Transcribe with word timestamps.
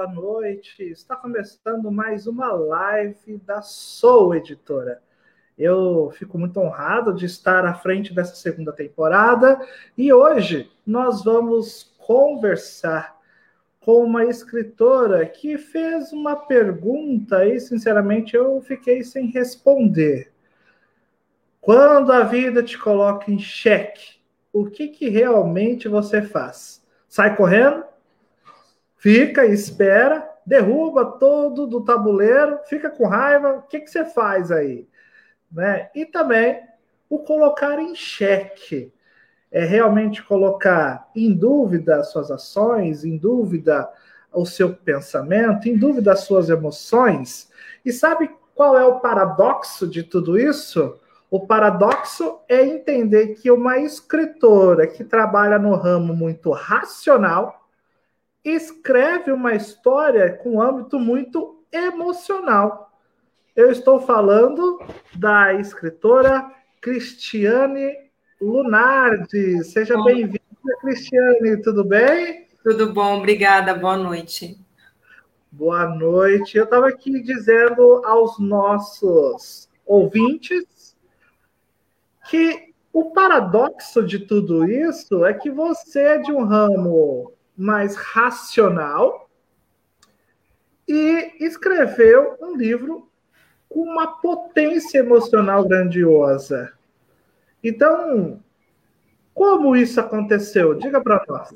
Boa 0.00 0.12
noite. 0.12 0.82
Está 0.82 1.14
começando 1.14 1.92
mais 1.92 2.26
uma 2.26 2.52
live 2.52 3.36
da 3.44 3.60
Sou 3.60 4.34
Editora. 4.34 5.02
Eu 5.58 6.10
fico 6.14 6.38
muito 6.38 6.58
honrado 6.58 7.12
de 7.12 7.26
estar 7.26 7.66
à 7.66 7.74
frente 7.74 8.14
dessa 8.14 8.34
segunda 8.34 8.72
temporada 8.72 9.60
e 9.98 10.10
hoje 10.10 10.72
nós 10.86 11.22
vamos 11.22 11.94
conversar 11.98 13.14
com 13.78 14.02
uma 14.02 14.24
escritora 14.24 15.26
que 15.26 15.58
fez 15.58 16.14
uma 16.14 16.34
pergunta 16.34 17.44
e, 17.44 17.60
sinceramente, 17.60 18.34
eu 18.34 18.58
fiquei 18.62 19.04
sem 19.04 19.26
responder. 19.26 20.32
Quando 21.60 22.10
a 22.10 22.22
vida 22.22 22.62
te 22.62 22.78
coloca 22.78 23.30
em 23.30 23.38
xeque, 23.38 24.18
o 24.50 24.64
que, 24.64 24.88
que 24.88 25.10
realmente 25.10 25.88
você 25.88 26.22
faz? 26.22 26.82
Sai 27.06 27.36
correndo? 27.36 27.89
Fica, 29.00 29.46
espera, 29.46 30.30
derruba 30.44 31.04
todo 31.18 31.66
do 31.66 31.80
tabuleiro, 31.80 32.60
fica 32.66 32.90
com 32.90 33.06
raiva, 33.06 33.54
o 33.54 33.62
que, 33.62 33.80
que 33.80 33.90
você 33.90 34.04
faz 34.04 34.52
aí? 34.52 34.86
Né? 35.50 35.88
E 35.94 36.04
também 36.04 36.62
o 37.08 37.18
colocar 37.18 37.78
em 37.78 37.94
xeque. 37.94 38.92
É 39.50 39.64
realmente 39.64 40.22
colocar 40.22 41.10
em 41.16 41.32
dúvida 41.32 41.96
as 41.96 42.12
suas 42.12 42.30
ações, 42.30 43.04
em 43.04 43.16
dúvida 43.16 43.90
o 44.32 44.46
seu 44.46 44.72
pensamento, 44.72 45.68
em 45.68 45.76
dúvida 45.76 46.12
as 46.12 46.20
suas 46.20 46.48
emoções. 46.48 47.50
E 47.84 47.92
sabe 47.92 48.30
qual 48.54 48.78
é 48.78 48.84
o 48.84 49.00
paradoxo 49.00 49.88
de 49.88 50.04
tudo 50.04 50.38
isso? 50.38 51.00
O 51.28 51.46
paradoxo 51.46 52.38
é 52.48 52.64
entender 52.64 53.34
que 53.34 53.50
uma 53.50 53.78
escritora 53.78 54.86
que 54.86 55.02
trabalha 55.02 55.58
no 55.58 55.74
ramo 55.74 56.14
muito 56.14 56.50
racional, 56.50 57.59
escreve 58.44 59.32
uma 59.32 59.54
história 59.54 60.32
com 60.32 60.60
âmbito 60.60 60.98
muito 60.98 61.62
emocional. 61.72 62.98
Eu 63.54 63.70
estou 63.70 64.00
falando 64.00 64.80
da 65.14 65.54
escritora 65.54 66.50
Cristiane 66.80 67.94
Lunardi. 68.40 69.62
Seja 69.64 70.02
bem-vinda, 70.02 70.40
Cristiane, 70.80 71.60
tudo 71.62 71.84
bem? 71.84 72.48
Tudo 72.62 72.92
bom, 72.92 73.18
obrigada, 73.18 73.74
boa 73.74 73.96
noite. 73.96 74.58
Boa 75.52 75.86
noite. 75.86 76.56
Eu 76.56 76.64
estava 76.64 76.88
aqui 76.88 77.20
dizendo 77.22 78.02
aos 78.04 78.38
nossos 78.38 79.68
ouvintes 79.84 80.96
que 82.30 82.72
o 82.92 83.10
paradoxo 83.10 84.02
de 84.06 84.20
tudo 84.20 84.64
isso 84.64 85.24
é 85.24 85.34
que 85.34 85.50
você 85.50 86.00
é 86.00 86.18
de 86.18 86.32
um 86.32 86.44
ramo 86.44 87.32
mais 87.60 87.94
racional 87.94 89.28
e 90.88 91.34
escreveu 91.38 92.38
um 92.40 92.56
livro 92.56 93.06
com 93.68 93.82
uma 93.82 94.18
potência 94.18 95.00
emocional 95.00 95.68
grandiosa. 95.68 96.72
Então, 97.62 98.40
como 99.34 99.76
isso 99.76 100.00
aconteceu? 100.00 100.72
Diga 100.74 101.02
para 101.02 101.22
nós. 101.28 101.50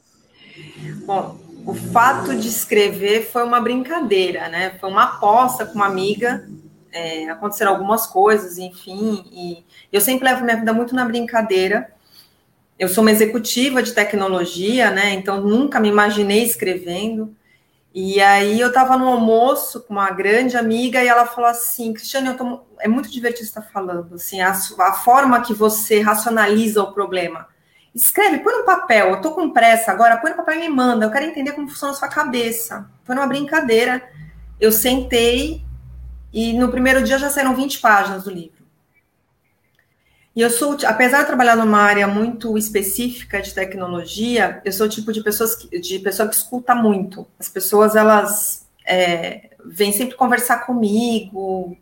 Bom, 1.06 1.38
o 1.66 1.72
fato 1.72 2.36
de 2.36 2.48
escrever 2.48 3.22
foi 3.22 3.42
uma 3.42 3.60
brincadeira, 3.60 4.50
né? 4.50 4.76
Foi 4.78 4.90
uma 4.90 5.04
aposta 5.04 5.64
com 5.64 5.76
uma 5.76 5.86
amiga. 5.86 6.46
É, 6.92 7.30
aconteceram 7.30 7.72
algumas 7.72 8.06
coisas, 8.06 8.58
enfim, 8.58 9.24
e 9.32 9.64
eu 9.90 10.00
sempre 10.00 10.26
levo 10.26 10.44
minha 10.44 10.58
vida 10.58 10.72
muito 10.72 10.94
na 10.94 11.04
brincadeira 11.04 11.93
eu 12.78 12.88
sou 12.88 13.02
uma 13.02 13.10
executiva 13.10 13.82
de 13.82 13.92
tecnologia, 13.92 14.90
né? 14.90 15.14
Então 15.14 15.40
nunca 15.40 15.78
me 15.78 15.88
imaginei 15.88 16.42
escrevendo. 16.42 17.34
E 17.94 18.20
aí 18.20 18.58
eu 18.58 18.68
estava 18.68 18.96
no 18.96 19.06
almoço 19.06 19.80
com 19.82 19.94
uma 19.94 20.10
grande 20.10 20.56
amiga 20.56 21.00
e 21.00 21.06
ela 21.06 21.26
falou 21.26 21.48
assim, 21.48 21.92
Cristiane, 21.92 22.34
tô... 22.34 22.64
é 22.80 22.88
muito 22.88 23.08
divertido 23.08 23.44
estar 23.44 23.62
falando, 23.62 24.16
assim, 24.16 24.40
a, 24.40 24.50
a, 24.50 24.92
forma 24.94 25.40
que 25.40 25.54
você 25.54 26.00
racionaliza 26.00 26.82
o 26.82 26.92
problema. 26.92 27.46
Escreve, 27.94 28.40
põe 28.40 28.52
no 28.52 28.64
papel, 28.64 29.10
eu 29.10 29.20
tô 29.20 29.30
com 29.30 29.50
pressa 29.50 29.92
agora, 29.92 30.16
põe 30.16 30.32
no 30.32 30.36
papel 30.36 30.56
e 30.56 30.58
me 30.62 30.68
manda, 30.68 31.06
eu 31.06 31.10
quero 31.12 31.26
entender 31.26 31.52
como 31.52 31.68
funciona 31.68 31.92
a 31.92 31.96
sua 31.96 32.08
cabeça. 32.08 32.90
Foi 33.04 33.14
uma 33.14 33.28
brincadeira, 33.28 34.02
eu 34.60 34.72
sentei 34.72 35.64
e 36.32 36.52
no 36.52 36.68
primeiro 36.72 37.04
dia 37.04 37.16
já 37.16 37.30
saíram 37.30 37.54
20 37.54 37.78
páginas 37.78 38.24
do 38.24 38.30
livro. 38.30 38.53
E 40.34 40.40
eu 40.40 40.50
sou, 40.50 40.76
apesar 40.84 41.20
de 41.20 41.26
trabalhar 41.26 41.54
numa 41.54 41.78
área 41.78 42.08
muito 42.08 42.58
específica 42.58 43.40
de 43.40 43.54
tecnologia, 43.54 44.60
eu 44.64 44.72
sou 44.72 44.86
o 44.86 44.88
tipo 44.88 45.12
de, 45.12 45.22
pessoas 45.22 45.54
que, 45.54 45.78
de 45.78 45.98
pessoa 46.00 46.28
que 46.28 46.34
escuta 46.34 46.74
muito. 46.74 47.24
As 47.38 47.48
pessoas, 47.48 47.94
elas 47.94 48.66
é, 48.84 49.50
vêm 49.64 49.92
sempre 49.92 50.16
conversar 50.16 50.66
comigo, 50.66 51.76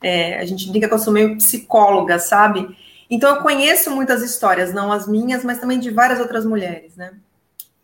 é, 0.00 0.38
a 0.38 0.44
gente 0.46 0.70
brinca 0.70 0.88
que 0.88 0.94
eu 0.94 0.98
sou 0.98 1.12
meio 1.12 1.36
psicóloga, 1.36 2.18
sabe? 2.18 2.74
Então 3.10 3.36
eu 3.36 3.42
conheço 3.42 3.90
muitas 3.90 4.22
histórias, 4.22 4.72
não 4.72 4.90
as 4.90 5.06
minhas, 5.06 5.44
mas 5.44 5.58
também 5.58 5.78
de 5.78 5.90
várias 5.90 6.18
outras 6.18 6.46
mulheres, 6.46 6.96
né? 6.96 7.12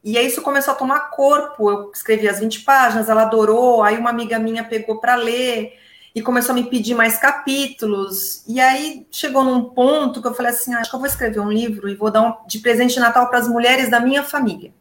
E 0.02 0.18
aí 0.18 0.26
isso 0.26 0.42
começou 0.42 0.72
a 0.72 0.76
tomar 0.76 1.10
corpo. 1.10 1.70
Eu 1.70 1.90
escrevi 1.92 2.28
as 2.28 2.40
20 2.40 2.60
páginas, 2.60 3.08
ela 3.08 3.22
adorou, 3.22 3.82
aí 3.82 3.96
uma 3.96 4.10
amiga 4.10 4.38
minha 4.38 4.64
pegou 4.64 5.00
para 5.00 5.16
ler 5.16 5.78
e 6.14 6.22
começou 6.22 6.52
a 6.52 6.54
me 6.54 6.64
pedir 6.64 6.94
mais 6.94 7.18
capítulos. 7.18 8.44
E 8.46 8.60
aí 8.60 9.06
chegou 9.10 9.42
num 9.42 9.64
ponto 9.64 10.22
que 10.22 10.28
eu 10.28 10.34
falei 10.34 10.52
assim: 10.52 10.72
ah, 10.72 10.80
acho 10.80 10.90
que 10.90 10.96
eu 10.96 11.00
vou 11.00 11.08
escrever 11.08 11.40
um 11.40 11.50
livro 11.50 11.88
e 11.88 11.94
vou 11.94 12.10
dar 12.10 12.22
um, 12.22 12.46
de 12.46 12.60
presente 12.60 12.94
de 12.94 13.00
Natal 13.00 13.28
para 13.28 13.40
as 13.40 13.48
mulheres 13.48 13.90
da 13.90 13.98
minha 13.98 14.22
família, 14.22 14.72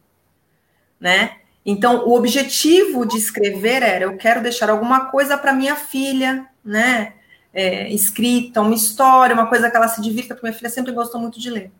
né? 1.00 1.38
Então, 1.66 2.06
o 2.06 2.14
objetivo 2.14 3.04
de 3.06 3.16
escrever 3.16 3.82
era: 3.82 4.04
eu 4.04 4.16
quero 4.16 4.42
deixar 4.42 4.70
alguma 4.70 5.06
coisa 5.06 5.36
para 5.36 5.52
minha 5.52 5.74
filha, 5.74 6.46
né? 6.64 7.14
É, 7.52 7.88
escrita, 7.92 8.60
uma 8.60 8.74
história, 8.74 9.34
uma 9.34 9.46
coisa 9.46 9.70
que 9.70 9.76
ela 9.76 9.88
se 9.88 10.00
divirta, 10.00 10.34
porque 10.34 10.46
minha 10.46 10.56
filha 10.56 10.70
sempre 10.70 10.92
gostou 10.92 11.20
muito 11.20 11.38
de 11.38 11.50
ler. 11.50 11.70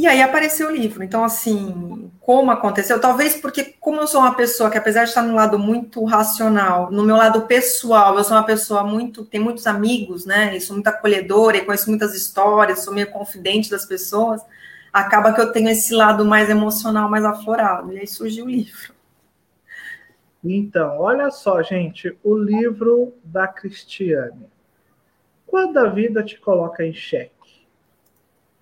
E 0.00 0.06
aí 0.06 0.22
apareceu 0.22 0.68
o 0.68 0.70
livro. 0.70 1.04
Então, 1.04 1.22
assim, 1.22 2.10
como 2.20 2.50
aconteceu? 2.50 2.98
Talvez 2.98 3.34
porque, 3.34 3.74
como 3.78 4.00
eu 4.00 4.06
sou 4.06 4.22
uma 4.22 4.34
pessoa 4.34 4.70
que, 4.70 4.78
apesar 4.78 5.02
de 5.02 5.10
estar 5.10 5.20
no 5.20 5.34
lado 5.34 5.58
muito 5.58 6.02
racional, 6.04 6.90
no 6.90 7.02
meu 7.02 7.16
lado 7.16 7.42
pessoal, 7.42 8.16
eu 8.16 8.24
sou 8.24 8.34
uma 8.34 8.46
pessoa 8.46 8.82
muito. 8.82 9.26
tem 9.26 9.38
muitos 9.38 9.66
amigos, 9.66 10.24
né? 10.24 10.56
E 10.56 10.60
sou 10.62 10.74
muito 10.74 10.88
acolhedora 10.88 11.58
e 11.58 11.66
conheço 11.66 11.90
muitas 11.90 12.14
histórias, 12.14 12.82
sou 12.82 12.94
meio 12.94 13.10
confidente 13.10 13.70
das 13.70 13.84
pessoas. 13.84 14.40
Acaba 14.90 15.34
que 15.34 15.40
eu 15.42 15.52
tenho 15.52 15.68
esse 15.68 15.92
lado 15.92 16.24
mais 16.24 16.48
emocional, 16.48 17.10
mais 17.10 17.26
aflorado. 17.26 17.92
E 17.92 17.98
aí 17.98 18.06
surgiu 18.06 18.46
o 18.46 18.50
livro. 18.50 18.94
Então, 20.42 20.98
olha 20.98 21.30
só, 21.30 21.62
gente, 21.62 22.16
o 22.24 22.38
livro 22.38 23.12
da 23.22 23.46
Cristiane. 23.46 24.48
Quando 25.46 25.76
a 25.76 25.90
vida 25.90 26.22
te 26.22 26.40
coloca 26.40 26.82
em 26.82 26.94
xeque? 26.94 27.66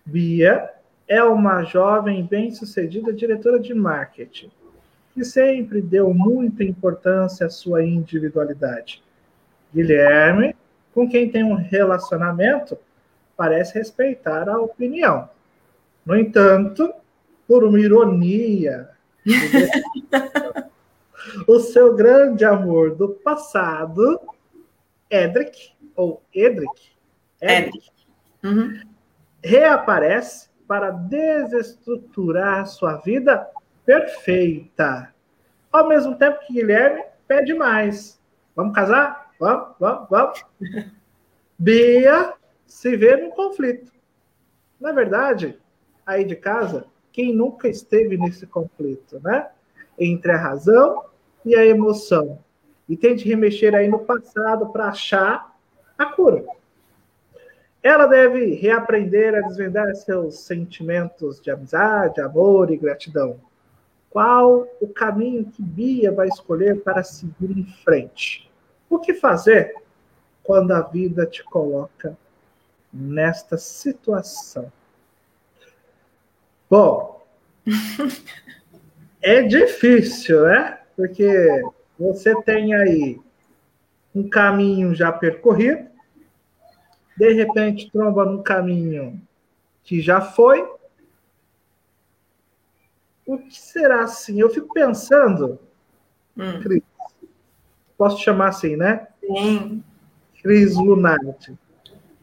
Bia 0.04 0.77
é 1.08 1.24
uma 1.24 1.64
jovem 1.64 2.22
bem-sucedida 2.22 3.12
diretora 3.14 3.58
de 3.58 3.72
marketing, 3.72 4.50
que 5.14 5.24
sempre 5.24 5.80
deu 5.80 6.12
muita 6.12 6.62
importância 6.62 7.46
à 7.46 7.50
sua 7.50 7.82
individualidade. 7.82 9.02
Guilherme, 9.74 10.54
com 10.94 11.08
quem 11.08 11.30
tem 11.30 11.42
um 11.42 11.54
relacionamento, 11.54 12.76
parece 13.36 13.78
respeitar 13.78 14.48
a 14.48 14.60
opinião. 14.60 15.30
No 16.04 16.14
entanto, 16.14 16.92
por 17.46 17.64
uma 17.64 17.80
ironia, 17.80 18.90
o 21.46 21.58
seu 21.60 21.94
grande 21.94 22.44
amor 22.44 22.94
do 22.94 23.08
passado, 23.08 24.20
Edric, 25.10 25.72
ou 25.96 26.22
Edric, 26.34 26.92
Edric, 27.40 27.90
uhum. 28.44 28.80
reaparece 29.42 30.47
para 30.68 30.90
desestruturar 30.90 32.66
sua 32.66 32.96
vida 32.96 33.48
perfeita. 33.86 35.14
Ao 35.72 35.88
mesmo 35.88 36.14
tempo 36.16 36.40
que 36.46 36.52
Guilherme 36.52 37.02
pede 37.26 37.54
mais. 37.54 38.20
Vamos 38.54 38.74
casar? 38.74 39.32
Vamos, 39.40 39.68
vamos, 39.80 40.08
vamos. 40.10 40.44
Bia 41.58 42.34
se 42.66 42.96
vê 42.96 43.16
no 43.16 43.30
conflito. 43.30 43.90
Na 44.78 44.92
verdade, 44.92 45.58
aí 46.06 46.24
de 46.24 46.36
casa, 46.36 46.84
quem 47.10 47.34
nunca 47.34 47.66
esteve 47.66 48.18
nesse 48.18 48.46
conflito, 48.46 49.18
né? 49.20 49.48
Entre 49.98 50.30
a 50.30 50.36
razão 50.36 51.04
e 51.44 51.56
a 51.56 51.64
emoção. 51.64 52.38
E 52.88 52.96
tente 52.96 53.26
remexer 53.26 53.74
aí 53.74 53.88
no 53.88 54.00
passado 54.00 54.66
para 54.68 54.88
achar 54.88 55.56
a 55.96 56.06
cura. 56.06 56.44
Ela 57.88 58.06
deve 58.06 58.52
reaprender 58.56 59.34
a 59.34 59.40
desvendar 59.40 59.96
seus 59.96 60.40
sentimentos 60.40 61.40
de 61.40 61.50
amizade, 61.50 62.20
amor 62.20 62.70
e 62.70 62.76
gratidão. 62.76 63.40
Qual 64.10 64.68
o 64.78 64.88
caminho 64.88 65.46
que 65.46 65.62
Bia 65.62 66.12
vai 66.12 66.28
escolher 66.28 66.82
para 66.82 67.02
seguir 67.02 67.50
em 67.50 67.64
frente? 67.82 68.50
O 68.90 68.98
que 68.98 69.14
fazer 69.14 69.74
quando 70.44 70.72
a 70.72 70.82
vida 70.82 71.24
te 71.24 71.42
coloca 71.42 72.14
nesta 72.92 73.56
situação? 73.56 74.70
Bom, 76.68 77.26
é 79.22 79.40
difícil, 79.40 80.42
né? 80.42 80.78
Porque 80.94 81.62
você 81.98 82.38
tem 82.42 82.74
aí 82.74 83.18
um 84.14 84.28
caminho 84.28 84.94
já 84.94 85.10
percorrido, 85.10 85.87
de 87.18 87.32
repente 87.32 87.90
tromba 87.90 88.24
num 88.24 88.42
caminho 88.42 89.20
que 89.82 90.00
já 90.00 90.20
foi. 90.20 90.66
O 93.26 93.36
que 93.38 93.60
será 93.60 94.04
assim? 94.04 94.40
Eu 94.40 94.48
fico 94.48 94.72
pensando, 94.72 95.58
hum. 96.36 96.60
Cris, 96.60 96.82
posso 97.96 98.22
chamar 98.22 98.48
assim, 98.48 98.76
né? 98.76 99.08
Sim. 99.20 99.82
Cris 100.40 100.76
Lunati. 100.76 101.58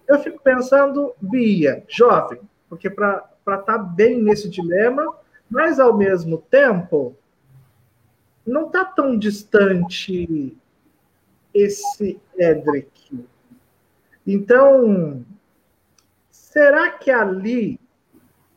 Eu 0.07 0.19
fico 0.19 0.41
pensando, 0.41 1.13
Bia, 1.19 1.83
jovem, 1.89 2.39
porque 2.69 2.89
para 2.89 3.27
estar 3.39 3.57
tá 3.63 3.77
bem 3.77 4.21
nesse 4.21 4.49
dilema, 4.49 5.17
mas 5.49 5.79
ao 5.79 5.95
mesmo 5.97 6.37
tempo 6.37 7.15
não 8.45 8.67
está 8.67 8.85
tão 8.85 9.17
distante 9.17 10.55
esse 11.53 12.19
Edric. 12.37 13.27
Então, 14.25 15.23
será 16.31 16.89
que 16.91 17.11
ali 17.11 17.79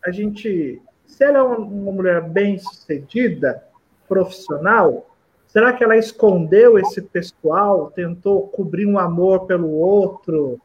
a 0.05 0.11
gente, 0.11 0.81
se 1.07 1.25
ela 1.25 1.39
é 1.39 1.43
uma, 1.43 1.59
mulher 1.93 2.23
bem 2.23 2.59
sucedida, 2.59 3.63
profissional, 4.09 5.11
será 5.47 5.73
que 5.73 5.85
ela 5.85 5.97
escondeu 5.97 6.79
esse 6.79 7.03
pessoal, 7.03 7.91
tentou 7.91 8.49
cobrir 8.49 8.87
um 8.87 8.99
amor 8.99 9.47
pelo 9.47 9.71
outro, 9.71 10.61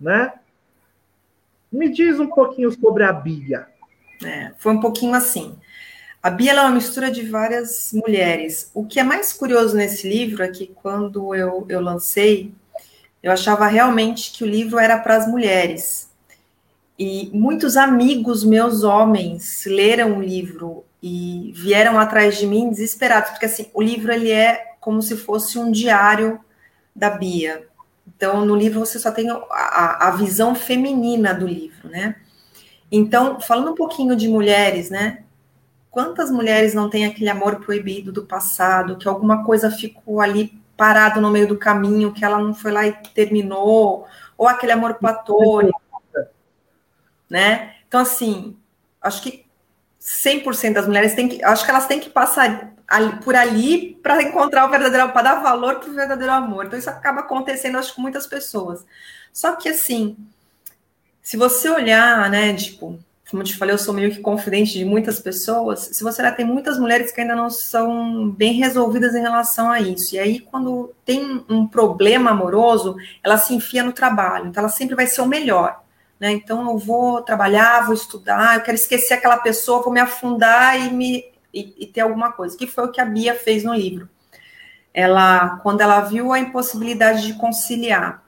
né? 0.00 0.32
Me 1.70 1.88
diz 1.88 2.18
um 2.18 2.26
pouquinho 2.26 2.72
sobre 2.72 3.04
a 3.04 3.12
Bia. 3.12 3.68
É, 4.24 4.52
foi 4.58 4.72
um 4.72 4.80
pouquinho 4.80 5.14
assim. 5.14 5.56
A 6.22 6.28
Bia 6.28 6.52
é 6.52 6.60
uma 6.60 6.70
mistura 6.70 7.10
de 7.10 7.22
várias 7.22 7.92
mulheres. 7.92 8.70
O 8.74 8.84
que 8.84 8.98
é 8.98 9.04
mais 9.04 9.32
curioso 9.32 9.76
nesse 9.76 10.08
livro 10.08 10.42
é 10.42 10.48
que 10.48 10.66
quando 10.66 11.34
eu, 11.34 11.64
eu 11.68 11.80
lancei, 11.80 12.52
eu 13.22 13.32
achava 13.32 13.66
realmente 13.66 14.32
que 14.32 14.44
o 14.44 14.46
livro 14.46 14.78
era 14.78 14.98
para 14.98 15.16
as 15.16 15.26
mulheres. 15.26 16.10
E 16.98 17.30
muitos 17.32 17.76
amigos 17.76 18.44
meus 18.44 18.82
homens 18.82 19.64
leram 19.66 20.18
o 20.18 20.22
livro 20.22 20.84
e 21.02 21.52
vieram 21.54 21.98
atrás 21.98 22.38
de 22.38 22.46
mim 22.46 22.68
desesperados, 22.68 23.30
porque 23.30 23.46
assim, 23.46 23.70
o 23.72 23.82
livro 23.82 24.12
ele 24.12 24.30
é 24.30 24.74
como 24.80 25.00
se 25.00 25.16
fosse 25.16 25.58
um 25.58 25.70
diário 25.70 26.40
da 26.94 27.10
Bia. 27.10 27.66
Então, 28.06 28.44
no 28.44 28.54
livro 28.54 28.80
você 28.80 28.98
só 28.98 29.10
tem 29.10 29.30
a, 29.30 30.08
a 30.08 30.10
visão 30.10 30.54
feminina 30.54 31.32
do 31.32 31.46
livro, 31.46 31.88
né? 31.88 32.16
Então, 32.92 33.40
falando 33.40 33.70
um 33.70 33.74
pouquinho 33.74 34.16
de 34.16 34.28
mulheres, 34.28 34.90
né? 34.90 35.22
Quantas 35.90 36.30
mulheres 36.30 36.74
não 36.74 36.90
têm 36.90 37.06
aquele 37.06 37.30
amor 37.30 37.60
proibido 37.60 38.12
do 38.12 38.26
passado, 38.26 38.96
que 38.96 39.08
alguma 39.08 39.44
coisa 39.44 39.70
ficou 39.70 40.20
ali 40.20 40.59
parado 40.80 41.20
no 41.20 41.28
meio 41.28 41.46
do 41.46 41.58
caminho, 41.58 42.10
que 42.10 42.24
ela 42.24 42.38
não 42.38 42.54
foi 42.54 42.72
lá 42.72 42.86
e 42.86 42.92
terminou, 43.12 44.06
ou 44.38 44.48
aquele 44.48 44.72
amor 44.72 44.94
platônico, 44.94 45.78
né? 47.28 47.74
Então, 47.86 48.00
assim, 48.00 48.56
acho 48.98 49.20
que 49.20 49.44
100% 50.00 50.72
das 50.72 50.86
mulheres 50.86 51.14
têm 51.14 51.28
que, 51.28 51.44
acho 51.44 51.66
que 51.66 51.70
elas 51.70 51.86
têm 51.86 52.00
que 52.00 52.08
passar 52.08 52.72
por 53.22 53.36
ali 53.36 53.94
para 54.02 54.22
encontrar 54.22 54.64
o 54.64 54.70
verdadeiro, 54.70 55.12
para 55.12 55.20
dar 55.20 55.42
valor 55.42 55.80
para 55.80 55.90
o 55.90 55.92
verdadeiro 55.92 56.32
amor. 56.32 56.64
Então, 56.64 56.78
isso 56.78 56.88
acaba 56.88 57.20
acontecendo, 57.20 57.76
acho, 57.76 57.94
com 57.94 58.00
muitas 58.00 58.26
pessoas. 58.26 58.86
Só 59.34 59.56
que, 59.56 59.68
assim, 59.68 60.16
se 61.20 61.36
você 61.36 61.68
olhar, 61.68 62.30
né, 62.30 62.54
tipo, 62.54 62.98
como 63.30 63.42
eu 63.42 63.46
te 63.46 63.56
falei, 63.56 63.72
eu 63.72 63.78
sou 63.78 63.94
meio 63.94 64.10
que 64.10 64.20
confidente 64.20 64.72
de 64.72 64.84
muitas 64.84 65.20
pessoas. 65.20 65.90
Se 65.92 66.02
você 66.02 66.20
olhar, 66.20 66.34
tem 66.34 66.44
muitas 66.44 66.80
mulheres 66.80 67.12
que 67.12 67.20
ainda 67.20 67.36
não 67.36 67.48
são 67.48 68.28
bem 68.28 68.54
resolvidas 68.54 69.14
em 69.14 69.20
relação 69.20 69.70
a 69.70 69.80
isso. 69.80 70.16
E 70.16 70.18
aí, 70.18 70.40
quando 70.40 70.92
tem 71.04 71.44
um 71.48 71.64
problema 71.64 72.32
amoroso, 72.32 72.96
ela 73.22 73.38
se 73.38 73.54
enfia 73.54 73.84
no 73.84 73.92
trabalho. 73.92 74.48
Então, 74.48 74.60
ela 74.60 74.68
sempre 74.68 74.96
vai 74.96 75.06
ser 75.06 75.20
o 75.20 75.26
melhor. 75.26 75.80
Né? 76.18 76.32
Então, 76.32 76.72
eu 76.72 76.76
vou 76.76 77.22
trabalhar, 77.22 77.86
vou 77.86 77.94
estudar, 77.94 78.56
eu 78.56 78.62
quero 78.62 78.74
esquecer 78.74 79.14
aquela 79.14 79.36
pessoa, 79.36 79.82
vou 79.82 79.92
me 79.92 80.00
afundar 80.00 80.80
e, 80.80 80.92
me, 80.92 81.24
e, 81.54 81.84
e 81.84 81.86
ter 81.86 82.00
alguma 82.00 82.32
coisa. 82.32 82.58
Que 82.58 82.66
foi 82.66 82.86
o 82.86 82.90
que 82.90 83.00
a 83.00 83.04
Bia 83.04 83.34
fez 83.34 83.62
no 83.62 83.72
livro. 83.72 84.08
Ela, 84.92 85.60
quando 85.62 85.82
ela 85.82 86.00
viu 86.00 86.32
a 86.32 86.40
impossibilidade 86.40 87.28
de 87.28 87.34
conciliar 87.34 88.24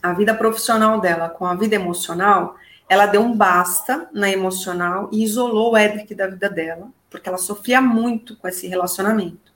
a 0.00 0.12
vida 0.12 0.32
profissional 0.32 1.00
dela 1.00 1.28
com 1.28 1.44
a 1.44 1.56
vida 1.56 1.74
emocional, 1.74 2.56
ela 2.88 3.06
deu 3.06 3.20
um 3.20 3.36
basta 3.36 4.08
na 4.12 4.30
emocional 4.30 5.08
e 5.12 5.24
isolou 5.24 5.72
o 5.72 5.78
Edric 5.78 6.14
da 6.14 6.26
vida 6.28 6.48
dela, 6.48 6.88
porque 7.10 7.28
ela 7.28 7.38
sofria 7.38 7.80
muito 7.80 8.36
com 8.36 8.46
esse 8.46 8.66
relacionamento. 8.66 9.52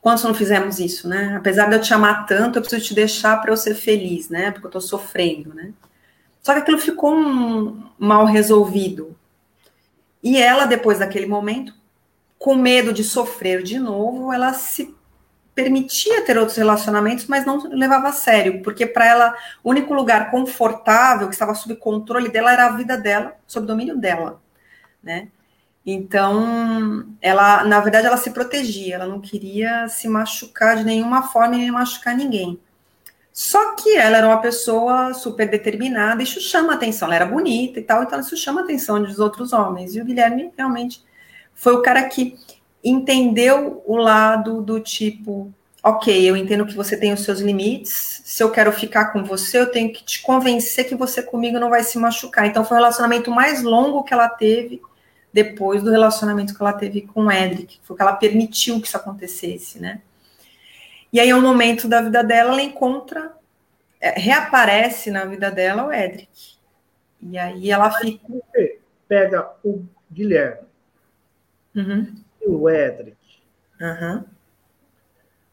Quantos 0.00 0.24
não 0.24 0.34
fizemos 0.34 0.78
isso, 0.78 1.08
né? 1.08 1.36
Apesar 1.36 1.68
de 1.68 1.76
eu 1.76 1.80
te 1.80 1.94
amar 1.94 2.26
tanto, 2.26 2.58
eu 2.58 2.62
preciso 2.62 2.86
te 2.86 2.94
deixar 2.94 3.40
para 3.40 3.52
eu 3.52 3.56
ser 3.56 3.74
feliz, 3.74 4.28
né? 4.28 4.50
Porque 4.50 4.66
eu 4.66 4.70
tô 4.70 4.80
sofrendo, 4.80 5.54
né? 5.54 5.72
Só 6.42 6.52
que 6.52 6.58
aquilo 6.58 6.78
ficou 6.78 7.14
um 7.14 7.84
mal 7.98 8.24
resolvido. 8.24 9.16
E 10.22 10.36
ela, 10.36 10.66
depois 10.66 10.98
daquele 10.98 11.26
momento, 11.26 11.72
com 12.36 12.56
medo 12.56 12.92
de 12.92 13.04
sofrer 13.04 13.62
de 13.62 13.78
novo, 13.78 14.32
ela 14.32 14.52
se 14.52 14.92
permitia 15.54 16.24
ter 16.24 16.38
outros 16.38 16.56
relacionamentos, 16.56 17.26
mas 17.26 17.44
não 17.44 17.68
levava 17.70 18.08
a 18.08 18.12
sério, 18.12 18.62
porque 18.62 18.86
para 18.86 19.06
ela 19.06 19.36
o 19.62 19.70
único 19.70 19.92
lugar 19.92 20.30
confortável 20.30 21.28
que 21.28 21.34
estava 21.34 21.54
sob 21.54 21.76
controle 21.76 22.28
dela 22.28 22.52
era 22.52 22.66
a 22.66 22.72
vida 22.72 22.96
dela, 22.96 23.36
sob 23.46 23.66
domínio 23.66 23.96
dela, 23.96 24.40
né? 25.02 25.28
Então, 25.84 27.06
ela, 27.20 27.64
na 27.64 27.80
verdade, 27.80 28.06
ela 28.06 28.16
se 28.16 28.30
protegia, 28.30 28.94
ela 28.94 29.06
não 29.06 29.20
queria 29.20 29.88
se 29.88 30.08
machucar 30.08 30.76
de 30.76 30.84
nenhuma 30.84 31.24
forma 31.24 31.56
e 31.56 31.58
nem 31.58 31.70
machucar 31.72 32.16
ninguém. 32.16 32.58
Só 33.32 33.74
que 33.74 33.96
ela 33.96 34.18
era 34.18 34.26
uma 34.26 34.40
pessoa 34.40 35.12
super 35.14 35.48
determinada, 35.48 36.22
isso 36.22 36.40
chama 36.40 36.74
atenção, 36.74 37.08
ela 37.08 37.16
era 37.16 37.26
bonita 37.26 37.80
e 37.80 37.82
tal, 37.82 38.02
então 38.02 38.20
isso 38.20 38.36
chama 38.36 38.60
atenção 38.60 39.02
dos 39.02 39.18
outros 39.18 39.52
homens. 39.52 39.96
E 39.96 40.00
o 40.00 40.04
Guilherme 40.04 40.52
realmente 40.56 41.02
foi 41.54 41.74
o 41.74 41.82
cara 41.82 42.04
que 42.04 42.38
entendeu 42.82 43.82
o 43.86 43.96
lado 43.96 44.60
do 44.60 44.80
tipo, 44.80 45.52
ok, 45.82 46.28
eu 46.28 46.36
entendo 46.36 46.66
que 46.66 46.74
você 46.74 46.96
tem 46.96 47.12
os 47.12 47.24
seus 47.24 47.40
limites, 47.40 48.22
se 48.24 48.42
eu 48.42 48.50
quero 48.50 48.72
ficar 48.72 49.12
com 49.12 49.24
você, 49.24 49.58
eu 49.58 49.70
tenho 49.70 49.92
que 49.92 50.04
te 50.04 50.22
convencer 50.22 50.88
que 50.88 50.94
você 50.94 51.22
comigo 51.22 51.58
não 51.58 51.70
vai 51.70 51.84
se 51.84 51.98
machucar. 51.98 52.46
Então 52.46 52.64
foi 52.64 52.76
o 52.76 52.80
relacionamento 52.80 53.30
mais 53.30 53.62
longo 53.62 54.02
que 54.02 54.12
ela 54.12 54.28
teve 54.28 54.82
depois 55.32 55.82
do 55.82 55.90
relacionamento 55.90 56.54
que 56.54 56.62
ela 56.62 56.72
teve 56.72 57.02
com 57.02 57.26
o 57.26 57.32
Edric, 57.32 57.80
foi 57.82 57.96
que 57.96 58.02
ela 58.02 58.12
permitiu 58.12 58.80
que 58.80 58.86
isso 58.86 58.96
acontecesse, 58.96 59.80
né? 59.80 60.02
E 61.10 61.20
aí, 61.20 61.32
um 61.32 61.42
momento 61.42 61.88
da 61.88 62.00
vida 62.00 62.24
dela, 62.24 62.52
ela 62.52 62.62
encontra, 62.62 63.32
é, 64.00 64.18
reaparece 64.18 65.10
na 65.10 65.24
vida 65.26 65.50
dela 65.50 65.86
o 65.86 65.92
Edric. 65.92 66.56
E 67.20 67.38
aí 67.38 67.70
ela 67.70 67.90
fica. 67.90 68.26
Pega 69.06 69.50
o 69.62 69.84
Guilherme. 70.10 70.66
Uhum 71.74 72.22
e 72.42 72.48
o 72.48 72.68
Edric. 72.68 73.16
Uhum. 73.80 74.24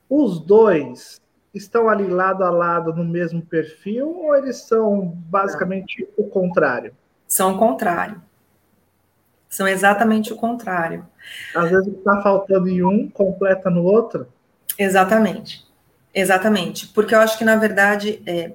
Os 0.09 0.39
dois 0.39 1.21
estão 1.53 1.89
ali 1.89 2.07
lado 2.07 2.43
a 2.43 2.49
lado 2.49 2.93
no 2.93 3.03
mesmo 3.03 3.41
perfil 3.41 4.09
ou 4.09 4.35
eles 4.35 4.57
são 4.57 5.07
basicamente 5.07 6.07
Não. 6.17 6.25
o 6.25 6.29
contrário? 6.29 6.95
São 7.27 7.55
o 7.55 7.57
contrário. 7.57 8.21
São 9.47 9.67
exatamente 9.67 10.31
o 10.31 10.35
contrário. 10.35 11.05
Às 11.55 11.69
vezes 11.71 11.87
está 11.87 12.21
faltando 12.21 12.67
em 12.69 12.83
um, 12.83 13.09
completa 13.09 13.69
no 13.69 13.83
outro. 13.83 14.27
Exatamente. 14.77 15.67
Exatamente. 16.13 16.87
Porque 16.87 17.15
eu 17.15 17.19
acho 17.19 17.37
que, 17.37 17.43
na 17.43 17.55
verdade, 17.55 18.21
é, 18.25 18.53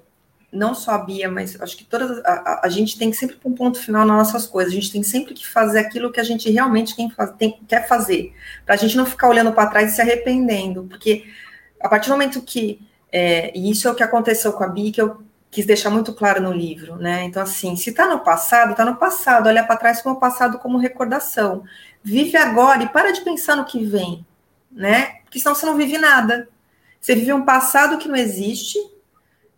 não 0.54 0.74
só 0.74 0.92
a 0.92 0.98
Bia, 0.98 1.30
mas 1.30 1.60
acho 1.60 1.76
que 1.76 1.84
todas 1.84 2.24
a, 2.24 2.32
a, 2.32 2.60
a, 2.64 2.68
gente 2.68 2.96
tem 2.96 3.10
que 3.10 3.16
sempre 3.16 3.36
pôr 3.36 3.50
um 3.50 3.54
ponto 3.54 3.78
final 3.78 4.06
nas 4.06 4.16
nossas 4.16 4.46
coisas. 4.46 4.72
A 4.72 4.76
gente 4.76 4.92
tem 4.92 5.02
sempre 5.02 5.34
que 5.34 5.46
fazer 5.46 5.80
aquilo 5.80 6.12
que 6.12 6.20
a 6.20 6.24
gente 6.24 6.50
realmente 6.50 6.94
tem, 6.96 7.58
quer 7.68 7.86
fazer, 7.88 8.32
para 8.64 8.74
a 8.74 8.78
gente 8.78 8.96
não 8.96 9.04
ficar 9.04 9.28
olhando 9.28 9.52
para 9.52 9.68
trás 9.68 9.92
e 9.92 9.96
se 9.96 10.00
arrependendo, 10.00 10.84
porque 10.84 11.26
a 11.80 11.88
partir 11.88 12.08
do 12.08 12.12
momento 12.12 12.40
que 12.40 12.80
é, 13.12 13.56
e 13.56 13.70
isso 13.70 13.86
é 13.86 13.90
o 13.90 13.94
que 13.94 14.02
aconteceu 14.02 14.52
com 14.52 14.64
a 14.64 14.68
Bia, 14.68 14.92
que 14.92 15.00
eu 15.00 15.22
quis 15.50 15.66
deixar 15.66 15.90
muito 15.90 16.12
claro 16.12 16.42
no 16.42 16.52
livro, 16.52 16.96
né? 16.96 17.24
Então 17.24 17.42
assim, 17.42 17.76
se 17.76 17.90
está 17.90 18.08
no 18.08 18.20
passado, 18.20 18.72
está 18.72 18.84
no 18.84 18.96
passado. 18.96 19.46
Olha 19.46 19.62
para 19.62 19.76
trás 19.76 20.02
como 20.02 20.18
passado 20.18 20.58
como 20.58 20.78
recordação. 20.78 21.62
Vive 22.02 22.36
agora 22.36 22.82
e 22.82 22.88
para 22.88 23.12
de 23.12 23.20
pensar 23.20 23.54
no 23.56 23.64
que 23.64 23.84
vem, 23.84 24.26
né? 24.70 25.18
Porque 25.24 25.38
senão 25.38 25.54
você 25.54 25.64
não 25.64 25.76
vive 25.76 25.96
nada. 25.96 26.48
Você 27.00 27.14
vive 27.14 27.32
um 27.32 27.44
passado 27.44 27.98
que 27.98 28.08
não 28.08 28.16
existe 28.16 28.78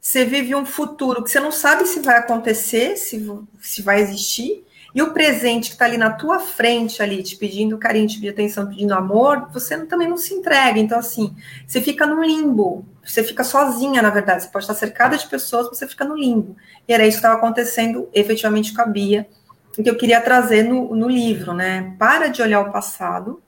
você 0.07 0.25
vive 0.25 0.55
um 0.55 0.65
futuro 0.65 1.21
que 1.21 1.29
você 1.29 1.41
não 1.41 1.51
sabe 1.51 1.85
se 1.85 1.99
vai 1.99 2.17
acontecer, 2.17 2.97
se, 2.97 3.29
se 3.59 3.83
vai 3.83 4.01
existir, 4.01 4.65
e 4.95 5.03
o 5.03 5.13
presente 5.13 5.71
que 5.71 5.75
está 5.75 5.85
ali 5.85 5.99
na 5.99 6.13
tua 6.13 6.39
frente, 6.39 7.03
ali, 7.03 7.25
te 7.25 7.35
pedindo 7.35 7.77
carinho, 7.77 8.07
te 8.07 8.15
pedindo 8.15 8.31
atenção, 8.31 8.69
pedindo 8.69 8.95
amor, 8.95 9.49
você 9.53 9.77
também 9.85 10.07
não 10.07 10.17
se 10.17 10.33
entrega. 10.33 10.79
Então, 10.79 10.97
assim, 11.01 11.35
você 11.67 11.81
fica 11.81 12.07
no 12.07 12.23
limbo, 12.23 12.87
você 13.05 13.25
fica 13.25 13.43
sozinha, 13.43 14.01
na 14.01 14.11
verdade. 14.11 14.45
Você 14.45 14.49
pode 14.49 14.63
estar 14.63 14.75
cercada 14.75 15.19
de 15.19 15.27
pessoas, 15.27 15.67
mas 15.67 15.79
você 15.79 15.89
fica 15.89 16.05
no 16.05 16.17
limbo. 16.17 16.57
E 16.87 16.95
era 16.95 17.05
isso 17.05 17.17
que 17.17 17.27
estava 17.27 17.35
acontecendo 17.35 18.09
efetivamente 18.15 18.73
com 18.73 18.83
a 18.83 18.87
Bia, 18.87 19.27
que 19.75 19.91
eu 19.91 19.97
queria 19.97 20.21
trazer 20.21 20.63
no, 20.63 20.95
no 20.95 21.09
livro, 21.09 21.53
né? 21.53 21.97
Para 21.99 22.29
de 22.29 22.41
olhar 22.43 22.61
o 22.61 22.71
passado, 22.71 23.43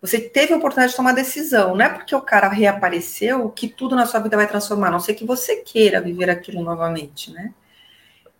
Você 0.00 0.20
teve 0.20 0.52
a 0.52 0.56
oportunidade 0.56 0.92
de 0.92 0.96
tomar 0.96 1.12
decisão. 1.12 1.74
Não 1.74 1.84
é 1.84 1.88
porque 1.88 2.14
o 2.14 2.20
cara 2.20 2.48
reapareceu 2.48 3.50
que 3.50 3.68
tudo 3.68 3.96
na 3.96 4.06
sua 4.06 4.20
vida 4.20 4.36
vai 4.36 4.46
transformar, 4.46 4.88
a 4.88 4.92
não 4.92 5.00
ser 5.00 5.14
que 5.14 5.24
você 5.24 5.56
queira 5.56 6.00
viver 6.00 6.30
aquilo 6.30 6.62
novamente, 6.62 7.32
né? 7.32 7.52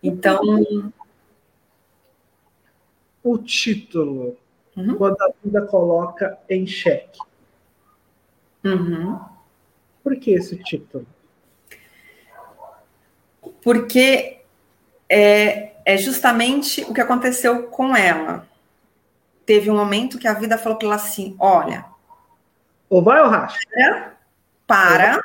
Então. 0.02 0.40
O 3.22 3.36
título, 3.36 4.36
uhum. 4.76 4.94
quando 4.96 5.20
a 5.20 5.30
vida 5.42 5.62
coloca 5.62 6.38
em 6.48 6.66
xeque. 6.66 7.18
Uhum. 8.64 9.18
Por 10.02 10.16
que 10.16 10.30
esse 10.30 10.56
título? 10.56 11.06
Porque 13.60 14.38
é, 15.08 15.72
é 15.84 15.96
justamente 15.96 16.82
o 16.82 16.94
que 16.94 17.00
aconteceu 17.00 17.64
com 17.64 17.94
ela. 17.94 18.47
Teve 19.48 19.70
um 19.70 19.76
momento 19.78 20.18
que 20.18 20.28
a 20.28 20.34
vida 20.34 20.58
falou 20.58 20.76
para 20.76 20.88
ela 20.88 20.96
assim: 20.96 21.34
olha. 21.40 21.86
Ou 22.90 23.02
vai 23.02 23.18
ou 23.22 23.30
racha? 23.30 23.58
Para, 24.66 25.22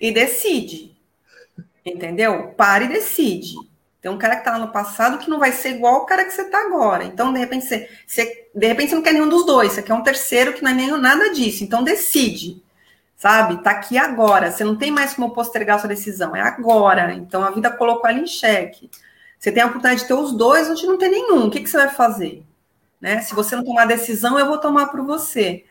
e 0.00 0.10
decide. 0.10 0.96
Entendeu? 1.84 2.54
Para 2.56 2.84
e 2.84 2.88
decide. 2.88 3.56
Tem 4.00 4.10
um 4.10 4.16
cara 4.16 4.36
que 4.36 4.40
está 4.40 4.52
lá 4.52 4.58
no 4.58 4.72
passado 4.72 5.18
que 5.18 5.28
não 5.28 5.38
vai 5.38 5.52
ser 5.52 5.72
igual 5.74 5.96
ao 5.96 6.06
cara 6.06 6.24
que 6.24 6.30
você 6.30 6.42
está 6.42 6.62
agora. 6.62 7.04
Então, 7.04 7.30
de 7.30 7.38
repente, 7.38 7.66
você, 7.66 7.90
você, 8.06 8.48
de 8.54 8.66
repente, 8.66 8.88
você 8.88 8.94
não 8.94 9.02
quer 9.02 9.12
nenhum 9.12 9.28
dos 9.28 9.44
dois. 9.44 9.72
Você 9.72 9.82
quer 9.82 9.92
um 9.92 10.02
terceiro 10.02 10.54
que 10.54 10.62
não 10.62 10.70
é 10.70 10.74
nem 10.74 10.90
nada 10.98 11.28
disso. 11.34 11.62
Então, 11.62 11.84
decide. 11.84 12.62
Sabe? 13.18 13.62
Tá 13.62 13.72
aqui 13.72 13.98
agora. 13.98 14.50
Você 14.50 14.64
não 14.64 14.76
tem 14.76 14.90
mais 14.90 15.12
como 15.12 15.34
postergar 15.34 15.78
sua 15.78 15.90
decisão. 15.90 16.34
É 16.34 16.40
agora. 16.40 17.12
Então, 17.12 17.44
a 17.44 17.50
vida 17.50 17.70
colocou 17.70 18.08
ela 18.08 18.18
em 18.18 18.26
xeque. 18.26 18.88
Você 19.38 19.52
tem 19.52 19.62
a 19.62 19.66
oportunidade 19.66 20.00
de 20.00 20.08
ter 20.08 20.14
os 20.14 20.32
dois, 20.32 20.70
onde 20.70 20.86
não 20.86 20.96
tem 20.96 21.10
nenhum. 21.10 21.48
O 21.48 21.50
que, 21.50 21.60
que 21.60 21.68
você 21.68 21.76
vai 21.76 21.90
fazer? 21.90 22.48
Né? 23.00 23.20
Se 23.20 23.34
você 23.34 23.54
não 23.54 23.64
tomar 23.64 23.86
decisão, 23.86 24.38
eu 24.38 24.46
vou 24.46 24.58
tomar 24.58 24.86
por 24.88 25.02
você. 25.02 25.64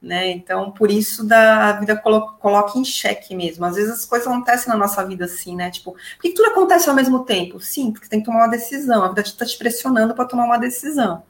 Né? 0.00 0.30
Então, 0.32 0.70
por 0.70 0.90
isso 0.90 1.26
da 1.26 1.70
a 1.70 1.72
vida 1.72 1.96
colo 1.96 2.32
coloca 2.38 2.78
em 2.78 2.84
xeque 2.84 3.34
mesmo. 3.34 3.64
Às 3.64 3.76
vezes 3.76 3.90
as 3.90 4.04
coisas 4.04 4.28
acontecem 4.28 4.68
na 4.68 4.76
nossa 4.76 5.02
vida 5.06 5.24
assim, 5.24 5.56
né? 5.56 5.70
Tipo, 5.70 5.92
por 5.92 6.22
que 6.22 6.34
tudo 6.34 6.50
acontece 6.50 6.90
ao 6.90 6.94
mesmo 6.94 7.24
tempo? 7.24 7.58
Sim, 7.58 7.90
porque 7.90 8.06
tem 8.06 8.20
que 8.20 8.26
tomar 8.26 8.40
uma 8.40 8.48
decisão. 8.48 9.02
A 9.02 9.08
vida 9.08 9.22
está 9.22 9.46
te 9.46 9.56
pressionando 9.56 10.14
para 10.14 10.26
tomar 10.26 10.44
uma 10.44 10.58
decisão. 10.58 11.22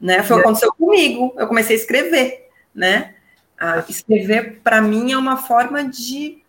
Né? 0.00 0.20
Foi 0.24 0.36
o 0.36 0.40
que 0.40 0.46
aconteceu 0.46 0.74
comigo. 0.74 1.32
Eu 1.38 1.46
comecei 1.46 1.76
a 1.76 1.78
escrever, 1.78 2.50
né? 2.74 3.14
A 3.56 3.84
escrever, 3.88 4.60
para 4.64 4.82
mim, 4.82 5.12
é 5.12 5.16
uma 5.16 5.36
forma 5.36 5.84
de 5.84 6.41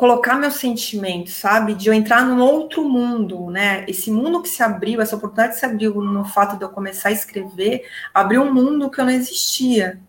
colocar 0.00 0.36
meus 0.36 0.54
sentimentos, 0.54 1.34
sabe? 1.34 1.74
De 1.74 1.90
eu 1.90 1.92
entrar 1.92 2.24
num 2.24 2.40
outro 2.40 2.82
mundo, 2.88 3.50
né? 3.50 3.84
Esse 3.86 4.10
mundo 4.10 4.40
que 4.40 4.48
se 4.48 4.62
abriu, 4.62 4.98
essa 5.02 5.14
oportunidade 5.14 5.52
que 5.52 5.60
se 5.60 5.66
abriu 5.66 5.92
no 6.00 6.24
fato 6.24 6.56
de 6.56 6.64
eu 6.64 6.70
começar 6.70 7.10
a 7.10 7.12
escrever, 7.12 7.86
abriu 8.14 8.40
um 8.40 8.50
mundo 8.50 8.90
que 8.90 8.98
eu 8.98 9.04
não 9.04 9.12
existia 9.12 10.00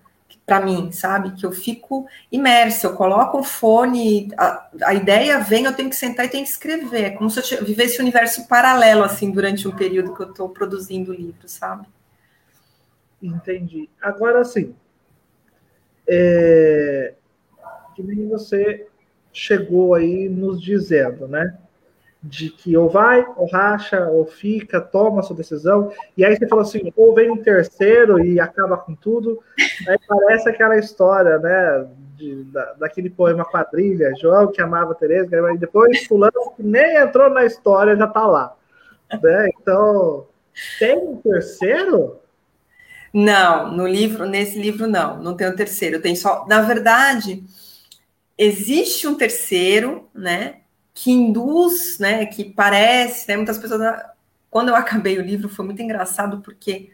para 0.46 0.62
mim, 0.62 0.94
sabe? 0.94 1.32
Que 1.32 1.46
eu 1.46 1.52
fico 1.52 2.08
imersa, 2.32 2.88
eu 2.88 2.94
coloco 2.94 3.40
o 3.40 3.44
fone, 3.44 4.30
a, 4.38 4.70
a, 4.84 4.94
ideia 4.94 5.40
vem, 5.40 5.66
eu 5.66 5.76
tenho 5.76 5.90
que 5.90 5.96
sentar 5.98 6.26
e 6.26 6.30
tenho 6.30 6.46
que 6.46 6.52
escrever. 6.52 7.04
É 7.04 7.10
como 7.10 7.30
se 7.30 7.54
eu 7.54 7.66
vivesse 7.66 8.00
um 8.00 8.04
universo 8.04 8.48
paralelo, 8.48 9.04
assim, 9.04 9.30
durante 9.30 9.68
um 9.68 9.76
período 9.76 10.14
que 10.14 10.24
eu 10.24 10.30
estou 10.30 10.48
produzindo 10.48 11.12
o 11.12 11.14
livro, 11.14 11.50
sabe? 11.50 11.86
Entendi. 13.22 13.90
Agora, 14.02 14.46
sim, 14.46 14.74
é... 16.08 17.14
que 17.94 18.02
nem 18.02 18.30
você 18.30 18.88
chegou 19.34 19.94
aí 19.94 20.28
nos 20.30 20.62
dizendo, 20.62 21.28
né? 21.28 21.58
De 22.24 22.50
que 22.50 22.78
ou 22.78 22.88
vai, 22.90 23.26
ou 23.36 23.50
racha, 23.50 24.08
ou 24.08 24.26
fica, 24.26 24.80
toma 24.80 25.24
sua 25.24 25.36
decisão. 25.36 25.92
E 26.16 26.24
aí 26.24 26.36
você 26.36 26.48
falou 26.48 26.64
assim, 26.64 26.92
ou 26.96 27.16
vem 27.16 27.32
um 27.32 27.38
terceiro 27.38 28.24
e 28.24 28.40
acaba 28.40 28.78
com 28.78 28.94
tudo. 28.94 29.42
Aí 29.88 29.98
parece 30.08 30.48
aquela 30.48 30.78
história, 30.78 31.40
né? 31.40 31.88
De, 32.16 32.44
da, 32.46 32.74
daquele 32.74 33.10
poema 33.10 33.44
Quadrilha, 33.44 34.14
João 34.20 34.52
que 34.52 34.62
amava 34.62 34.94
Tereza, 34.94 35.36
e 35.54 35.58
depois 35.58 36.06
fulano 36.06 36.54
que 36.56 36.62
nem 36.62 36.98
entrou 36.98 37.30
na 37.30 37.46
história 37.46 37.96
já 37.96 38.06
tá 38.06 38.28
lá. 38.28 38.56
Né? 39.22 39.50
Então, 39.60 40.28
tem 40.78 40.98
um 40.98 41.18
terceiro? 41.18 42.20
Não, 43.14 43.72
no 43.72 43.88
livro, 43.88 44.26
nesse 44.26 44.60
livro 44.60 44.88
não, 44.88 45.22
não 45.22 45.36
tem 45.36 45.48
o 45.48 45.56
terceiro, 45.56 46.00
tem 46.00 46.16
só, 46.16 46.46
na 46.48 46.62
verdade, 46.62 47.44
existe 48.44 49.08
um 49.08 49.14
terceiro, 49.14 50.10
né, 50.16 50.62
que 50.96 51.12
induz, 51.12 52.00
né, 52.00 52.26
que 52.26 52.44
parece, 52.44 53.28
né, 53.28 53.36
muitas 53.36 53.60
pessoas, 53.60 54.02
quando 54.50 54.70
eu 54.70 54.76
acabei 54.76 55.20
o 55.20 55.22
livro 55.22 55.48
foi 55.48 55.64
muito 55.64 55.82
engraçado 55.82 56.42
porque 56.42 56.90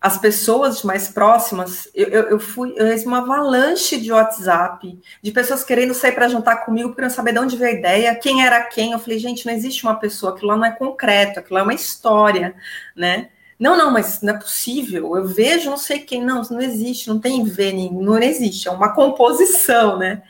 as 0.00 0.18
pessoas 0.18 0.82
mais 0.84 1.08
próximas, 1.08 1.88
eu, 1.94 2.08
eu, 2.08 2.22
eu 2.30 2.40
fui, 2.40 2.74
eu 2.76 2.86
recebi 2.86 3.08
uma 3.08 3.18
avalanche 3.18 4.00
de 4.00 4.12
WhatsApp, 4.12 5.00
de 5.20 5.32
pessoas 5.32 5.64
querendo 5.64 5.94
sair 5.94 6.12
para 6.12 6.28
jantar 6.28 6.64
comigo, 6.64 6.94
querendo 6.94 7.10
saber 7.10 7.32
de 7.32 7.38
onde 7.40 7.56
veio 7.56 7.70
a 7.70 7.78
ideia, 7.78 8.14
quem 8.14 8.44
era 8.44 8.62
quem. 8.62 8.92
Eu 8.92 8.98
falei, 8.98 9.18
gente, 9.18 9.46
não 9.46 9.52
existe 9.52 9.84
uma 9.84 9.94
pessoa, 9.94 10.32
aquilo 10.32 10.48
lá 10.48 10.56
não 10.56 10.64
é 10.64 10.72
concreto, 10.72 11.38
aquilo 11.38 11.54
lá 11.54 11.60
é 11.60 11.64
uma 11.64 11.74
história, 11.74 12.54
né? 12.96 13.30
Não, 13.58 13.76
não, 13.76 13.92
mas 13.92 14.20
não 14.22 14.34
é 14.34 14.38
possível. 14.38 15.16
Eu 15.16 15.26
vejo 15.28 15.70
não 15.70 15.78
sei 15.78 16.00
quem, 16.00 16.20
não, 16.20 16.42
não 16.42 16.60
existe, 16.60 17.08
não 17.08 17.20
tem 17.20 17.44
ver, 17.44 17.72
não 17.72 18.18
existe, 18.18 18.66
é 18.66 18.72
uma 18.72 18.92
composição, 18.92 19.98
né? 19.98 20.22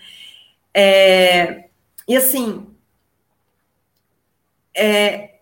É, 0.75 1.69
e 2.09 2.17
assim, 2.17 2.67
é, 4.75 5.33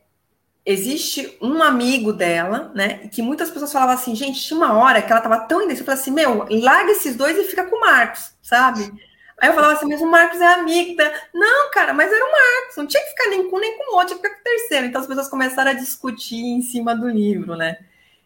existe 0.64 1.36
um 1.40 1.62
amigo 1.62 2.12
dela, 2.12 2.70
né? 2.74 3.08
Que 3.08 3.22
muitas 3.22 3.50
pessoas 3.50 3.72
falavam 3.72 3.94
assim, 3.94 4.14
gente, 4.14 4.40
tinha 4.40 4.56
uma 4.56 4.74
hora 4.74 5.02
que 5.02 5.10
ela 5.10 5.20
tava 5.20 5.40
tão 5.40 5.62
indecisa, 5.62 5.82
eu 5.82 5.86
falei 5.86 6.00
assim, 6.00 6.10
meu, 6.10 6.46
larga 6.50 6.92
esses 6.92 7.16
dois 7.16 7.36
e 7.38 7.44
fica 7.44 7.64
com 7.64 7.76
o 7.76 7.80
Marcos, 7.80 8.32
sabe? 8.42 8.92
Aí 9.40 9.48
eu 9.48 9.54
falava 9.54 9.72
assim, 9.72 9.86
mas 9.88 10.02
o 10.02 10.06
Marcos 10.06 10.40
é 10.40 10.46
amigo 10.46 10.96
da. 10.96 11.10
Não, 11.32 11.70
cara, 11.70 11.94
mas 11.94 12.12
era 12.12 12.24
o 12.24 12.30
Marcos, 12.30 12.76
não 12.76 12.86
tinha 12.86 13.02
que 13.02 13.10
ficar 13.10 13.30
nem 13.30 13.48
com 13.50 13.58
nem 13.58 13.78
com 13.78 13.94
o 13.94 13.96
outro, 13.96 14.08
tinha 14.08 14.18
que 14.20 14.28
ficar 14.28 14.34
com 14.34 14.40
o 14.40 14.44
terceiro. 14.44 14.86
Então 14.86 15.00
as 15.00 15.06
pessoas 15.06 15.28
começaram 15.28 15.70
a 15.70 15.74
discutir 15.74 16.36
em 16.36 16.60
cima 16.60 16.94
do 16.94 17.08
livro, 17.08 17.56
né? 17.56 17.78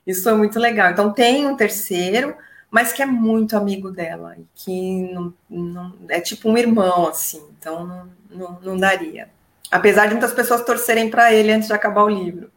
Isso 0.06 0.24
foi 0.24 0.34
muito 0.34 0.58
legal. 0.58 0.90
Então 0.90 1.12
tem 1.12 1.46
um 1.46 1.56
terceiro, 1.56 2.36
mas 2.74 2.92
que 2.92 3.00
é 3.00 3.06
muito 3.06 3.56
amigo 3.56 3.92
dela, 3.92 4.34
e 4.36 4.44
que 4.52 5.12
não, 5.14 5.32
não, 5.48 5.94
é 6.08 6.20
tipo 6.20 6.50
um 6.50 6.58
irmão, 6.58 7.06
assim, 7.06 7.40
então 7.56 7.86
não, 7.86 8.10
não, 8.28 8.60
não 8.60 8.76
daria. 8.76 9.28
Apesar 9.70 10.06
de 10.06 10.14
muitas 10.14 10.32
pessoas 10.32 10.64
torcerem 10.64 11.08
para 11.08 11.32
ele 11.32 11.52
antes 11.52 11.68
de 11.68 11.72
acabar 11.72 12.02
o 12.02 12.08
livro. 12.08 12.50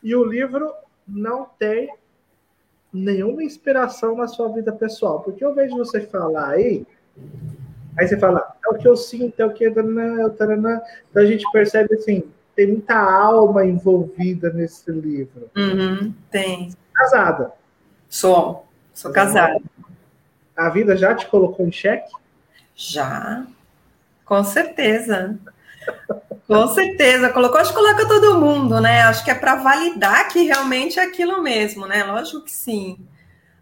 E 0.00 0.14
o 0.14 0.22
livro 0.22 0.72
não 1.08 1.44
tem 1.58 1.92
nenhuma 2.92 3.42
inspiração 3.42 4.14
na 4.14 4.28
sua 4.28 4.48
vida 4.48 4.70
pessoal, 4.70 5.22
porque 5.22 5.44
eu 5.44 5.52
vejo 5.52 5.76
você 5.76 6.02
falar 6.02 6.50
aí, 6.50 6.86
aí 7.98 8.06
você 8.06 8.16
fala, 8.16 8.56
é 8.64 8.68
o 8.68 8.78
que 8.78 8.86
eu 8.86 8.96
sinto, 8.96 9.40
é 9.40 9.44
o 9.44 9.52
que 9.52 9.64
é 9.64 9.70
taranã, 9.72 10.80
então 11.10 11.20
a 11.20 11.26
gente 11.26 11.44
percebe 11.50 11.96
assim, 11.96 12.22
tem 12.54 12.68
muita 12.68 12.94
alma 12.94 13.66
envolvida 13.66 14.50
nesse 14.50 14.88
livro. 14.92 15.50
Uhum, 15.56 16.14
tem. 16.30 16.70
Casada. 16.94 17.50
Sou. 18.08 18.67
Sou 18.98 19.12
casada. 19.12 19.60
A 20.56 20.68
vida 20.70 20.96
já 20.96 21.14
te 21.14 21.24
colocou 21.28 21.64
em 21.64 21.70
xeque? 21.70 22.10
Já, 22.74 23.46
com 24.24 24.42
certeza. 24.42 25.38
Com 26.48 26.66
certeza, 26.66 27.28
colocou, 27.28 27.60
acho 27.60 27.70
que 27.70 27.76
coloca 27.76 28.08
todo 28.08 28.40
mundo, 28.40 28.80
né? 28.80 29.02
Acho 29.02 29.24
que 29.24 29.30
é 29.30 29.36
para 29.36 29.54
validar 29.54 30.26
que 30.26 30.42
realmente 30.42 30.98
é 30.98 31.04
aquilo 31.04 31.40
mesmo, 31.40 31.86
né? 31.86 32.02
Lógico 32.02 32.42
que 32.42 32.50
sim. 32.50 32.98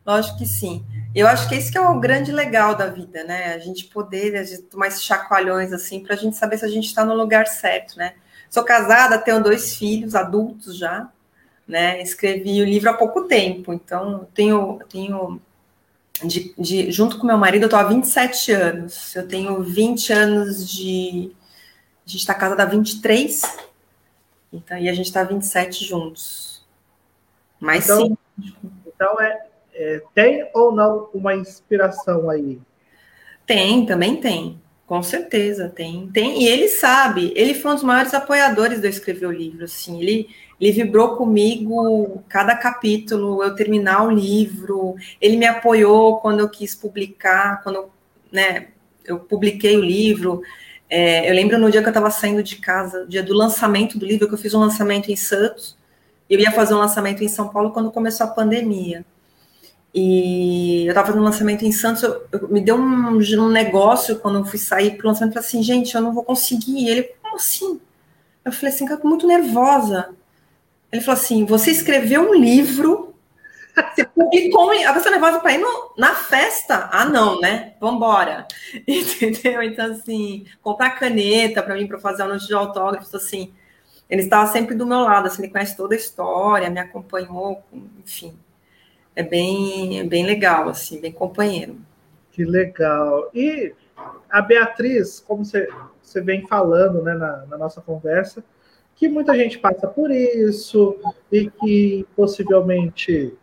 Lógico 0.06 0.38
que 0.38 0.46
sim. 0.46 0.82
Eu 1.14 1.28
acho 1.28 1.46
que 1.50 1.54
esse 1.54 1.70
que 1.70 1.76
é 1.76 1.82
o 1.82 2.00
grande 2.00 2.32
legal 2.32 2.74
da 2.74 2.86
vida, 2.86 3.22
né? 3.22 3.52
A 3.52 3.58
gente 3.58 3.84
poder 3.84 4.36
a 4.36 4.42
gente 4.42 4.62
tomar 4.62 4.86
esses 4.86 5.04
chacoalhões 5.04 5.70
assim 5.70 6.02
para 6.02 6.14
a 6.14 6.18
gente 6.18 6.34
saber 6.34 6.56
se 6.56 6.64
a 6.64 6.68
gente 6.68 6.86
está 6.86 7.04
no 7.04 7.14
lugar 7.14 7.46
certo, 7.46 7.98
né? 7.98 8.14
Sou 8.48 8.64
casada, 8.64 9.18
tenho 9.18 9.42
dois 9.42 9.76
filhos 9.76 10.14
adultos 10.14 10.78
já, 10.78 11.10
né? 11.66 12.00
Escrevi 12.02 12.62
o 12.62 12.64
livro 12.64 12.90
há 12.90 12.94
pouco 12.94 13.24
tempo, 13.24 13.72
então 13.72 14.26
tenho, 14.34 14.78
tenho 14.88 15.40
de, 16.24 16.54
de, 16.58 16.90
junto 16.90 17.18
com 17.18 17.26
meu 17.26 17.36
marido, 17.36 17.62
eu 17.62 17.66
estou 17.66 17.78
há 17.78 17.84
27 17.84 18.52
anos. 18.52 19.14
Eu 19.14 19.26
tenho 19.26 19.62
20 19.62 20.12
anos 20.12 20.68
de. 20.68 21.32
A 22.06 22.08
gente 22.08 22.20
está 22.20 22.34
casada 22.34 22.62
há 22.62 22.66
23, 22.66 23.42
então, 24.52 24.78
e 24.78 24.88
a 24.88 24.94
gente 24.94 25.06
está 25.06 25.24
27 25.24 25.84
juntos. 25.84 26.64
Mas 27.58 27.84
então, 27.84 28.06
sim. 28.06 28.16
Então, 28.86 29.20
é, 29.20 29.46
é, 29.74 30.02
tem 30.14 30.48
ou 30.54 30.72
não 30.72 31.10
uma 31.12 31.34
inspiração 31.34 32.30
aí? 32.30 32.60
Tem, 33.44 33.84
também 33.84 34.20
tem. 34.20 34.60
Com 34.86 35.02
certeza, 35.02 35.68
tem. 35.68 36.08
tem. 36.12 36.44
E 36.44 36.46
ele 36.46 36.68
sabe, 36.68 37.32
ele 37.34 37.54
foi 37.54 37.72
um 37.72 37.74
dos 37.74 37.82
maiores 37.82 38.14
apoiadores 38.14 38.80
de 38.80 38.86
eu 38.86 38.90
escrever 38.90 39.26
o 39.26 39.32
livro. 39.32 39.64
Assim, 39.64 40.00
ele, 40.00 40.28
ele 40.60 40.70
vibrou 40.70 41.16
comigo 41.16 42.22
cada 42.28 42.54
capítulo, 42.54 43.42
eu 43.42 43.54
terminar 43.56 44.04
o 44.04 44.10
livro. 44.12 44.94
Ele 45.20 45.36
me 45.36 45.46
apoiou 45.46 46.20
quando 46.20 46.38
eu 46.38 46.48
quis 46.48 46.72
publicar, 46.72 47.62
quando 47.64 47.90
né, 48.30 48.68
eu 49.04 49.18
publiquei 49.18 49.76
o 49.76 49.84
livro. 49.84 50.40
É, 50.88 51.28
eu 51.28 51.34
lembro 51.34 51.58
no 51.58 51.68
dia 51.68 51.80
que 51.80 51.88
eu 51.88 51.90
estava 51.90 52.10
saindo 52.10 52.42
de 52.42 52.56
casa, 52.56 53.04
dia 53.08 53.24
do 53.24 53.34
lançamento 53.34 53.98
do 53.98 54.06
livro, 54.06 54.28
que 54.28 54.34
eu 54.34 54.38
fiz 54.38 54.54
um 54.54 54.60
lançamento 54.60 55.10
em 55.10 55.16
Santos. 55.16 55.76
Eu 56.30 56.38
ia 56.38 56.52
fazer 56.52 56.74
um 56.74 56.78
lançamento 56.78 57.24
em 57.24 57.28
São 57.28 57.48
Paulo 57.48 57.72
quando 57.72 57.90
começou 57.90 58.24
a 58.24 58.30
pandemia. 58.30 59.04
E 59.98 60.84
eu 60.84 60.90
estava 60.90 61.06
fazendo 61.06 61.22
um 61.22 61.24
lançamento 61.24 61.64
em 61.64 61.72
Santos, 61.72 62.02
eu, 62.02 62.26
eu, 62.30 62.48
me 62.48 62.60
deu 62.60 62.76
um, 62.76 63.16
um, 63.16 63.48
negócio 63.48 64.18
quando 64.18 64.40
eu 64.40 64.44
fui 64.44 64.58
sair 64.58 64.94
pro 64.94 65.08
lançamento, 65.08 65.34
eu 65.34 65.42
falei 65.42 65.48
assim, 65.48 65.62
gente, 65.62 65.94
eu 65.94 66.02
não 66.02 66.12
vou 66.12 66.22
conseguir. 66.22 66.80
E 66.80 66.90
ele, 66.90 67.02
como 67.22 67.36
assim? 67.36 67.80
Eu 68.44 68.52
falei 68.52 68.74
assim, 68.74 68.84
cara, 68.84 69.00
tô 69.00 69.08
muito 69.08 69.26
nervosa. 69.26 70.10
Ele 70.92 71.00
falou 71.00 71.18
assim, 71.18 71.46
você 71.46 71.70
escreveu 71.70 72.28
um 72.28 72.34
livro, 72.34 73.14
você 73.94 74.04
publicou, 74.04 74.70
a 74.70 74.92
pessoa 74.92 75.12
nervosa 75.12 75.40
para 75.40 75.52
ir 75.54 75.58
no, 75.58 75.94
na 75.96 76.14
festa? 76.14 76.90
Ah, 76.92 77.06
não, 77.06 77.40
né? 77.40 77.72
Vambora. 77.80 78.46
Entendeu? 78.86 79.62
Então, 79.62 79.92
assim, 79.92 80.44
comprar 80.62 80.90
caneta 80.90 81.62
para 81.62 81.74
mim, 81.74 81.86
para 81.86 81.98
fazer 81.98 82.22
a 82.24 82.28
noite 82.28 82.46
de 82.46 82.52
autógrafos, 82.52 83.14
assim, 83.14 83.50
ele 84.10 84.24
estava 84.24 84.52
sempre 84.52 84.74
do 84.74 84.84
meu 84.84 85.00
lado, 85.00 85.26
assim, 85.26 85.42
ele 85.42 85.52
conhece 85.52 85.74
toda 85.74 85.94
a 85.94 85.98
história, 85.98 86.68
me 86.68 86.80
acompanhou, 86.80 87.64
enfim 88.04 88.38
é 89.16 89.22
bem, 89.22 89.98
é 90.00 90.04
bem 90.04 90.26
legal, 90.26 90.68
assim, 90.68 91.00
bem 91.00 91.10
companheiro. 91.10 91.76
Que 92.30 92.44
legal. 92.44 93.30
E 93.34 93.74
a 94.28 94.42
Beatriz, 94.42 95.20
como 95.26 95.42
você, 95.42 95.66
você 96.02 96.20
vem 96.20 96.46
falando 96.46 97.02
né, 97.02 97.14
na, 97.14 97.46
na 97.46 97.56
nossa 97.56 97.80
conversa, 97.80 98.44
que 98.94 99.08
muita 99.08 99.34
gente 99.34 99.58
passa 99.58 99.88
por 99.88 100.10
isso 100.10 100.96
e 101.32 101.50
que 101.50 102.06
possivelmente, 102.14 103.34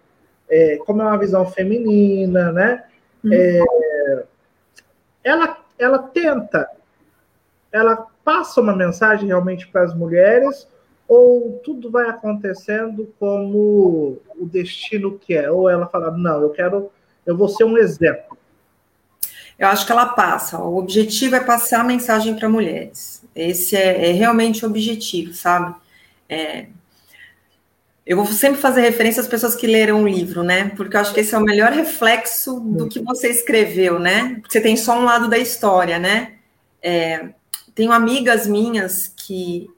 é, 0.48 0.78
como 0.78 1.02
é 1.02 1.06
uma 1.06 1.18
visão 1.18 1.46
feminina, 1.46 2.52
né? 2.52 2.84
Uhum. 3.24 3.34
É, 3.34 4.26
ela, 5.24 5.58
ela 5.80 6.00
tenta, 6.00 6.70
ela 7.72 8.08
passa 8.24 8.62
uma 8.62 8.76
mensagem 8.76 9.28
realmente 9.28 9.68
para 9.68 9.84
as 9.84 9.96
mulheres 9.96 10.68
ou 11.08 11.62
tudo 11.64 11.92
vai 11.92 12.10
acontecendo 12.10 13.14
como 13.20 14.20
o 14.38 14.46
destino 14.46 15.20
quer? 15.20 15.52
Ou 15.52 15.70
ela 15.70 15.88
fala, 15.88 16.12
não, 16.12 16.42
eu 16.42 16.50
quero, 16.50 16.90
eu 17.26 17.38
vou 17.38 17.50
ser 17.50 17.64
um 17.64 17.78
exemplo. 17.78 18.38
Eu 19.58 19.68
acho 19.68 19.86
que 19.86 19.92
ela 19.92 20.08
passa. 20.08 20.60
O 20.60 20.78
objetivo 20.78 21.36
é 21.36 21.40
passar 21.40 21.82
a 21.82 21.84
mensagem 21.84 22.36
para 22.36 22.50
mulheres. 22.50 23.24
Esse 23.36 23.76
é, 23.76 24.10
é, 24.10 24.12
realmente 24.12 24.66
o 24.66 24.70
objetivo, 24.70 25.34
sabe? 25.34 25.76
É, 26.28 26.68
eu 28.06 28.18
vou 28.18 28.26
sempre 28.26 28.60
fazer 28.60 28.82
referência 28.82 29.22
às 29.22 29.28
pessoas 29.28 29.56
que 29.56 29.68
leram 29.68 30.04
o 30.04 30.08
livro, 30.08 30.44
né? 30.44 30.72
Porque 30.76 30.96
eu 30.96 31.00
acho 31.00 31.14
que 31.14 31.22
esse 31.22 31.34
é 31.34 31.38
o 31.38 31.44
melhor 31.44 31.72
reflexo 31.72 32.60
do 32.60 32.90
que 32.90 33.00
você 33.00 33.30
escreveu, 33.30 34.00
né? 34.00 34.42
Você 34.48 34.60
tem 34.60 34.76
só 34.76 35.00
um 35.00 35.06
lado 35.06 35.30
da 35.30 35.38
história, 35.38 36.00
né? 36.00 36.34
É, 36.82 37.30
tenho 37.74 37.92
amigas 37.92 38.46
minhas 38.46 39.08
que 39.08 39.70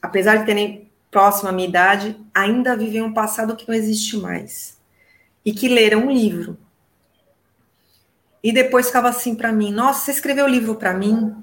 apesar 0.00 0.36
de 0.36 0.46
terem 0.46 0.90
próximo 1.10 1.48
à 1.48 1.52
minha 1.52 1.68
idade, 1.68 2.16
ainda 2.34 2.76
vivem 2.76 3.02
um 3.02 3.12
passado 3.12 3.56
que 3.56 3.66
não 3.68 3.74
existe 3.74 4.16
mais. 4.16 4.78
E 5.44 5.52
que 5.52 5.68
leram 5.68 6.06
um 6.06 6.10
livro. 6.10 6.58
E 8.42 8.52
depois 8.52 8.86
ficava 8.86 9.08
assim 9.08 9.34
para 9.34 9.52
mim: 9.52 9.72
Nossa, 9.72 10.04
você 10.04 10.10
escreveu 10.12 10.44
o 10.44 10.48
livro 10.48 10.74
para 10.74 10.94
mim? 10.94 11.34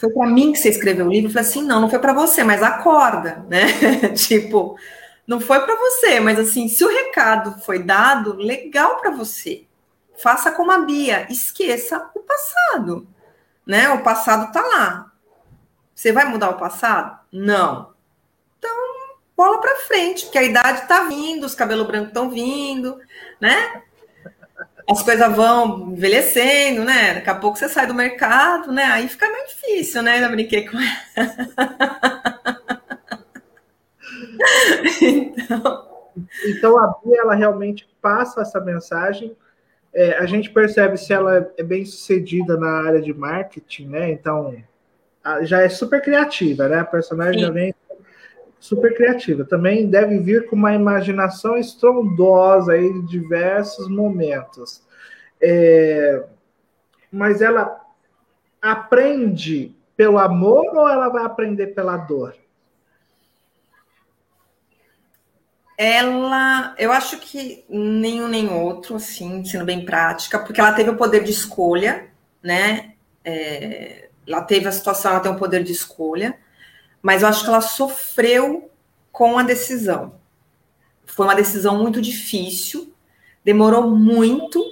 Foi 0.00 0.10
para 0.10 0.26
mim 0.28 0.52
que 0.52 0.58
você 0.58 0.68
escreveu 0.68 1.06
o 1.06 1.10
livro? 1.10 1.28
Eu 1.28 1.32
falei 1.32 1.48
assim: 1.48 1.62
Não, 1.62 1.80
não 1.80 1.90
foi 1.90 1.98
para 1.98 2.12
você, 2.12 2.44
mas 2.44 2.62
acorda, 2.62 3.44
né? 3.48 4.08
tipo, 4.14 4.76
não 5.26 5.40
foi 5.40 5.60
para 5.60 5.74
você, 5.74 6.20
mas 6.20 6.38
assim, 6.38 6.68
se 6.68 6.84
o 6.84 6.88
recado 6.88 7.58
foi 7.62 7.82
dado, 7.82 8.34
legal 8.34 8.96
para 8.96 9.10
você. 9.10 9.64
Faça 10.16 10.52
como 10.52 10.70
a 10.70 10.78
Bia, 10.78 11.26
esqueça 11.28 12.08
o 12.14 12.20
passado, 12.20 13.06
né? 13.66 13.88
O 13.90 14.02
passado 14.02 14.52
tá 14.52 14.62
lá. 14.62 15.12
Você 15.92 16.12
vai 16.12 16.24
mudar 16.26 16.50
o 16.50 16.58
passado? 16.58 17.18
Não 17.32 17.93
bola 19.36 19.60
para 19.60 19.76
frente, 19.76 20.24
porque 20.24 20.38
a 20.38 20.42
idade 20.42 20.80
está 20.82 21.04
vindo, 21.04 21.44
os 21.44 21.54
cabelos 21.54 21.86
brancos 21.86 22.08
estão 22.08 22.30
vindo, 22.30 22.98
né? 23.40 23.82
As 24.88 25.02
coisas 25.02 25.34
vão 25.34 25.92
envelhecendo, 25.92 26.84
né? 26.84 27.14
Daqui 27.14 27.30
a 27.30 27.34
pouco 27.34 27.58
você 27.58 27.68
sai 27.68 27.86
do 27.86 27.94
mercado, 27.94 28.70
né? 28.70 28.84
Aí 28.84 29.08
fica 29.08 29.28
mais 29.30 29.50
difícil, 29.50 30.02
né? 30.02 30.22
Eu 30.22 30.30
brinquei 30.30 30.68
com 30.68 30.76
ela. 30.78 30.86
então... 35.00 35.88
então 36.46 36.78
a 36.78 36.94
Bia, 37.02 37.22
ela 37.22 37.34
realmente 37.34 37.88
passa 38.00 38.42
essa 38.42 38.60
mensagem. 38.60 39.36
É, 39.92 40.18
a 40.18 40.26
gente 40.26 40.50
percebe 40.50 40.96
se 40.96 41.12
ela 41.12 41.50
é 41.56 41.62
bem 41.62 41.84
sucedida 41.84 42.56
na 42.56 42.86
área 42.86 43.00
de 43.00 43.14
marketing, 43.14 43.88
né? 43.88 44.10
Então 44.10 44.54
já 45.42 45.62
é 45.62 45.68
super 45.68 46.02
criativa, 46.02 46.68
né? 46.68 46.80
A 46.80 46.84
personagem 46.84 47.40
Sim. 47.40 47.46
já 47.46 47.50
vem 47.50 47.74
super 48.64 48.94
criativa. 48.94 49.44
Também 49.44 49.90
deve 49.90 50.18
vir 50.20 50.46
com 50.46 50.56
uma 50.56 50.72
imaginação 50.74 51.58
estrondosa 51.58 52.72
aí 52.72 52.86
em 52.86 53.04
diversos 53.04 53.90
momentos. 53.90 54.82
É, 55.38 56.24
mas 57.12 57.42
ela 57.42 57.78
aprende 58.62 59.76
pelo 59.94 60.18
amor 60.18 60.74
ou 60.74 60.88
ela 60.88 61.10
vai 61.10 61.26
aprender 61.26 61.68
pela 61.68 61.98
dor? 61.98 62.34
Ela, 65.76 66.74
eu 66.78 66.90
acho 66.90 67.18
que 67.18 67.66
nenhum 67.68 68.28
nem 68.28 68.48
outro, 68.48 68.96
assim, 68.96 69.44
sendo 69.44 69.66
bem 69.66 69.84
prática, 69.84 70.38
porque 70.38 70.60
ela 70.60 70.72
teve 70.72 70.88
o 70.88 70.96
poder 70.96 71.22
de 71.22 71.32
escolha, 71.32 72.06
né? 72.42 72.94
É, 73.22 74.08
ela 74.26 74.40
teve 74.40 74.66
a 74.66 74.72
situação, 74.72 75.10
ela 75.10 75.20
tem 75.20 75.32
o 75.32 75.38
poder 75.38 75.62
de 75.62 75.72
escolha 75.72 76.42
mas 77.04 77.20
eu 77.20 77.28
acho 77.28 77.42
que 77.42 77.50
ela 77.50 77.60
sofreu 77.60 78.70
com 79.12 79.36
a 79.36 79.42
decisão. 79.42 80.14
Foi 81.04 81.26
uma 81.26 81.34
decisão 81.34 81.76
muito 81.76 82.00
difícil, 82.00 82.94
demorou 83.44 83.90
muito, 83.90 84.64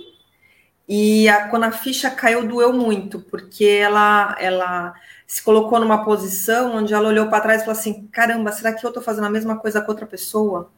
e 0.89 1.29
a, 1.29 1.49
quando 1.49 1.65
a 1.65 1.73
ficha 1.73 2.11
caiu, 2.11 2.49
doeu 2.49 2.73
muito, 2.73 3.21
porque 3.21 3.67
ela, 3.67 4.35
ela 4.41 4.95
se 5.27 5.43
colocou 5.43 5.79
numa 5.79 6.07
posição 6.07 6.75
onde 6.75 6.95
ela 6.95 7.07
olhou 7.07 7.29
para 7.29 7.43
trás 7.43 7.61
e 7.61 7.65
falou 7.67 7.79
assim: 7.79 8.07
caramba, 8.07 8.51
será 8.51 8.73
que 8.73 8.85
eu 8.85 8.89
estou 8.89 9.03
fazendo 9.03 9.27
a 9.27 9.31
mesma 9.31 9.59
coisa 9.59 9.83
com 9.83 9.93
outra 9.93 10.07
pessoa? 10.07 10.71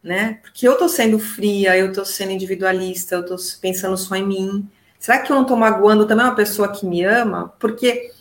Né? 0.00 0.38
Porque 0.40 0.68
eu 0.68 0.74
estou 0.74 0.88
sendo 0.88 1.18
fria, 1.18 1.76
eu 1.76 1.88
estou 1.88 2.04
sendo 2.04 2.30
individualista, 2.30 3.16
eu 3.16 3.22
estou 3.22 3.38
pensando 3.60 3.96
só 3.96 4.14
em 4.14 4.24
mim. 4.24 4.70
Será 5.00 5.18
que 5.18 5.32
eu 5.32 5.34
não 5.34 5.42
estou 5.42 5.56
magoando 5.56 6.06
também 6.06 6.24
uma 6.24 6.36
pessoa 6.36 6.68
que 6.68 6.86
me 6.86 7.04
ama? 7.04 7.52
Porque 7.58 8.12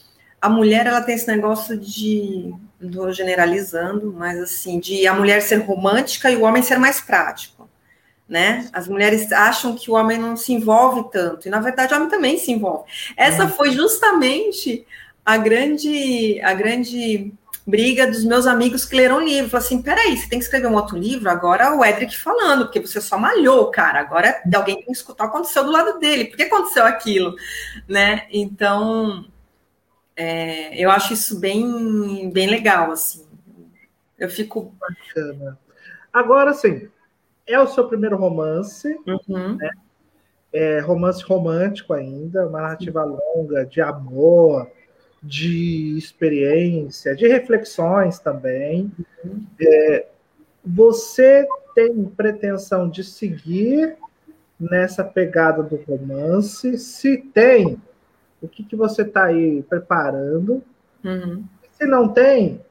a 0.43 0.49
mulher 0.49 0.85
ela 0.85 0.99
tem 0.99 1.15
esse 1.15 1.25
negócio 1.25 1.79
de, 1.79 2.53
não 2.77 2.89
estou 2.89 3.13
generalizando, 3.13 4.11
mas 4.11 4.37
assim, 4.41 4.77
de 4.77 5.07
a 5.07 5.13
mulher 5.13 5.41
ser 5.41 5.55
romântica 5.59 6.29
e 6.29 6.35
o 6.35 6.41
homem 6.41 6.61
ser 6.61 6.77
mais 6.77 6.99
prático, 6.99 7.69
né? 8.27 8.67
As 8.73 8.85
mulheres 8.85 9.31
acham 9.31 9.73
que 9.73 9.89
o 9.89 9.93
homem 9.93 10.17
não 10.17 10.35
se 10.35 10.51
envolve 10.51 11.09
tanto, 11.13 11.47
e 11.47 11.49
na 11.49 11.61
verdade 11.61 11.93
o 11.93 11.95
homem 11.95 12.09
também 12.09 12.37
se 12.37 12.51
envolve. 12.51 12.91
Essa 13.15 13.47
foi 13.47 13.71
justamente 13.71 14.85
a 15.25 15.37
grande, 15.37 16.41
a 16.43 16.53
grande 16.53 17.33
briga 17.65 18.05
dos 18.05 18.25
meus 18.25 18.45
amigos 18.45 18.83
que 18.83 18.97
leram 18.97 19.19
o 19.19 19.23
livro. 19.23 19.49
Falaram 19.49 19.65
assim: 19.65 19.81
peraí, 19.81 20.17
você 20.17 20.27
tem 20.27 20.39
que 20.39 20.43
escrever 20.43 20.67
um 20.67 20.75
outro 20.75 20.97
livro? 20.97 21.29
Agora 21.29 21.73
o 21.73 21.85
Edric 21.85 22.17
falando, 22.17 22.65
porque 22.65 22.81
você 22.81 22.99
só 22.99 23.17
malhou, 23.17 23.71
cara. 23.71 24.01
Agora 24.01 24.41
alguém 24.53 24.75
tem 24.75 24.85
que 24.87 24.91
escutar 24.91 25.23
o 25.23 25.29
que 25.29 25.35
aconteceu 25.37 25.63
do 25.63 25.71
lado 25.71 25.99
dele. 25.99 26.25
Por 26.25 26.35
que 26.35 26.43
aconteceu 26.43 26.85
aquilo? 26.85 27.33
Né? 27.87 28.27
Então, 28.29 29.23
é, 30.15 30.77
eu 30.81 30.89
acho 30.91 31.13
isso 31.13 31.39
bem, 31.39 32.29
bem 32.31 32.49
legal, 32.49 32.91
assim. 32.91 33.25
Eu 34.17 34.29
fico. 34.29 34.73
Bacana. 34.79 35.57
Agora, 36.11 36.53
sim, 36.53 36.87
é 37.47 37.59
o 37.59 37.67
seu 37.67 37.87
primeiro 37.87 38.15
romance, 38.17 38.95
uhum. 39.07 39.55
né? 39.57 39.71
É 40.51 40.79
romance 40.79 41.23
romântico 41.23 41.93
ainda, 41.93 42.45
uma 42.47 42.61
narrativa 42.61 43.03
longa 43.03 43.65
de 43.65 43.81
amor, 43.81 44.69
de 45.21 45.97
experiência, 45.97 47.15
de 47.15 47.27
reflexões 47.27 48.19
também. 48.19 48.91
Uhum. 49.25 49.43
É, 49.59 50.05
você 50.63 51.47
tem 51.73 52.05
pretensão 52.05 52.87
de 52.87 53.03
seguir 53.03 53.97
nessa 54.59 55.03
pegada 55.03 55.63
do 55.63 55.75
romance? 55.77 56.77
Se 56.77 57.17
tem, 57.17 57.81
o 58.43 58.47
que, 58.47 58.63
que 58.63 58.75
você 58.75 59.03
está 59.03 59.23
aí 59.23 59.63
preparando. 59.63 60.61
Uhum. 61.03 61.45
Se 61.71 61.85
não 61.85 62.09
tem, 62.09 62.61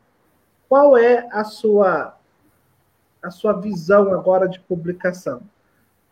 qual 0.69 0.97
é 0.97 1.27
a 1.33 1.43
sua 1.45 2.17
a 3.23 3.31
sua 3.31 3.53
visão 3.53 4.13
agora 4.13 4.49
de 4.49 4.61
publicação? 4.61 5.43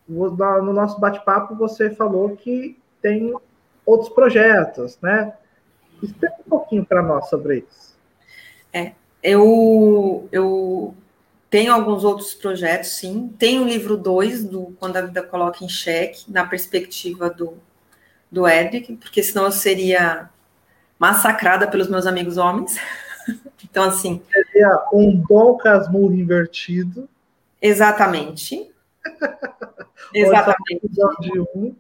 No 0.08 0.72
nosso 0.72 0.98
bate-papo 0.98 1.54
você 1.54 1.90
falou 1.90 2.36
que 2.36 2.78
tem 3.02 3.34
outros 3.84 4.08
projetos, 4.10 4.98
né? 5.02 5.34
Explica 6.02 6.36
um 6.46 6.48
pouquinho 6.48 6.84
para 6.84 7.02
nós 7.02 7.28
sobre 7.28 7.66
isso. 7.68 7.96
É, 8.72 8.92
eu, 9.22 10.28
eu 10.30 10.94
tenho 11.50 11.72
alguns 11.72 12.04
outros 12.04 12.32
projetos, 12.32 12.90
sim. 12.90 13.34
Tem 13.38 13.58
o 13.60 13.64
livro 13.66 13.96
2 13.96 14.44
do 14.44 14.74
Quando 14.78 14.96
a 14.96 15.02
Vida 15.02 15.22
Coloca 15.22 15.64
em 15.64 15.68
Xeque, 15.68 16.30
na 16.30 16.46
perspectiva 16.46 17.28
do 17.28 17.58
do 18.30 18.46
Edric, 18.48 18.96
porque 18.96 19.22
senão 19.22 19.44
eu 19.44 19.52
seria 19.52 20.30
massacrada 20.98 21.66
pelos 21.66 21.88
meus 21.88 22.06
amigos 22.06 22.36
homens. 22.36 22.78
então, 23.64 23.84
assim. 23.84 24.22
Seria 24.30 24.86
um 24.92 25.16
bom 25.16 25.56
casmurro 25.56 26.14
invertido. 26.14 27.08
Exatamente. 27.60 28.70
Exatamente. 30.14 30.84
Episódio 30.84 31.48
1. 31.54 31.74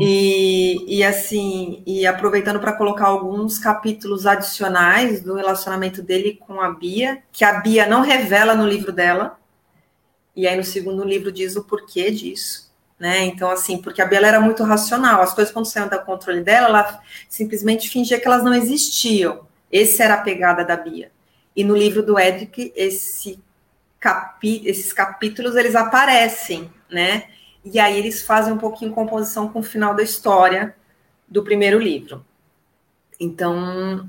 E, 0.00 0.98
e 0.98 1.04
assim, 1.04 1.82
e 1.84 2.06
aproveitando 2.06 2.60
para 2.60 2.72
colocar 2.72 3.06
alguns 3.06 3.58
capítulos 3.58 4.26
adicionais 4.26 5.20
do 5.20 5.34
relacionamento 5.34 6.02
dele 6.02 6.34
com 6.34 6.60
a 6.60 6.70
Bia, 6.70 7.22
que 7.32 7.44
a 7.44 7.60
Bia 7.60 7.86
não 7.86 8.00
revela 8.00 8.54
no 8.54 8.66
livro 8.66 8.92
dela, 8.92 9.38
e 10.34 10.46
aí 10.46 10.56
no 10.56 10.64
segundo 10.64 11.04
livro 11.04 11.32
diz 11.32 11.56
o 11.56 11.64
porquê 11.64 12.10
disso, 12.10 12.67
né? 12.98 13.24
Então, 13.24 13.50
assim, 13.50 13.78
porque 13.80 14.02
a 14.02 14.06
Bia 14.06 14.18
era 14.18 14.40
muito 14.40 14.62
racional, 14.64 15.22
as 15.22 15.32
coisas 15.32 15.52
quando 15.52 15.66
saíam 15.66 15.88
do 15.88 15.98
controle 16.00 16.40
dela, 16.40 16.68
ela 16.68 17.00
simplesmente 17.28 17.88
fingia 17.88 18.18
que 18.18 18.26
elas 18.26 18.42
não 18.42 18.54
existiam. 18.54 19.46
Essa 19.72 20.04
era 20.04 20.14
a 20.14 20.22
pegada 20.22 20.64
da 20.64 20.76
Bia. 20.76 21.10
E 21.54 21.62
no 21.62 21.76
livro 21.76 22.02
do 22.02 22.18
Edric, 22.18 22.72
esse 22.74 23.38
capi, 24.00 24.62
esses 24.64 24.92
capítulos 24.92 25.56
eles 25.56 25.74
aparecem, 25.74 26.70
né? 26.90 27.24
E 27.64 27.78
aí 27.78 27.98
eles 27.98 28.22
fazem 28.22 28.52
um 28.52 28.58
pouquinho 28.58 28.92
composição 28.92 29.48
com 29.48 29.60
o 29.60 29.62
final 29.62 29.94
da 29.94 30.02
história 30.02 30.74
do 31.26 31.42
primeiro 31.42 31.78
livro. 31.78 32.24
Então, 33.20 34.08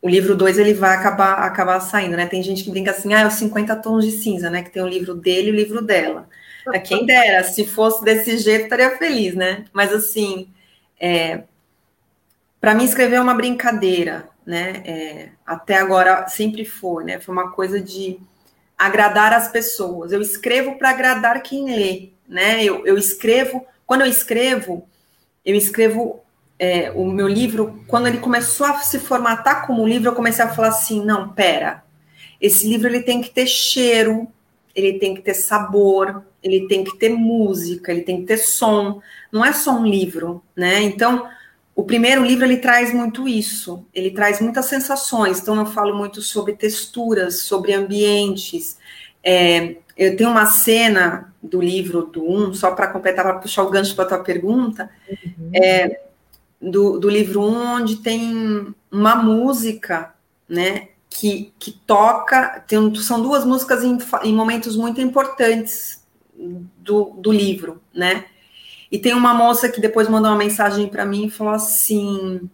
o 0.00 0.08
livro 0.08 0.36
2 0.36 0.58
ele 0.58 0.74
vai 0.74 0.96
acabar, 0.96 1.34
acabar 1.40 1.80
saindo, 1.80 2.16
né? 2.16 2.26
Tem 2.26 2.42
gente 2.42 2.62
que 2.62 2.70
brinca 2.70 2.92
assim, 2.92 3.12
ah, 3.12 3.20
é 3.20 3.26
os 3.26 3.34
50 3.34 3.76
tons 3.76 4.04
de 4.04 4.12
cinza, 4.12 4.48
né? 4.48 4.62
Que 4.62 4.70
tem 4.70 4.82
o 4.82 4.88
livro 4.88 5.14
dele 5.14 5.48
e 5.48 5.52
o 5.52 5.56
livro 5.56 5.82
dela. 5.82 6.28
A 6.66 6.78
quem 6.78 7.04
dera, 7.04 7.44
se 7.44 7.66
fosse 7.66 8.02
desse 8.04 8.38
jeito, 8.38 8.64
estaria 8.64 8.96
feliz, 8.96 9.34
né? 9.34 9.64
Mas 9.72 9.92
assim, 9.92 10.48
é, 10.98 11.42
para 12.60 12.74
mim 12.74 12.84
escrever 12.84 13.16
é 13.16 13.20
uma 13.20 13.34
brincadeira, 13.34 14.28
né? 14.46 14.82
É, 14.84 15.28
até 15.46 15.76
agora 15.76 16.26
sempre 16.28 16.64
foi, 16.64 17.04
né? 17.04 17.20
Foi 17.20 17.34
uma 17.34 17.50
coisa 17.52 17.80
de 17.80 18.18
agradar 18.78 19.32
as 19.32 19.48
pessoas. 19.48 20.12
Eu 20.12 20.20
escrevo 20.20 20.78
para 20.78 20.90
agradar 20.90 21.42
quem 21.42 21.74
lê, 21.74 22.10
né? 22.28 22.64
Eu, 22.64 22.86
eu 22.86 22.96
escrevo, 22.96 23.66
quando 23.86 24.02
eu 24.02 24.06
escrevo, 24.06 24.88
eu 25.44 25.54
escrevo 25.54 26.24
é, 26.58 26.90
o 26.92 27.04
meu 27.06 27.28
livro, 27.28 27.84
quando 27.86 28.06
ele 28.06 28.18
começou 28.18 28.66
a 28.66 28.78
se 28.78 28.98
formatar 28.98 29.66
como 29.66 29.86
livro, 29.86 30.08
eu 30.08 30.14
comecei 30.14 30.44
a 30.44 30.52
falar 30.52 30.68
assim, 30.68 31.04
não, 31.04 31.28
pera, 31.28 31.84
esse 32.40 32.66
livro 32.68 32.88
ele 32.88 33.02
tem 33.02 33.20
que 33.20 33.30
ter 33.30 33.46
cheiro, 33.46 34.28
ele 34.74 34.98
tem 34.98 35.14
que 35.14 35.22
ter 35.22 35.34
sabor, 35.34 36.24
ele 36.42 36.66
tem 36.66 36.84
que 36.84 36.96
ter 36.98 37.10
música, 37.10 37.92
ele 37.92 38.02
tem 38.02 38.20
que 38.20 38.26
ter 38.26 38.38
som, 38.38 39.00
não 39.32 39.44
é 39.44 39.52
só 39.52 39.72
um 39.72 39.86
livro, 39.86 40.42
né? 40.56 40.82
Então, 40.82 41.28
o 41.74 41.84
primeiro 41.84 42.24
livro 42.24 42.44
ele 42.44 42.58
traz 42.58 42.92
muito 42.92 43.26
isso, 43.26 43.86
ele 43.94 44.10
traz 44.10 44.40
muitas 44.40 44.66
sensações, 44.66 45.40
então 45.40 45.56
eu 45.56 45.66
falo 45.66 45.96
muito 45.96 46.22
sobre 46.22 46.54
texturas, 46.54 47.40
sobre 47.40 47.72
ambientes, 47.72 48.78
é, 49.22 49.76
eu 49.96 50.16
tenho 50.16 50.30
uma 50.30 50.46
cena 50.46 51.34
do 51.42 51.60
livro 51.60 52.06
do 52.06 52.24
1, 52.24 52.48
um, 52.48 52.54
só 52.54 52.72
para 52.72 52.88
completar, 52.88 53.24
para 53.24 53.38
puxar 53.38 53.62
o 53.62 53.70
gancho 53.70 53.94
para 53.94 54.04
a 54.04 54.08
tua 54.08 54.18
pergunta, 54.18 54.90
uhum. 55.08 55.50
é, 55.54 56.00
do, 56.60 56.98
do 56.98 57.08
livro 57.08 57.40
1, 57.40 57.44
um, 57.44 57.74
onde 57.76 57.96
tem 57.96 58.74
uma 58.90 59.16
música, 59.16 60.14
né, 60.48 60.88
que, 61.14 61.52
que 61.60 61.70
toca, 61.70 62.64
tem, 62.66 62.92
são 62.96 63.22
duas 63.22 63.44
músicas 63.44 63.84
em, 63.84 63.96
em 64.24 64.34
momentos 64.34 64.76
muito 64.76 65.00
importantes 65.00 66.04
do, 66.36 67.14
do 67.16 67.30
livro, 67.30 67.80
né, 67.94 68.24
e 68.90 68.98
tem 68.98 69.14
uma 69.14 69.32
moça 69.32 69.68
que 69.68 69.80
depois 69.80 70.08
mandou 70.08 70.30
uma 70.30 70.36
mensagem 70.36 70.88
para 70.88 71.06
mim 71.06 71.26
e 71.26 71.30
falou 71.30 71.52
assim, 71.52 72.50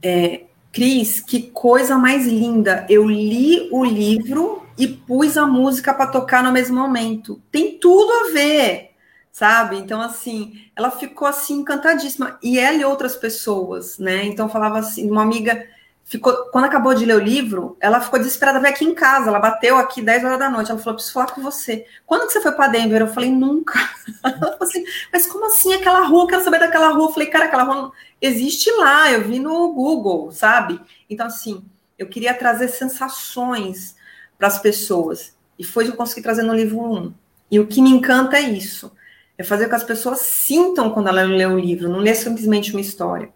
é, 0.00 0.44
Cris, 0.72 1.20
que 1.20 1.42
coisa 1.50 1.98
mais 1.98 2.24
linda, 2.24 2.86
eu 2.88 3.08
li 3.08 3.68
o 3.72 3.84
livro 3.84 4.64
e 4.78 4.86
pus 4.86 5.36
a 5.36 5.46
música 5.46 5.92
para 5.92 6.08
tocar 6.10 6.42
no 6.42 6.52
mesmo 6.52 6.80
momento. 6.80 7.40
Tem 7.50 7.78
tudo 7.78 8.12
a 8.12 8.32
ver, 8.32 8.90
sabe? 9.30 9.76
Então, 9.76 10.00
assim, 10.00 10.64
ela 10.74 10.90
ficou 10.90 11.28
assim 11.28 11.60
encantadíssima. 11.60 12.38
E 12.42 12.58
ela 12.58 12.78
e 12.78 12.84
outras 12.84 13.16
pessoas, 13.16 13.98
né? 13.98 14.24
Então, 14.24 14.48
falava 14.48 14.78
assim, 14.78 15.08
uma 15.10 15.22
amiga 15.22 15.64
ficou, 16.04 16.32
quando 16.52 16.66
acabou 16.66 16.94
de 16.94 17.04
ler 17.04 17.16
o 17.16 17.20
livro, 17.20 17.76
ela 17.80 18.00
ficou 18.00 18.18
desesperada, 18.18 18.60
veio 18.60 18.74
aqui 18.74 18.84
em 18.84 18.94
casa, 18.94 19.28
ela 19.28 19.38
bateu 19.38 19.76
aqui 19.76 20.02
10 20.02 20.24
horas 20.24 20.38
da 20.38 20.50
noite, 20.50 20.70
ela 20.70 20.78
falou, 20.78 20.94
preciso 20.94 21.14
falar 21.14 21.32
com 21.32 21.42
você. 21.42 21.86
Quando 22.06 22.26
que 22.26 22.32
você 22.32 22.40
foi 22.40 22.52
para 22.52 22.68
Denver? 22.68 23.00
Eu 23.00 23.08
falei, 23.08 23.30
nunca. 23.30 23.78
Ela 24.22 24.38
falou 24.38 24.58
assim, 24.60 24.84
mas 25.12 25.26
como 25.26 25.46
assim 25.46 25.72
aquela 25.72 26.04
rua? 26.04 26.24
Eu 26.24 26.26
quero 26.26 26.44
saber 26.44 26.60
daquela 26.60 26.88
rua. 26.88 27.08
Eu 27.08 27.12
falei, 27.12 27.28
cara, 27.28 27.46
aquela 27.46 27.62
rua 27.62 27.92
existe 28.20 28.70
lá, 28.72 29.10
eu 29.10 29.24
vi 29.24 29.38
no 29.38 29.72
Google, 29.72 30.30
sabe? 30.30 30.80
Então, 31.08 31.26
assim, 31.26 31.64
eu 31.98 32.06
queria 32.06 32.34
trazer 32.34 32.68
sensações 32.68 33.96
para 34.38 34.48
as 34.48 34.58
pessoas. 34.58 35.34
E 35.58 35.64
foi 35.64 35.84
o 35.84 35.86
que 35.88 35.92
eu 35.92 35.96
consegui 35.96 36.22
trazer 36.22 36.42
no 36.42 36.54
livro 36.54 36.80
1. 36.80 37.14
E 37.50 37.60
o 37.60 37.66
que 37.66 37.80
me 37.80 37.90
encanta 37.90 38.36
é 38.36 38.42
isso. 38.42 38.92
É 39.38 39.42
fazer 39.42 39.64
com 39.64 39.70
que 39.70 39.76
as 39.76 39.84
pessoas 39.84 40.20
sintam 40.20 40.90
quando 40.90 41.08
ela 41.08 41.22
lê 41.22 41.46
o 41.46 41.58
livro, 41.58 41.88
não 41.88 41.98
lê 41.98 42.14
simplesmente 42.14 42.70
uma 42.72 42.80
história. 42.80 43.32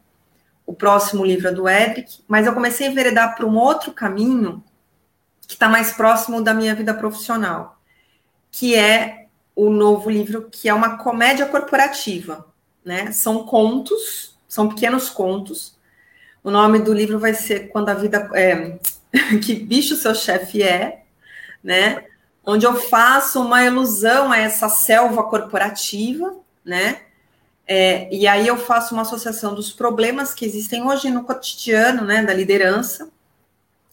O 0.69 0.75
próximo 0.75 1.25
livro 1.25 1.49
é 1.49 1.51
do 1.51 1.67
Edric, 1.67 2.23
mas 2.29 2.47
eu 2.47 2.53
comecei 2.53 2.87
a 2.87 2.91
enveredar 2.91 3.35
para 3.35 3.47
um 3.47 3.57
outro 3.57 3.91
caminho 3.91 4.63
que 5.47 5.55
está 5.55 5.67
mais 5.67 5.93
próximo 5.93 6.43
da 6.43 6.53
minha 6.53 6.75
vida 6.75 6.93
profissional, 6.93 7.81
que 8.51 8.77
é 8.77 9.29
o 9.57 9.71
novo 9.71 10.11
livro, 10.11 10.51
que 10.53 10.69
é 10.69 10.75
uma 10.75 10.99
comédia 10.99 11.47
corporativa. 11.47 12.45
Né? 12.85 13.13
São 13.13 13.47
contos, 13.47 14.39
são 14.47 14.69
pequenos 14.69 15.09
contos. 15.09 15.75
O 16.45 16.51
nome 16.51 16.81
do 16.81 16.93
livro 16.93 17.19
vai 17.19 17.33
ser 17.33 17.69
Quando 17.69 17.89
a 17.89 17.95
Vida. 17.95 18.31
É, 18.35 18.79
que 19.41 19.55
bicho 19.55 19.97
seu 19.97 20.15
chefe 20.15 20.63
é, 20.63 21.07
né? 21.65 22.05
Onde 22.45 22.67
eu 22.67 22.75
faço 22.75 23.41
uma 23.41 23.65
ilusão 23.65 24.31
a 24.31 24.37
essa 24.37 24.69
selva 24.69 25.23
corporativa, 25.23 26.37
né? 26.63 27.08
É, 27.71 28.09
e 28.11 28.27
aí 28.27 28.49
eu 28.49 28.57
faço 28.57 28.95
uma 28.95 29.03
associação 29.03 29.55
dos 29.55 29.71
problemas 29.71 30.33
que 30.33 30.47
existem 30.47 30.83
hoje 30.83 31.11
no 31.11 31.23
cotidiano, 31.23 32.03
né, 32.03 32.23
da 32.25 32.33
liderança, 32.33 33.11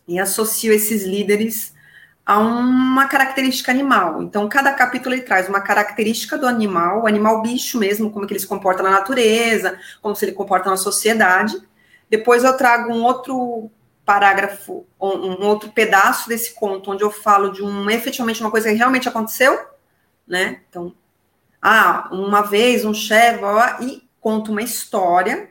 e 0.07 0.17
associo 0.17 0.71
esses 0.71 1.03
líderes 1.03 1.75
a 2.25 2.39
uma 2.39 3.05
característica 3.07 3.71
animal. 3.71 4.23
Então, 4.23 4.47
cada 4.47 4.71
capítulo 4.71 5.13
ele 5.13 5.23
traz 5.23 5.49
uma 5.49 5.61
característica 5.61 6.37
do 6.37 6.47
animal, 6.47 7.03
o 7.03 7.07
animal 7.07 7.41
bicho 7.41 7.77
mesmo, 7.77 8.09
como 8.09 8.25
que 8.25 8.33
ele 8.33 8.39
se 8.39 8.47
comporta 8.47 8.81
na 8.81 8.91
natureza, 8.91 9.77
como 10.01 10.15
se 10.15 10.25
ele 10.25 10.31
comporta 10.31 10.69
na 10.69 10.77
sociedade. 10.77 11.55
Depois 12.09 12.43
eu 12.43 12.55
trago 12.57 12.93
um 12.93 13.03
outro 13.03 13.69
parágrafo, 14.05 14.85
um, 14.99 15.45
outro 15.45 15.71
pedaço 15.71 16.29
desse 16.29 16.53
conto, 16.53 16.91
onde 16.91 17.03
eu 17.03 17.11
falo 17.11 17.49
de 17.51 17.61
um 17.61 17.89
efetivamente 17.89 18.41
uma 18.41 18.51
coisa 18.51 18.69
que 18.69 18.75
realmente 18.75 19.09
aconteceu, 19.09 19.59
né? 20.27 20.61
Então, 20.69 20.93
ah, 21.67 22.09
uma 22.11 22.43
vez 22.43 22.85
um 22.85 22.93
chefe, 22.93 23.43
e 23.81 24.07
conta 24.21 24.51
uma 24.51 24.61
história, 24.61 25.49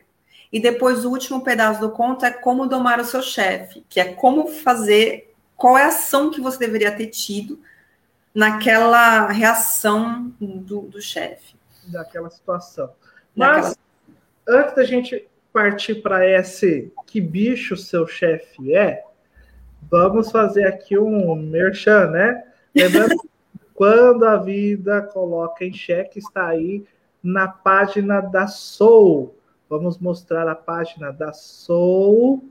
e 0.49 0.61
depois 0.61 1.03
o 1.03 1.09
último 1.09 1.43
pedaço 1.43 1.81
do 1.81 1.89
conto 1.89 2.23
é 2.23 2.31
como 2.31 2.67
domar 2.67 3.01
o 3.01 3.03
seu 3.03 3.21
chefe, 3.21 3.85
que 3.89 3.99
é 3.99 4.13
como 4.13 4.47
fazer, 4.47 5.35
qual 5.57 5.77
é 5.77 5.83
a 5.83 5.87
ação 5.87 6.31
que 6.31 6.39
você 6.39 6.57
deveria 6.57 6.95
ter 6.95 7.07
tido 7.07 7.59
naquela 8.33 9.27
reação 9.27 10.33
do, 10.39 10.83
do 10.83 11.01
chefe. 11.01 11.53
Daquela 11.87 12.29
situação. 12.29 12.89
Mas, 13.35 13.75
Daquela... 14.47 14.61
antes 14.61 14.75
da 14.77 14.83
gente 14.85 15.27
partir 15.51 15.95
para 15.95 16.25
esse 16.25 16.93
que 17.07 17.19
bicho 17.19 17.75
seu 17.75 18.07
chefe 18.07 18.73
é, 18.73 19.03
vamos 19.91 20.31
fazer 20.31 20.65
aqui 20.65 20.97
um 20.97 21.35
merchan, 21.35 22.07
né? 22.11 22.45
Lembrando 22.73 23.17
quando 23.75 24.23
a 24.23 24.37
vida 24.37 25.01
coloca 25.01 25.65
em 25.65 25.73
xeque, 25.73 26.17
está 26.17 26.47
aí 26.47 26.85
na 27.21 27.47
página 27.47 28.21
da 28.21 28.47
Soul. 28.47 29.35
Vamos 29.69 29.99
mostrar 29.99 30.47
a 30.47 30.55
página 30.55 31.11
da 31.11 31.33
Soul. 31.33 32.49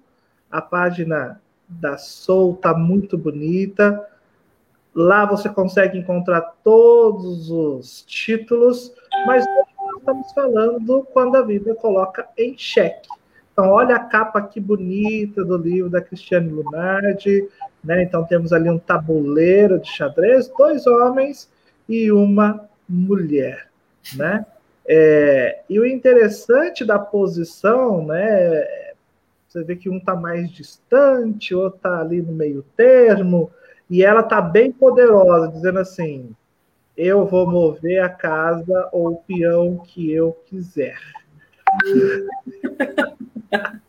A 0.51 0.61
página 0.61 1.41
da 1.67 1.97
Soul 1.97 2.57
tá 2.57 2.75
muito 2.75 3.17
bonita. 3.17 4.07
Lá 4.95 5.25
você 5.25 5.49
consegue 5.49 5.99
encontrar 5.99 6.43
todos 6.63 7.51
os 7.51 8.03
títulos, 8.03 8.93
mas 9.27 9.45
estamos 9.97 10.31
falando 10.33 11.09
quando 11.13 11.37
a 11.37 11.43
vida 11.43 11.75
coloca 11.75 12.29
em 12.37 12.57
xeque. 12.57 13.09
Então, 13.53 13.71
olha 13.71 13.97
a 13.97 14.05
capa 14.05 14.43
que 14.43 14.61
bonita 14.61 15.45
do 15.45 15.57
livro 15.57 15.89
da 15.89 16.03
Cristiane 16.03 16.51
Lunardi, 16.51 17.49
né? 17.85 18.03
Então, 18.03 18.25
temos 18.25 18.53
ali 18.53 18.71
um 18.71 18.79
tabuleiro 18.79 19.79
de 19.79 19.89
xadrez, 19.89 20.49
dois 20.49 20.87
homens 20.87 21.49
e 21.89 22.11
uma 22.11 22.69
mulher, 22.89 23.69
né? 24.17 24.45
É, 24.87 25.61
e 25.69 25.79
o 25.79 25.87
interessante 25.87 26.85
da 26.85 26.99
posição, 26.99 28.05
né? 28.07 28.67
Você 29.49 29.63
vê 29.63 29.77
que 29.77 29.89
um 29.89 29.99
está 29.99 30.17
mais 30.17 30.51
distante, 30.51 31.55
outro 31.55 31.77
está 31.77 32.01
ali 32.01 32.21
no 32.21 32.33
meio 32.33 32.65
termo, 32.77 33.51
e 33.89 34.03
ela 34.03 34.21
está 34.21 34.41
bem 34.41 34.73
poderosa, 34.73 35.53
dizendo 35.53 35.79
assim: 35.79 36.35
eu 36.97 37.27
vou 37.27 37.51
mover 37.51 38.03
a 38.03 38.09
casa 38.09 38.89
ou 38.93 39.13
o 39.13 39.17
peão 39.17 39.79
que 39.79 40.13
eu 40.13 40.33
quiser. 40.47 40.99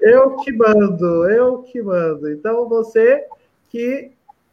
eu 0.00 0.36
que 0.36 0.52
mando, 0.52 1.28
eu 1.30 1.62
que 1.62 1.82
mando. 1.82 2.30
Então 2.30 2.68
você 2.68 3.26
que 3.68 4.12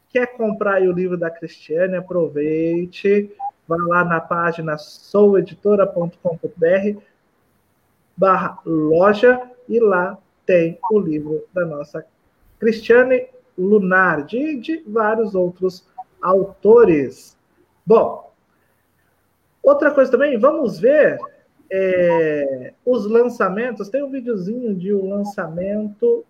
quer 0.10 0.38
comprar 0.38 0.82
o 0.82 0.91
livro 0.91 1.17
da 1.17 1.30
Cristiane, 1.30 1.95
aproveite, 1.95 3.32
vá 3.67 3.78
lá 3.78 4.04
na 4.04 4.19
página 4.19 4.78
soueditora.com.br 4.78 7.00
barra 8.15 8.60
loja 8.65 9.41
e 9.67 9.80
lá 9.80 10.17
tem 10.45 10.78
o 10.91 11.00
livro 11.00 11.43
da 11.54 11.65
nossa 11.65 12.06
Cristiane 12.60 13.28
Lunardi 13.58 14.38
e 14.38 14.60
de 14.60 14.84
vários 14.86 15.34
outros 15.34 15.88
autores. 16.21 17.38
Bom, 17.86 18.32
outra 19.63 19.91
coisa 19.91 20.12
também, 20.12 20.38
vamos 20.38 20.80
ver 20.80 21.17
é, 21.71 22.73
os 22.86 23.05
lançamentos. 23.05 23.89
Tem 23.89 24.03
um 24.03 24.12
videozinho 24.12 24.75
de 24.75 24.93
um 24.93 25.10
lançamento 25.10 26.25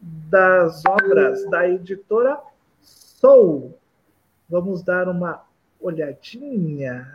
das 0.00 0.82
obras 0.86 1.48
da 1.50 1.68
editora 1.68 2.40
Soul. 2.80 3.74
Vamos 4.48 4.82
dar 4.82 5.08
uma 5.08 5.44
olhadinha. 5.78 7.06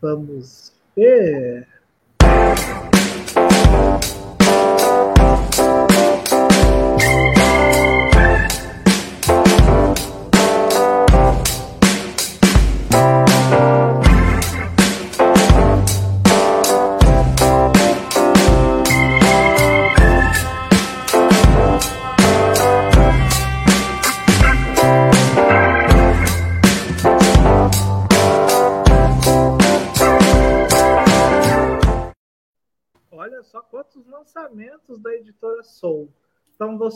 Vamos 0.00 0.72
ver. 0.96 1.68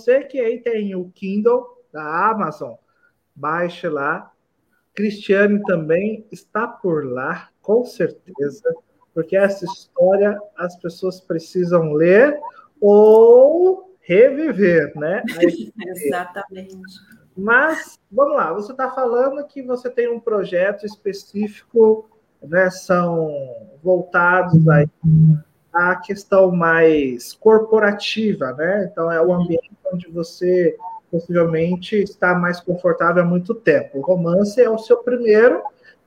Você 0.06 0.22
que 0.22 0.38
aí 0.38 0.60
tem 0.60 0.94
o 0.94 1.10
Kindle 1.10 1.66
da 1.92 2.30
Amazon, 2.30 2.74
baixe 3.34 3.88
lá. 3.88 4.32
Cristiane 4.94 5.60
também 5.64 6.24
está 6.30 6.68
por 6.68 7.04
lá, 7.04 7.48
com 7.60 7.84
certeza, 7.84 8.72
porque 9.12 9.36
essa 9.36 9.64
história 9.64 10.40
as 10.56 10.76
pessoas 10.76 11.20
precisam 11.20 11.92
ler 11.92 12.38
ou 12.80 13.96
reviver, 14.00 14.92
né? 14.96 15.24
Exatamente. 15.88 16.76
Mas, 17.36 17.98
vamos 18.10 18.36
lá, 18.36 18.52
você 18.52 18.70
está 18.70 18.88
falando 18.92 19.44
que 19.48 19.60
você 19.60 19.90
tem 19.90 20.08
um 20.08 20.20
projeto 20.20 20.86
específico, 20.86 22.08
né? 22.40 22.70
São 22.70 23.28
voltados 23.82 24.66
aí 24.68 24.88
a 25.76 25.96
questão 25.96 26.50
mais 26.50 27.32
corporativa, 27.34 28.52
né? 28.52 28.88
Então, 28.90 29.10
é 29.10 29.20
o 29.20 29.32
ambiente 29.32 29.70
onde 29.92 30.08
você 30.10 30.76
possivelmente 31.10 31.96
está 31.96 32.34
mais 32.34 32.60
confortável 32.60 33.22
há 33.22 33.26
muito 33.26 33.54
tempo. 33.54 33.98
O 33.98 34.02
romance 34.02 34.60
é 34.60 34.68
o 34.68 34.78
seu 34.78 34.98
primeiro, 34.98 35.62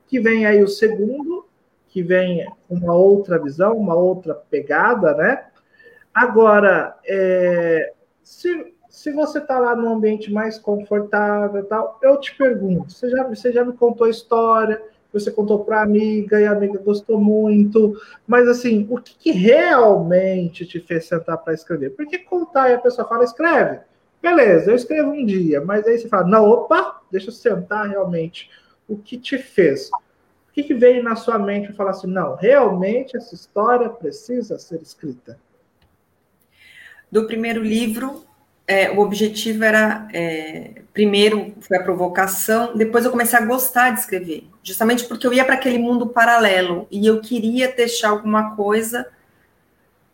que 0.07 0.19
vem 0.19 0.45
aí 0.45 0.61
o 0.61 0.67
segundo, 0.67 1.45
que 1.87 2.03
vem 2.03 2.47
uma 2.69 2.93
outra 2.93 3.41
visão, 3.41 3.77
uma 3.77 3.95
outra 3.95 4.33
pegada, 4.35 5.13
né? 5.13 5.45
Agora, 6.13 6.97
é, 7.05 7.93
se, 8.23 8.73
se 8.89 9.11
você 9.11 9.39
está 9.39 9.59
lá 9.59 9.75
num 9.75 9.93
ambiente 9.93 10.31
mais 10.31 10.59
confortável 10.59 11.63
tal, 11.65 11.99
eu 12.01 12.19
te 12.19 12.35
pergunto, 12.35 12.91
você 12.91 13.09
já, 13.09 13.23
você 13.23 13.51
já 13.51 13.63
me 13.63 13.73
contou 13.73 14.07
a 14.07 14.09
história, 14.09 14.81
você 15.11 15.31
contou 15.31 15.63
para 15.63 15.79
a 15.79 15.83
amiga 15.83 16.39
e 16.39 16.45
a 16.45 16.51
amiga 16.51 16.77
gostou 16.79 17.19
muito, 17.19 17.99
mas 18.27 18.47
assim, 18.47 18.87
o 18.89 18.97
que, 18.97 19.15
que 19.15 19.31
realmente 19.31 20.65
te 20.65 20.79
fez 20.79 21.05
sentar 21.05 21.37
para 21.37 21.53
escrever? 21.53 21.91
Porque 21.91 22.19
contar 22.19 22.69
e 22.69 22.73
a 22.73 22.79
pessoa 22.79 23.07
fala, 23.07 23.23
escreve, 23.23 23.79
beleza, 24.21 24.71
eu 24.71 24.75
escrevo 24.75 25.11
um 25.11 25.25
dia, 25.25 25.61
mas 25.61 25.87
aí 25.87 25.97
você 25.97 26.07
fala, 26.07 26.27
não, 26.27 26.47
opa, 26.47 27.01
deixa 27.11 27.29
eu 27.29 27.33
sentar 27.33 27.89
realmente. 27.89 28.49
O 28.87 28.97
que 28.97 29.17
te 29.17 29.37
fez? 29.37 29.89
O 30.49 30.51
que, 30.53 30.63
que 30.63 30.73
veio 30.73 31.03
na 31.03 31.15
sua 31.15 31.39
mente 31.39 31.67
para 31.67 31.75
falar 31.75 31.91
assim, 31.91 32.07
não, 32.07 32.35
realmente 32.35 33.17
essa 33.17 33.33
história 33.33 33.89
precisa 33.89 34.59
ser 34.59 34.81
escrita? 34.81 35.39
Do 37.11 37.25
primeiro 37.25 37.63
livro, 37.63 38.23
é, 38.69 38.91
o 38.91 38.99
objetivo 38.99 39.63
era, 39.63 40.07
é, 40.13 40.73
primeiro 40.93 41.55
foi 41.59 41.75
a 41.75 41.83
provocação, 41.83 42.77
depois 42.77 43.03
eu 43.03 43.09
comecei 43.09 43.39
a 43.39 43.41
gostar 43.41 43.89
de 43.89 44.01
escrever, 44.01 44.47
justamente 44.61 45.05
porque 45.05 45.25
eu 45.25 45.33
ia 45.33 45.43
para 45.43 45.55
aquele 45.55 45.79
mundo 45.79 46.05
paralelo 46.05 46.87
e 46.91 47.07
eu 47.07 47.19
queria 47.19 47.71
deixar 47.71 48.09
alguma 48.09 48.55
coisa, 48.55 49.07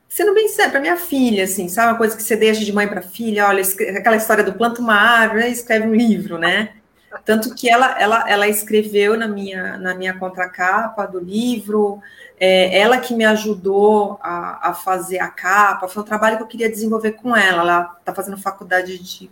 sendo 0.08 0.34
bem 0.34 0.48
sério, 0.48 0.72
para 0.72 0.80
minha 0.80 0.96
filha, 0.96 1.44
assim, 1.44 1.68
sabe, 1.68 1.92
uma 1.92 1.98
coisa 1.98 2.16
que 2.16 2.24
você 2.24 2.38
deixa 2.38 2.64
de 2.64 2.72
mãe 2.72 2.88
para 2.88 3.02
filha, 3.02 3.46
olha, 3.46 3.62
aquela 3.62 4.16
história 4.16 4.42
do 4.42 4.54
planta 4.54 4.80
uma 4.80 4.96
árvore, 4.96 5.42
né, 5.42 5.50
escreve 5.50 5.86
um 5.86 5.94
livro, 5.94 6.38
né? 6.38 6.75
Tanto 7.24 7.54
que 7.56 7.70
ela, 7.70 8.00
ela, 8.00 8.30
ela 8.30 8.48
escreveu 8.48 9.18
na 9.18 9.28
minha, 9.28 9.78
na 9.78 9.94
minha 9.94 10.18
contracapa 10.18 11.06
do 11.06 11.20
livro, 11.20 12.02
é, 12.40 12.78
ela 12.78 12.98
que 12.98 13.14
me 13.14 13.24
ajudou 13.24 14.20
a, 14.22 14.70
a, 14.70 14.74
fazer 14.74 15.20
a 15.20 15.30
capa, 15.30 15.88
foi 15.88 16.04
um 16.04 16.06
trabalho 16.06 16.38
que 16.38 16.44
eu 16.44 16.48
queria 16.48 16.70
desenvolver 16.70 17.14
com 17.14 17.36
ela. 17.36 17.62
Ela 17.62 17.96
está 18.00 18.14
fazendo 18.14 18.38
faculdade 18.38 18.98
de 18.98 19.30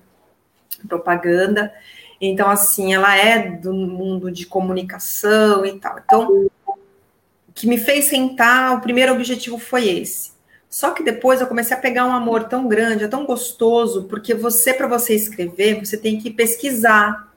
propaganda, 0.88 1.74
então, 2.20 2.50
assim, 2.50 2.94
ela 2.94 3.16
é 3.18 3.50
do 3.50 3.74
mundo 3.74 4.32
de 4.32 4.46
comunicação 4.46 5.66
e 5.66 5.78
tal. 5.78 6.00
Então, 6.00 6.50
o 6.68 7.52
que 7.54 7.68
me 7.68 7.78
fez 7.78 8.06
sentar, 8.06 8.78
o 8.78 8.82
primeiro 8.82 9.12
objetivo 9.14 9.58
foi 9.58 9.90
esse. 9.90 10.32
Só 10.70 10.92
que 10.92 11.04
depois 11.04 11.40
eu 11.40 11.48
comecei 11.48 11.76
a 11.76 11.80
pegar 11.80 12.06
um 12.06 12.14
amor 12.14 12.46
tão 12.46 12.68
grande, 12.68 13.04
é 13.04 13.08
tão 13.08 13.26
gostoso, 13.26 14.06
porque 14.06 14.34
você, 14.34 14.74
para 14.74 14.88
você 14.88 15.14
escrever, 15.14 15.86
você 15.86 15.98
tem 15.98 16.18
que 16.18 16.32
pesquisar, 16.32 17.32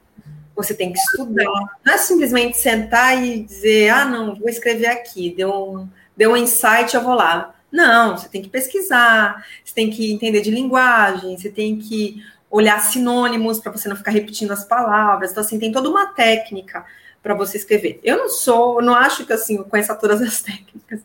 você 0.56 0.72
tem 0.72 0.92
que 0.92 0.98
estudar. 0.98 1.44
Não 1.84 1.92
é 1.92 1.98
simplesmente 1.98 2.56
sentar 2.56 3.22
e 3.22 3.42
dizer, 3.42 3.90
ah, 3.90 4.06
não, 4.06 4.34
vou 4.34 4.48
escrever 4.48 4.86
aqui, 4.86 5.34
deu 5.36 5.52
um, 5.52 5.88
deu 6.16 6.32
um 6.32 6.36
insight, 6.36 6.94
eu 6.94 7.02
vou 7.02 7.14
lá. 7.14 7.54
Não, 7.70 8.16
você 8.16 8.28
tem 8.28 8.40
que 8.40 8.48
pesquisar, 8.48 9.44
você 9.62 9.74
tem 9.74 9.90
que 9.90 10.10
entender 10.10 10.40
de 10.40 10.50
linguagem, 10.50 11.36
você 11.36 11.50
tem 11.50 11.76
que 11.78 12.24
olhar 12.50 12.80
sinônimos 12.80 13.60
para 13.60 13.70
você 13.70 13.86
não 13.88 13.96
ficar 13.96 14.12
repetindo 14.12 14.52
as 14.52 14.64
palavras. 14.64 15.30
Então, 15.30 15.42
assim, 15.42 15.58
tem 15.58 15.70
toda 15.70 15.90
uma 15.90 16.06
técnica 16.06 16.86
para 17.22 17.34
você 17.34 17.58
escrever. 17.58 18.00
Eu 18.02 18.16
não 18.16 18.30
sou, 18.30 18.80
não 18.80 18.94
acho 18.94 19.26
que 19.26 19.32
assim, 19.32 19.58
eu 19.58 19.64
conheça 19.64 19.94
todas 19.94 20.22
as 20.22 20.40
técnicas, 20.42 21.00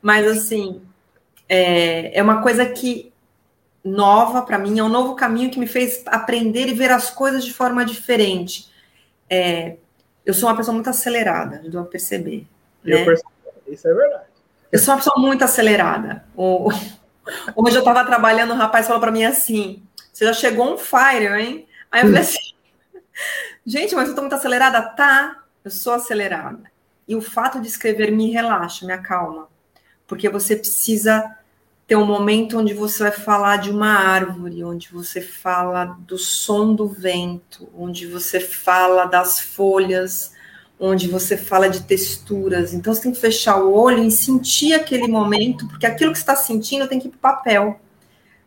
mas 0.00 0.26
assim, 0.28 0.80
é, 1.48 2.16
é 2.16 2.22
uma 2.22 2.40
coisa 2.40 2.64
que 2.66 3.10
nova 3.82 4.42
para 4.42 4.58
mim, 4.58 4.78
é 4.78 4.84
um 4.84 4.88
novo 4.88 5.16
caminho 5.16 5.50
que 5.50 5.58
me 5.58 5.66
fez 5.66 6.04
aprender 6.06 6.68
e 6.68 6.74
ver 6.74 6.92
as 6.92 7.10
coisas 7.10 7.44
de 7.44 7.52
forma 7.52 7.84
diferente 7.84 8.70
é, 9.34 9.76
eu 10.26 10.34
sou 10.34 10.46
uma 10.46 10.56
pessoa 10.56 10.74
muito 10.74 10.90
acelerada, 10.90 11.62
deu 11.64 11.80
a 11.80 11.86
perceber. 11.86 12.46
Eu 12.84 12.98
né? 12.98 13.04
percebo, 13.06 13.30
isso 13.66 13.88
é 13.88 13.94
verdade. 13.94 14.24
Eu 14.70 14.78
sou 14.78 14.92
uma 14.92 14.98
pessoa 14.98 15.18
muito 15.18 15.42
acelerada. 15.42 16.22
O, 16.36 16.68
hoje 17.56 17.76
eu 17.76 17.78
estava 17.78 18.04
trabalhando, 18.04 18.52
o 18.52 18.56
rapaz 18.56 18.86
falou 18.86 19.00
para 19.00 19.10
mim 19.10 19.24
assim: 19.24 19.82
você 20.12 20.26
já 20.26 20.34
chegou 20.34 20.74
um 20.74 20.76
fire, 20.76 21.28
hein? 21.28 21.66
Aí 21.90 22.02
eu 22.02 22.08
falei 22.08 22.20
assim: 22.20 22.52
gente, 23.64 23.94
mas 23.94 24.04
eu 24.04 24.10
estou 24.10 24.22
muito 24.22 24.34
acelerada? 24.34 24.82
Tá, 24.82 25.44
eu 25.64 25.70
sou 25.70 25.94
acelerada. 25.94 26.70
E 27.08 27.16
o 27.16 27.22
fato 27.22 27.58
de 27.58 27.68
escrever 27.68 28.12
me 28.12 28.30
relaxa, 28.30 28.84
me 28.84 28.92
acalma. 28.92 29.48
Porque 30.06 30.28
você 30.28 30.56
precisa 30.56 31.38
ter 31.86 31.96
um 31.96 32.06
momento 32.06 32.58
onde 32.58 32.72
você 32.74 33.02
vai 33.02 33.12
falar 33.12 33.58
de 33.58 33.70
uma 33.70 33.92
árvore, 33.92 34.64
onde 34.64 34.88
você 34.92 35.20
fala 35.20 35.96
do 36.06 36.16
som 36.16 36.74
do 36.74 36.86
vento, 36.86 37.68
onde 37.76 38.06
você 38.06 38.40
fala 38.40 39.04
das 39.04 39.40
folhas, 39.40 40.32
onde 40.78 41.08
você 41.08 41.36
fala 41.36 41.68
de 41.68 41.82
texturas. 41.82 42.72
Então 42.72 42.94
você 42.94 43.02
tem 43.02 43.12
que 43.12 43.20
fechar 43.20 43.56
o 43.62 43.72
olho 43.72 44.02
e 44.02 44.10
sentir 44.10 44.74
aquele 44.74 45.06
momento, 45.06 45.68
porque 45.68 45.86
aquilo 45.86 46.12
que 46.12 46.18
está 46.18 46.34
sentindo 46.34 46.88
tem 46.88 46.98
que 46.98 47.08
ir 47.08 47.10
para 47.10 47.18
o 47.18 47.20
papel, 47.20 47.80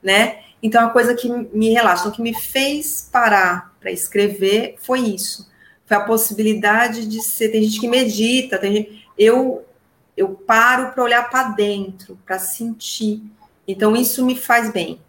né? 0.02 0.40
Então 0.62 0.86
a 0.86 0.90
coisa 0.90 1.14
que 1.14 1.30
me 1.30 1.70
relaxa, 1.70 2.10
o 2.10 2.12
que 2.12 2.22
me 2.22 2.34
fez 2.34 3.08
parar 3.12 3.76
para 3.80 3.92
escrever 3.92 4.76
foi 4.80 5.00
isso. 5.02 5.50
Foi 5.86 5.98
a 5.98 6.02
possibilidade 6.02 7.06
de 7.06 7.22
ser. 7.22 7.50
Tem 7.50 7.62
gente 7.62 7.80
que 7.80 7.88
medita, 7.88 8.58
tem 8.58 8.74
gente, 8.74 9.08
eu 9.18 9.65
eu 10.16 10.30
paro 10.30 10.94
para 10.94 11.04
olhar 11.04 11.30
para 11.30 11.50
dentro, 11.50 12.18
para 12.26 12.40
sentir. 12.40 13.22
Então, 13.68 13.96
isso 13.96 14.26
me 14.26 14.36
faz 14.36 14.72
bem. 14.72 15.00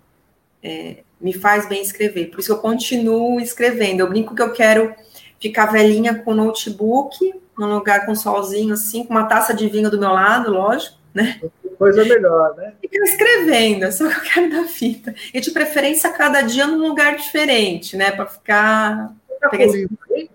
É, 0.62 0.99
me 1.21 1.33
faz 1.33 1.69
bem 1.69 1.83
escrever. 1.83 2.31
Por 2.31 2.40
isso 2.40 2.53
eu 2.53 2.59
continuo 2.59 3.40
escrevendo. 3.40 4.01
Eu 4.01 4.09
brinco 4.09 4.35
que 4.35 4.42
eu 4.42 4.53
quero 4.53 4.95
ficar 5.40 5.66
velhinha 5.66 6.14
com 6.14 6.35
notebook, 6.35 7.35
num 7.57 7.75
lugar 7.75 8.07
com 8.07 8.14
solzinho, 8.14 8.75
assim, 8.75 9.05
com 9.05 9.14
uma 9.14 9.27
taça 9.27 9.55
de 9.55 9.69
vinho 9.69 9.90
do 9.90 9.99
meu 9.99 10.11
lado, 10.11 10.51
lógico, 10.51 10.97
né? 11.14 11.40
Coisa 11.79 12.05
melhor, 12.05 12.57
né? 12.57 12.73
Ficar 12.81 13.05
escrevendo, 13.05 13.85
é 13.85 13.90
só 13.90 14.09
que 14.09 14.14
eu 14.14 14.23
quero 14.23 14.51
da 14.51 14.64
fita. 14.64 15.14
E 15.33 15.40
de 15.40 15.51
preferência, 15.51 16.11
cada 16.11 16.40
dia 16.40 16.66
num 16.66 16.88
lugar 16.88 17.16
diferente, 17.16 17.97
né? 17.97 18.11
Para 18.11 18.27
ficar. 18.27 19.14
Você 19.29 19.38
tá 19.38 19.49
com 19.51 19.57
esse... 19.57 19.77
livro 19.77 19.99
aí? 20.11 20.31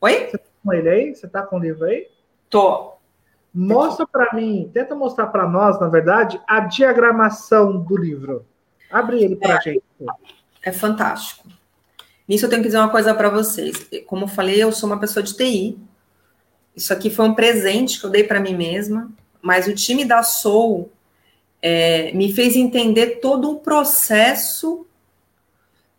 Oi? 0.00 0.32
com 0.64 0.72
ele 0.72 0.88
aí? 0.88 1.14
Você 1.14 1.28
tá 1.28 1.42
com 1.42 1.56
o 1.56 1.58
livro 1.58 1.84
aí? 1.84 2.08
Tô. 2.48 2.93
Mostra 3.54 4.04
para 4.04 4.34
mim, 4.34 4.68
tenta 4.74 4.96
mostrar 4.96 5.28
para 5.28 5.48
nós, 5.48 5.78
na 5.78 5.88
verdade, 5.88 6.40
a 6.46 6.60
diagramação 6.60 7.78
do 7.78 7.96
livro. 7.96 8.44
Abre 8.90 9.22
ele 9.22 9.36
para 9.36 9.56
é, 9.56 9.60
gente. 9.60 9.84
É 10.62 10.72
fantástico. 10.72 11.48
Nisso 12.26 12.46
eu 12.46 12.50
tenho 12.50 12.62
que 12.62 12.68
dizer 12.68 12.78
uma 12.78 12.90
coisa 12.90 13.14
para 13.14 13.28
vocês. 13.28 13.88
Como 14.06 14.24
eu 14.24 14.28
falei, 14.28 14.62
eu 14.62 14.72
sou 14.72 14.88
uma 14.88 14.98
pessoa 14.98 15.22
de 15.22 15.36
TI. 15.36 15.78
Isso 16.74 16.92
aqui 16.92 17.10
foi 17.10 17.26
um 17.28 17.34
presente 17.34 18.00
que 18.00 18.06
eu 18.06 18.10
dei 18.10 18.24
para 18.24 18.40
mim 18.40 18.56
mesma, 18.56 19.08
mas 19.40 19.68
o 19.68 19.74
time 19.74 20.04
da 20.04 20.22
Soul 20.24 20.90
é, 21.62 22.12
me 22.12 22.32
fez 22.32 22.56
entender 22.56 23.20
todo 23.20 23.52
o 23.52 23.60
processo 23.60 24.84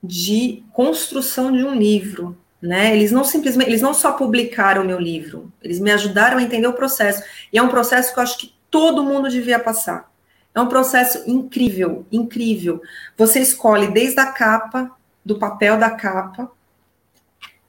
de 0.03 0.63
construção 0.73 1.51
de 1.51 1.63
um 1.63 1.73
livro, 1.73 2.37
né? 2.65 2.95
Eles 2.95 3.11
não 3.11 3.23
simplesmente, 3.23 3.69
eles 3.69 3.81
não 3.81 3.93
só 3.93 4.13
publicaram 4.13 4.81
o 4.81 4.85
meu 4.85 4.99
livro, 4.99 5.51
eles 5.61 5.79
me 5.79 5.91
ajudaram 5.91 6.37
a 6.37 6.43
entender 6.43 6.67
o 6.67 6.73
processo. 6.73 7.23
E 7.51 7.57
é 7.57 7.61
um 7.61 7.69
processo 7.69 8.13
que 8.13 8.19
eu 8.19 8.23
acho 8.23 8.37
que 8.37 8.53
todo 8.69 9.03
mundo 9.03 9.29
devia 9.29 9.59
passar. 9.59 10.11
É 10.53 10.59
um 10.59 10.67
processo 10.67 11.29
incrível, 11.29 12.05
incrível. 12.11 12.81
Você 13.17 13.39
escolhe 13.39 13.87
desde 13.87 14.19
a 14.19 14.31
capa, 14.31 14.91
do 15.23 15.39
papel 15.39 15.77
da 15.77 15.89
capa, 15.89 16.51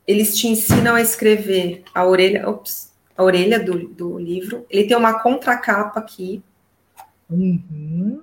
eles 0.06 0.36
te 0.36 0.46
ensinam 0.46 0.94
a 0.94 1.00
escrever 1.00 1.82
a 1.94 2.04
orelha, 2.04 2.48
ops, 2.48 2.92
a 3.16 3.24
orelha 3.24 3.58
do, 3.58 3.88
do 3.88 4.18
livro. 4.18 4.64
Ele 4.70 4.86
tem 4.86 4.96
uma 4.96 5.20
contracapa 5.20 5.98
aqui. 5.98 6.42
Uhum. 7.28 8.22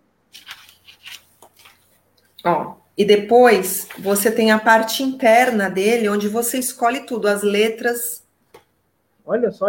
Ó, 2.46 2.76
e 2.98 3.04
depois 3.04 3.88
você 3.98 4.32
tem 4.32 4.52
a 4.52 4.60
parte 4.60 5.02
interna 5.02 5.70
dele, 5.70 6.10
onde 6.10 6.28
você 6.28 6.60
escolhe 6.60 7.02
tudo, 7.02 7.28
as 7.28 7.42
letras. 7.42 8.24
Olha 9.26 9.52
só, 9.52 9.68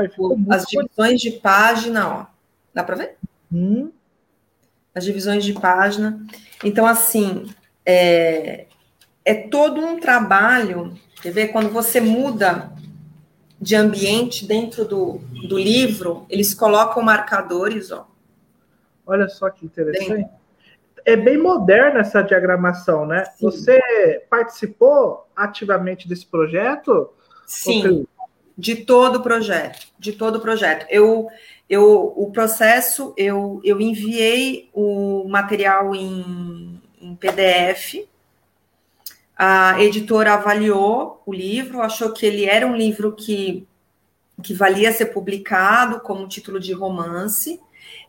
as 0.51 0.65
divisões 0.67 1.21
de 1.21 1.31
página, 1.31 2.09
ó. 2.09 2.27
Dá 2.73 2.83
para 2.85 2.97
ver? 2.97 3.17
Hum. 3.53 3.91
As 4.95 5.05
divisões 5.05 5.45
de 5.45 5.55
página. 5.55 6.25
Então, 6.63 6.87
assim, 6.87 7.47
é, 7.87 8.67
é 9.25 9.35
todo 9.35 9.81
um 9.81 9.99
trabalho. 9.99 10.99
Quer 11.23 11.33
ver? 11.33 11.49
Quando 11.49 11.71
você 11.71 12.01
muda 12.01 12.73
de 13.59 13.75
ambiente 13.75 14.45
dentro 14.47 14.85
do, 14.85 15.21
do 15.49 15.59
livro, 15.59 16.27
eles 16.29 16.53
colocam 16.53 17.03
marcadores, 17.03 17.91
ó. 17.91 18.07
Olha 19.07 19.29
só 19.29 19.49
que 19.49 19.65
interessante. 19.65 20.09
Dentro 20.09 20.44
é 21.05 21.17
bem 21.17 21.39
moderna 21.39 22.01
essa 22.01 22.23
diagramação, 22.23 23.07
né? 23.07 23.25
Sim. 23.25 23.47
Você 23.47 23.81
participou 24.31 25.27
ativamente 25.37 26.09
desse 26.09 26.27
projeto? 26.27 27.11
Sim, 27.47 28.07
de 28.57 28.77
todo 28.77 29.17
o 29.17 29.23
projeto, 29.23 29.89
de 29.99 30.13
todo 30.13 30.37
o 30.37 30.41
projeto. 30.41 30.87
Eu, 30.89 31.29
eu, 31.69 32.13
o 32.17 32.31
processo, 32.31 33.13
eu, 33.17 33.61
eu 33.65 33.81
enviei 33.81 34.71
o 34.73 35.27
material 35.29 35.95
em, 35.95 36.81
em 37.01 37.15
PDF, 37.17 38.07
a 39.37 39.83
editora 39.83 40.35
avaliou 40.35 41.21
o 41.27 41.33
livro, 41.33 41.83
achou 41.83 42.13
que 42.13 42.25
ele 42.25 42.45
era 42.45 42.67
um 42.67 42.77
livro 42.77 43.13
que, 43.13 43.67
que 44.43 44.55
valia 44.55 44.93
ser 44.93 45.07
publicado 45.07 46.01
como 46.01 46.29
título 46.29 46.61
de 46.61 46.73
romance, 46.73 47.61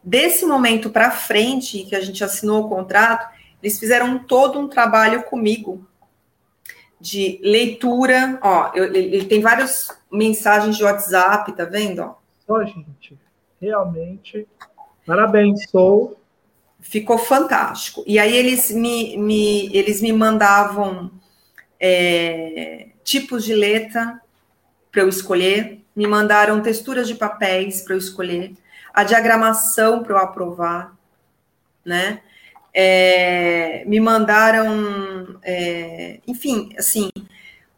Desse 0.04 0.46
momento 0.46 0.90
para 0.90 1.10
frente, 1.10 1.84
que 1.84 1.96
a 1.96 2.02
gente 2.02 2.24
assinou 2.24 2.66
o 2.66 2.70
contrato, 2.70 3.28
eles 3.62 3.80
fizeram 3.80 4.20
todo 4.20 4.60
um 4.60 4.68
trabalho 4.68 5.24
comigo 5.24 5.88
de 7.02 7.40
leitura. 7.44 8.38
Ó, 8.42 8.72
ele 8.76 9.26
tem 9.26 9.42
várias 9.42 9.88
mensagens 10.12 10.78
de 10.78 10.84
WhatsApp, 10.84 11.52
tá 11.54 11.66
vendo? 11.66 12.04
Ó. 12.04 12.16
Só, 12.46 12.64
gente, 12.64 13.18
realmente. 13.60 14.48
Parabéns, 15.06 15.70
sou. 15.70 16.20
Ficou 16.80 17.18
fantástico. 17.18 18.04
E 18.06 18.20
aí 18.20 18.36
eles 18.36 18.70
me, 18.70 19.18
me 19.18 19.76
eles 19.76 20.02
me 20.02 20.14
mandavam 20.14 21.12
é, 21.80 22.90
tipos 23.04 23.44
de 23.44 23.56
letra 23.56 24.22
para 24.92 25.02
eu 25.02 25.10
escolher, 25.10 25.84
me 25.96 26.06
mandaram 26.06 26.62
texturas 26.62 27.08
de 27.08 27.16
papéis 27.16 27.82
para 27.82 27.96
eu 27.96 27.98
escolher 27.98 28.54
a 28.96 29.04
diagramação 29.04 30.02
para 30.02 30.14
eu 30.14 30.18
aprovar, 30.18 30.96
né? 31.84 32.22
É, 32.74 33.84
me 33.86 34.00
mandaram, 34.00 35.38
é, 35.44 36.20
enfim, 36.26 36.74
assim, 36.78 37.10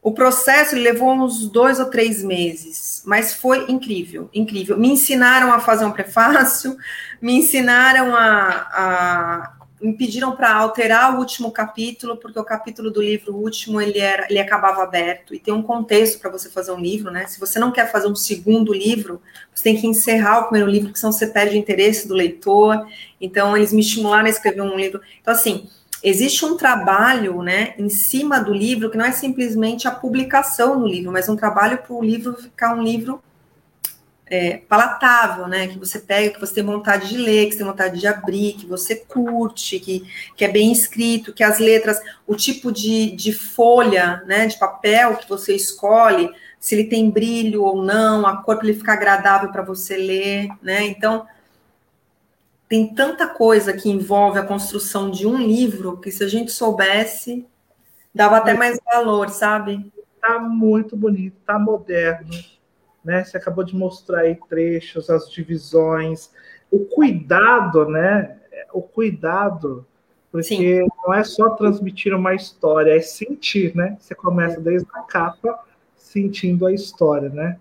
o 0.01 0.11
processo 0.11 0.75
levou 0.75 1.13
uns 1.13 1.49
dois 1.49 1.79
ou 1.79 1.89
três 1.89 2.23
meses, 2.23 3.01
mas 3.05 3.33
foi 3.33 3.69
incrível, 3.69 4.29
incrível. 4.33 4.77
Me 4.77 4.89
ensinaram 4.89 5.51
a 5.51 5.59
fazer 5.59 5.85
um 5.85 5.91
prefácio, 5.91 6.77
me 7.19 7.33
ensinaram 7.33 8.15
a, 8.15 8.47
a 8.47 9.56
me 9.81 9.93
pediram 9.93 10.35
para 10.35 10.53
alterar 10.55 11.15
o 11.15 11.19
último 11.19 11.51
capítulo, 11.51 12.17
porque 12.17 12.39
o 12.39 12.43
capítulo 12.43 12.89
do 12.89 13.01
livro 13.01 13.35
último 13.35 13.79
ele 13.79 13.99
era, 13.99 14.25
ele 14.29 14.39
acabava 14.39 14.81
aberto 14.81 15.35
e 15.35 15.39
tem 15.39 15.53
um 15.53 15.61
contexto 15.61 16.19
para 16.19 16.31
você 16.31 16.49
fazer 16.49 16.71
um 16.71 16.79
livro, 16.79 17.11
né? 17.11 17.27
Se 17.27 17.39
você 17.39 17.59
não 17.59 17.71
quer 17.71 17.91
fazer 17.91 18.07
um 18.07 18.15
segundo 18.15 18.73
livro, 18.73 19.21
você 19.53 19.65
tem 19.65 19.77
que 19.79 19.85
encerrar 19.85 20.39
o 20.39 20.43
primeiro 20.45 20.69
livro, 20.69 20.87
porque 20.87 20.99
senão 20.99 21.11
você 21.11 21.27
perde 21.27 21.55
o 21.55 21.59
interesse 21.59 22.07
do 22.07 22.15
leitor. 22.15 22.87
Então 23.21 23.55
eles 23.55 23.71
me 23.71 23.81
estimularam 23.81 24.25
a 24.25 24.29
escrever 24.29 24.61
um 24.61 24.75
livro. 24.75 24.99
Então 25.21 25.33
assim, 25.33 25.69
existe 26.03 26.43
um 26.43 26.57
trabalho, 26.57 27.43
né, 27.43 27.75
em 27.77 27.89
cima 27.89 28.39
do 28.39 28.53
livro 28.53 28.89
que 28.89 28.97
não 28.97 29.05
é 29.05 29.11
simplesmente 29.11 29.87
a 29.87 29.91
publicação 29.91 30.79
do 30.79 30.87
livro, 30.87 31.11
mas 31.11 31.29
um 31.29 31.35
trabalho 31.35 31.77
para 31.77 31.93
o 31.93 32.03
livro 32.03 32.35
ficar 32.35 32.73
um 32.75 32.81
livro 32.81 33.21
é, 34.29 34.57
palatável, 34.57 35.47
né? 35.47 35.67
Que 35.67 35.79
você 35.79 35.99
pega, 35.99 36.33
que 36.33 36.39
você 36.39 36.55
tem 36.55 36.63
vontade 36.63 37.09
de 37.09 37.17
ler, 37.17 37.45
que 37.45 37.53
você 37.53 37.57
tem 37.59 37.67
vontade 37.67 37.99
de 37.99 38.07
abrir, 38.07 38.53
que 38.53 38.65
você 38.65 38.95
curte, 38.95 39.79
que, 39.79 40.05
que 40.35 40.45
é 40.45 40.47
bem 40.47 40.71
escrito, 40.71 41.33
que 41.33 41.43
as 41.43 41.59
letras, 41.59 41.99
o 42.25 42.35
tipo 42.35 42.71
de, 42.71 43.11
de 43.11 43.31
folha, 43.31 44.23
né? 44.25 44.47
De 44.47 44.57
papel 44.57 45.17
que 45.17 45.29
você 45.29 45.55
escolhe, 45.55 46.29
se 46.59 46.75
ele 46.75 46.85
tem 46.85 47.09
brilho 47.09 47.63
ou 47.63 47.81
não, 47.81 48.25
a 48.25 48.37
cor 48.37 48.57
para 48.57 48.67
ele 48.67 48.77
ficar 48.77 48.93
agradável 48.93 49.51
para 49.51 49.63
você 49.63 49.95
ler, 49.95 50.49
né? 50.61 50.85
Então 50.85 51.25
tem 52.67 52.93
tanta 52.93 53.27
coisa 53.27 53.71
que 53.71 53.89
envolve 53.89 54.37
a 54.39 54.45
construção 54.45 55.09
de 55.09 55.25
um 55.25 55.37
livro 55.37 55.97
que 55.97 56.11
se 56.11 56.23
a 56.23 56.27
gente 56.27 56.51
soubesse 56.51 57.45
dava 58.13 58.37
até 58.37 58.53
mais 58.53 58.77
valor, 58.83 59.29
sabe? 59.29 59.91
Tá 60.19 60.39
muito 60.39 60.97
bonito, 60.97 61.37
tá 61.45 61.57
moderno 61.57 62.56
né? 63.07 63.23
Você 63.23 63.37
acabou 63.37 63.63
de 63.63 63.73
mostrar 63.73 64.19
aí 64.19 64.37
trechos, 64.49 65.09
as 65.09 65.31
divisões, 65.31 66.29
o 66.69 66.79
cuidado, 66.79 67.87
né? 67.87 68.37
O 68.73 68.81
cuidado, 68.81 69.85
porque 70.29 70.43
Sim. 70.43 70.87
não 71.05 71.13
é 71.13 71.23
só 71.23 71.51
transmitir 71.51 72.13
uma 72.13 72.35
história, 72.35 72.93
é 72.93 72.99
sentir, 72.99 73.73
né? 73.73 73.95
Você 73.97 74.13
começa 74.13 74.59
desde 74.59 74.85
a 74.93 75.03
capa 75.03 75.57
sentindo 75.95 76.65
a 76.65 76.73
história, 76.73 77.29
né? 77.29 77.57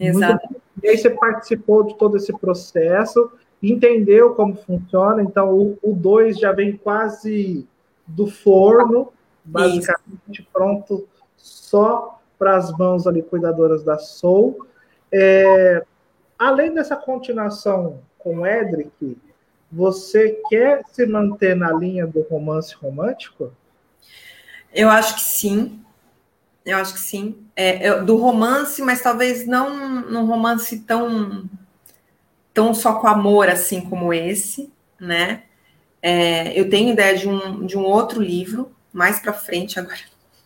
Exato. 0.00 0.48
Muito... 0.50 0.62
E 0.82 0.88
aí 0.88 0.98
você 0.98 1.10
participou 1.10 1.84
de 1.84 1.96
todo 1.96 2.16
esse 2.16 2.36
processo, 2.36 3.30
entendeu 3.62 4.34
como 4.34 4.56
funciona, 4.56 5.22
então 5.22 5.76
o 5.80 5.94
2 5.94 6.40
já 6.40 6.50
vem 6.50 6.76
quase 6.76 7.64
do 8.04 8.26
forno, 8.26 9.12
basicamente 9.44 10.40
Isso. 10.40 10.48
pronto 10.52 11.06
só 11.36 12.20
para 12.36 12.56
as 12.56 12.76
mãos 12.76 13.06
ali 13.06 13.22
cuidadoras 13.22 13.84
da 13.84 13.96
Soul. 13.96 14.66
É, 15.12 15.84
além 16.38 16.72
dessa 16.74 16.96
continuação 16.96 18.00
com 18.18 18.46
Edric, 18.46 19.16
você 19.70 20.40
quer 20.48 20.82
se 20.92 21.06
manter 21.06 21.54
na 21.54 21.72
linha 21.72 22.06
do 22.06 22.22
romance 22.22 22.74
romântico? 22.74 23.52
Eu 24.72 24.88
acho 24.88 25.16
que 25.16 25.22
sim. 25.22 25.80
Eu 26.64 26.78
acho 26.78 26.94
que 26.94 27.00
sim. 27.00 27.46
É, 27.56 28.00
do 28.02 28.16
romance, 28.16 28.80
mas 28.82 29.02
talvez 29.02 29.46
não 29.46 30.00
num 30.02 30.26
romance 30.26 30.80
tão, 30.80 31.48
tão 32.52 32.74
só 32.74 32.94
com 32.94 33.06
amor 33.06 33.48
assim 33.48 33.80
como 33.80 34.12
esse, 34.12 34.72
né? 35.00 35.44
É, 36.00 36.58
eu 36.58 36.70
tenho 36.70 36.92
ideia 36.92 37.16
de 37.16 37.28
um, 37.28 37.66
de 37.66 37.76
um 37.76 37.84
outro 37.84 38.22
livro 38.22 38.70
mais 38.92 39.20
para 39.20 39.32
frente 39.32 39.78
agora 39.78 39.98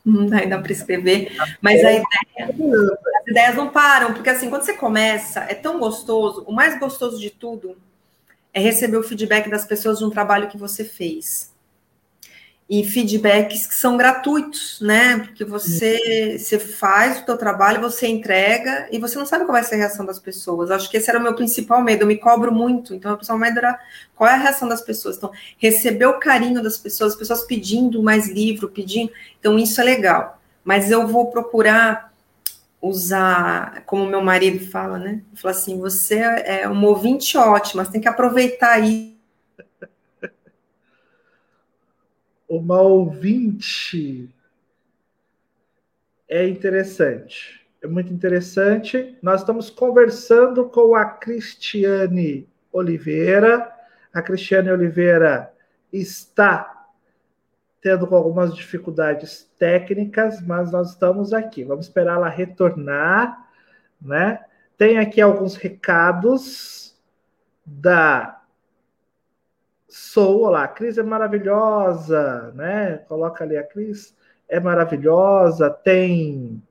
não 0.05 0.27
dá 0.27 0.39
ainda 0.39 0.61
para 0.61 0.73
escrever, 0.73 1.33
mas 1.61 1.85
a 1.85 1.93
ideia, 1.93 2.05
as 3.21 3.29
ideias 3.29 3.55
não 3.55 3.69
param, 3.69 4.13
porque 4.15 4.31
assim, 4.31 4.51
quando 4.51 4.63
você 4.63 4.75
começa, 4.75 5.41
é 5.41 5.55
tão 5.55 5.79
gostoso, 5.79 6.45
o 6.47 6.53
mais 6.53 6.79
gostoso 6.79 7.21
de 7.21 7.31
tudo 7.31 7.77
é 8.53 8.61
receber 8.61 8.97
o 8.97 9.03
feedback 9.03 9.49
das 9.49 9.65
pessoas 9.65 9.99
de 9.99 10.05
um 10.05 10.11
trabalho 10.11 10.49
que 10.49 10.59
você 10.59 10.85
fez 10.85 11.52
e 12.75 12.83
feedbacks 12.83 13.67
que 13.67 13.75
são 13.75 13.99
gratuitos, 13.99 14.81
né? 14.81 15.19
Porque 15.19 15.45
você, 15.45 16.39
você 16.39 16.59
faz 16.59 17.21
o 17.21 17.27
teu 17.27 17.37
trabalho, 17.37 17.83
você 17.83 18.07
entrega 18.07 18.89
e 18.91 18.99
você 18.99 19.19
não 19.19 19.27
sabe 19.27 19.45
qual 19.45 19.53
vai 19.53 19.63
ser 19.63 19.75
a 19.75 19.79
reação 19.79 20.07
das 20.07 20.19
pessoas. 20.19 20.71
Acho 20.71 20.91
que 20.91 20.97
esse 20.97 21.11
era 21.11 21.19
o 21.19 21.23
meu 21.23 21.35
principal 21.35 21.83
medo. 21.83 22.05
Eu 22.05 22.07
me 22.07 22.17
cobro 22.17 22.51
muito. 22.51 22.95
Então, 22.95 23.13
o 23.13 23.17
principal 23.17 23.39
medo 23.39 23.59
era 23.59 23.79
qual 24.17 24.31
é 24.31 24.33
a 24.33 24.39
reação 24.39 24.67
das 24.67 24.81
pessoas. 24.81 25.19
Então, 25.19 25.31
receber 25.59 26.07
o 26.07 26.19
carinho 26.19 26.63
das 26.63 26.79
pessoas, 26.79 27.13
as 27.13 27.19
pessoas 27.19 27.45
pedindo 27.45 28.03
mais 28.03 28.31
livro, 28.31 28.71
pedindo. 28.71 29.13
Então, 29.39 29.59
isso 29.59 29.79
é 29.79 29.85
legal. 29.85 30.41
Mas 30.65 30.91
eu 30.91 31.07
vou 31.07 31.31
procurar 31.31 32.11
usar, 32.81 33.83
como 33.85 34.07
meu 34.07 34.23
marido 34.23 34.67
fala, 34.71 34.99
né? 34.99 35.21
Fala 35.35 35.55
assim, 35.55 35.79
você 35.79 36.15
é 36.15 36.67
um 36.67 36.83
ouvinte 36.87 37.37
ótimo, 37.37 37.85
você 37.85 37.93
tem 37.93 38.01
que 38.01 38.09
aproveitar 38.09 38.73
aí. 38.73 39.15
Uma 42.53 42.83
ouvinte 42.83 44.29
é 46.29 46.47
interessante, 46.47 47.67
é 47.81 47.87
muito 47.87 48.13
interessante. 48.13 49.17
Nós 49.23 49.41
estamos 49.41 49.71
conversando 49.71 50.69
com 50.69 50.95
a 50.95 51.07
Cristiane 51.07 52.47
Oliveira. 52.71 53.73
A 54.13 54.21
Cristiane 54.21 54.71
Oliveira 54.71 55.51
está 55.91 56.89
tendo 57.81 58.15
algumas 58.15 58.55
dificuldades 58.55 59.51
técnicas, 59.59 60.43
mas 60.43 60.71
nós 60.71 60.91
estamos 60.91 61.33
aqui. 61.33 61.65
Vamos 61.65 61.87
esperar 61.87 62.17
ela 62.17 62.29
retornar, 62.29 63.49
né? 63.99 64.45
Tem 64.77 64.99
aqui 64.99 65.23
alguns 65.23 65.57
recados 65.57 66.95
da 67.65 68.42
Sou, 69.95 70.45
olá, 70.45 70.65
a 70.65 70.69
Cris 70.69 70.97
é 70.97 71.03
maravilhosa, 71.03 72.51
né? 72.55 73.05
Coloca 73.07 73.45
ali 73.45 73.59
a 73.59 73.63
Cris 73.63 74.17
é 74.49 74.59
maravilhosa, 74.59 75.69
tem 75.69 76.63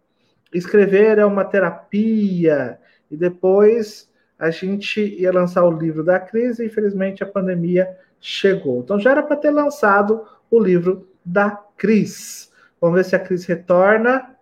escrever 0.51 1.19
é 1.19 1.25
uma 1.25 1.45
terapia 1.45 2.79
e 3.11 3.15
depois 3.15 4.11
a 4.39 4.49
gente 4.49 4.99
ia 4.99 5.31
lançar 5.31 5.63
o 5.63 5.69
livro 5.69 6.03
da 6.03 6.19
Cris 6.19 6.57
e 6.57 6.65
infelizmente 6.65 7.21
a 7.21 7.27
pandemia 7.27 7.95
chegou. 8.19 8.79
Então 8.79 8.99
já 8.99 9.11
era 9.11 9.21
para 9.21 9.35
ter 9.35 9.51
lançado 9.51 10.25
o 10.49 10.59
livro 10.59 11.07
da 11.23 11.51
Cris. 11.77 12.51
Vamos 12.81 12.95
ver 12.95 13.05
se 13.05 13.15
a 13.15 13.19
Cris 13.19 13.45
retorna, 13.45 14.35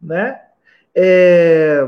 né? 0.00 0.40
É, 0.94 1.80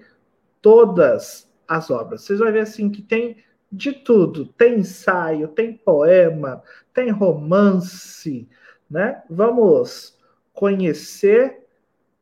todas 0.62 1.52
as 1.68 1.92
obras. 1.92 2.22
Vocês 2.22 2.40
vão 2.40 2.50
ver 2.50 2.62
assim 2.62 2.90
que 2.90 3.02
tem 3.02 3.44
de 3.72 3.91
tudo, 3.91 4.45
tem 4.45 4.80
ensaio, 4.80 5.47
tem 5.49 5.74
poema, 5.74 6.63
tem 6.93 7.09
romance, 7.09 8.47
né? 8.89 9.22
Vamos 9.30 10.18
conhecer 10.53 11.65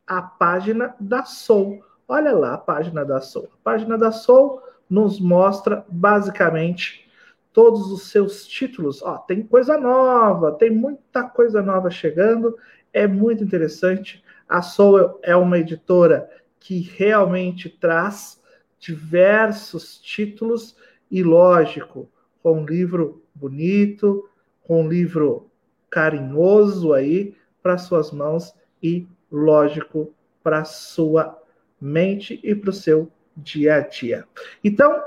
a 0.08 0.22
página 0.22 0.96
da 1.00 1.24
Soul. 1.24 1.84
Olha 2.08 2.34
lá 2.34 2.54
a 2.56 2.58
página 2.58 3.06
da 3.06 3.22
Soul. 3.22 3.50
A 3.54 3.64
página 3.64 3.98
da 3.98 4.12
Soul 4.12 4.62
nos 4.90 5.20
mostra 5.20 5.86
basicamente 5.90 7.10
todos 7.54 7.92
os 7.92 8.10
seus 8.10 8.46
títulos. 8.48 9.02
Ó, 9.02 9.18
tem 9.18 9.42
coisa 9.44 9.78
nova, 9.78 10.52
tem 10.52 10.70
muita 10.70 11.24
coisa 11.24 11.62
nova 11.62 11.90
chegando 11.90 12.56
é 12.96 13.06
muito 13.06 13.44
interessante. 13.44 14.24
A 14.48 14.62
Soul 14.62 15.20
é 15.22 15.36
uma 15.36 15.60
editora 15.60 16.30
que 16.58 16.80
realmente 16.80 17.68
traz 17.70 18.42
diversos 18.80 20.00
títulos 20.00 20.78
e, 21.10 21.24
lógico, 21.24 22.10
com 22.42 22.62
um 22.62 22.66
livro 22.66 23.24
bonito, 23.34 24.30
com 24.64 24.84
um 24.84 24.88
livro 24.88 25.50
carinhoso 25.90 26.94
aí 26.94 27.36
para 27.62 27.78
suas 27.78 28.12
mãos 28.12 28.54
e, 28.82 29.08
lógico, 29.32 30.14
para 30.44 30.64
sua 30.64 31.42
mente 31.80 32.40
e 32.44 32.54
para 32.54 32.70
o 32.70 32.74
seu 32.74 33.12
dia 33.36 33.76
a 33.76 33.80
dia. 33.82 34.26
Então, 34.64 35.02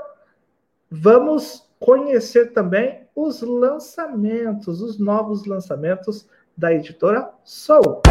vamos 0.89 1.69
conhecer 1.79 2.51
também 2.51 3.07
os 3.15 3.41
lançamentos, 3.41 4.81
os 4.81 4.99
novos 4.99 5.45
lançamentos 5.45 6.27
da 6.57 6.73
editora 6.73 7.29
Soul. 7.43 8.01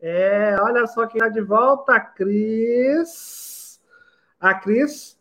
É, 0.00 0.56
olha 0.60 0.86
só 0.86 1.06
quem 1.06 1.18
está 1.18 1.28
de 1.28 1.40
volta, 1.40 1.94
a 1.94 2.00
Cris. 2.00 3.80
A 4.40 4.54
Cris, 4.54 5.18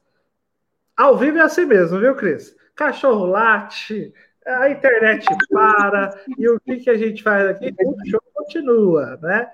ao 0.95 1.17
vivo 1.17 1.37
é 1.37 1.41
assim 1.41 1.65
mesmo, 1.65 1.99
viu, 1.99 2.15
Cris? 2.15 2.55
Cachorro 2.75 3.25
late, 3.25 4.13
a 4.45 4.69
internet 4.69 5.25
para, 5.51 6.17
e 6.37 6.47
o 6.47 6.59
que, 6.59 6.77
que 6.77 6.89
a 6.89 6.97
gente 6.97 7.23
faz 7.23 7.49
aqui? 7.49 7.73
O 7.83 8.09
show 8.09 8.21
continua, 8.33 9.17
né? 9.21 9.49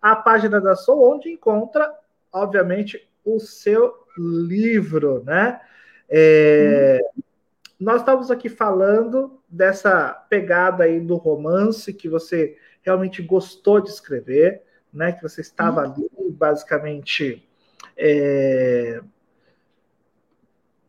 A 0.00 0.14
página 0.14 0.60
da 0.60 0.76
Soul, 0.76 1.14
onde 1.14 1.30
encontra, 1.30 1.90
obviamente, 2.30 3.08
o 3.24 3.40
seu 3.40 3.94
livro, 4.16 5.24
né? 5.24 5.60
É, 6.08 7.00
nós 7.80 8.00
estamos 8.00 8.30
aqui 8.30 8.48
falando 8.48 9.42
dessa 9.54 10.12
pegada 10.28 10.84
aí 10.84 11.00
do 11.00 11.16
romance 11.16 11.92
que 11.92 12.08
você 12.08 12.56
realmente 12.82 13.22
gostou 13.22 13.80
de 13.80 13.90
escrever, 13.90 14.62
né? 14.92 15.12
Que 15.12 15.22
você 15.22 15.40
estava 15.40 15.86
uhum. 15.86 15.92
ali 15.92 16.32
basicamente 16.32 17.46
é, 17.96 19.00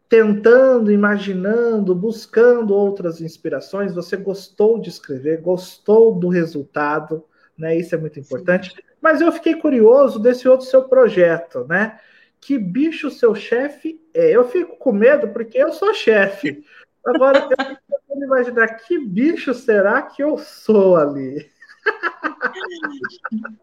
tentando, 0.10 0.92
imaginando, 0.92 1.94
buscando 1.94 2.74
outras 2.74 3.22
inspirações. 3.22 3.94
Você 3.94 4.18
gostou 4.18 4.80
de 4.80 4.90
escrever, 4.90 5.42
gostou 5.42 6.14
do 6.18 6.30
resultado, 6.30 7.24
né? 7.58 7.78
Isso 7.78 7.96
é 7.96 7.98
muito 7.98 8.20
importante. 8.20 8.70
Sim. 8.70 8.82
Mas 9.02 9.22
eu 9.22 9.32
fiquei 9.32 9.56
curioso 9.56 10.20
desse 10.20 10.48
outro 10.48 10.66
seu 10.66 10.84
projeto, 10.84 11.66
né? 11.68 12.00
Que 12.42 12.58
bicho 12.58 13.10
seu 13.12 13.34
chefe 13.36 14.00
é? 14.16 14.32
Eu 14.32 14.48
fico 14.48 14.78
com 14.78 14.94
medo 14.94 15.28
porque 15.28 15.58
eu 15.58 15.74
sou 15.74 15.94
chefe. 15.94 16.64
Agora, 17.06 17.48
eu 17.50 18.00
tentando 18.16 18.26
imaginar 18.26 18.68
que 18.80 18.98
bicho 18.98 19.54
será 19.54 20.02
que 20.02 20.24
eu 20.24 20.38
sou 20.38 20.96
ali. 20.96 21.52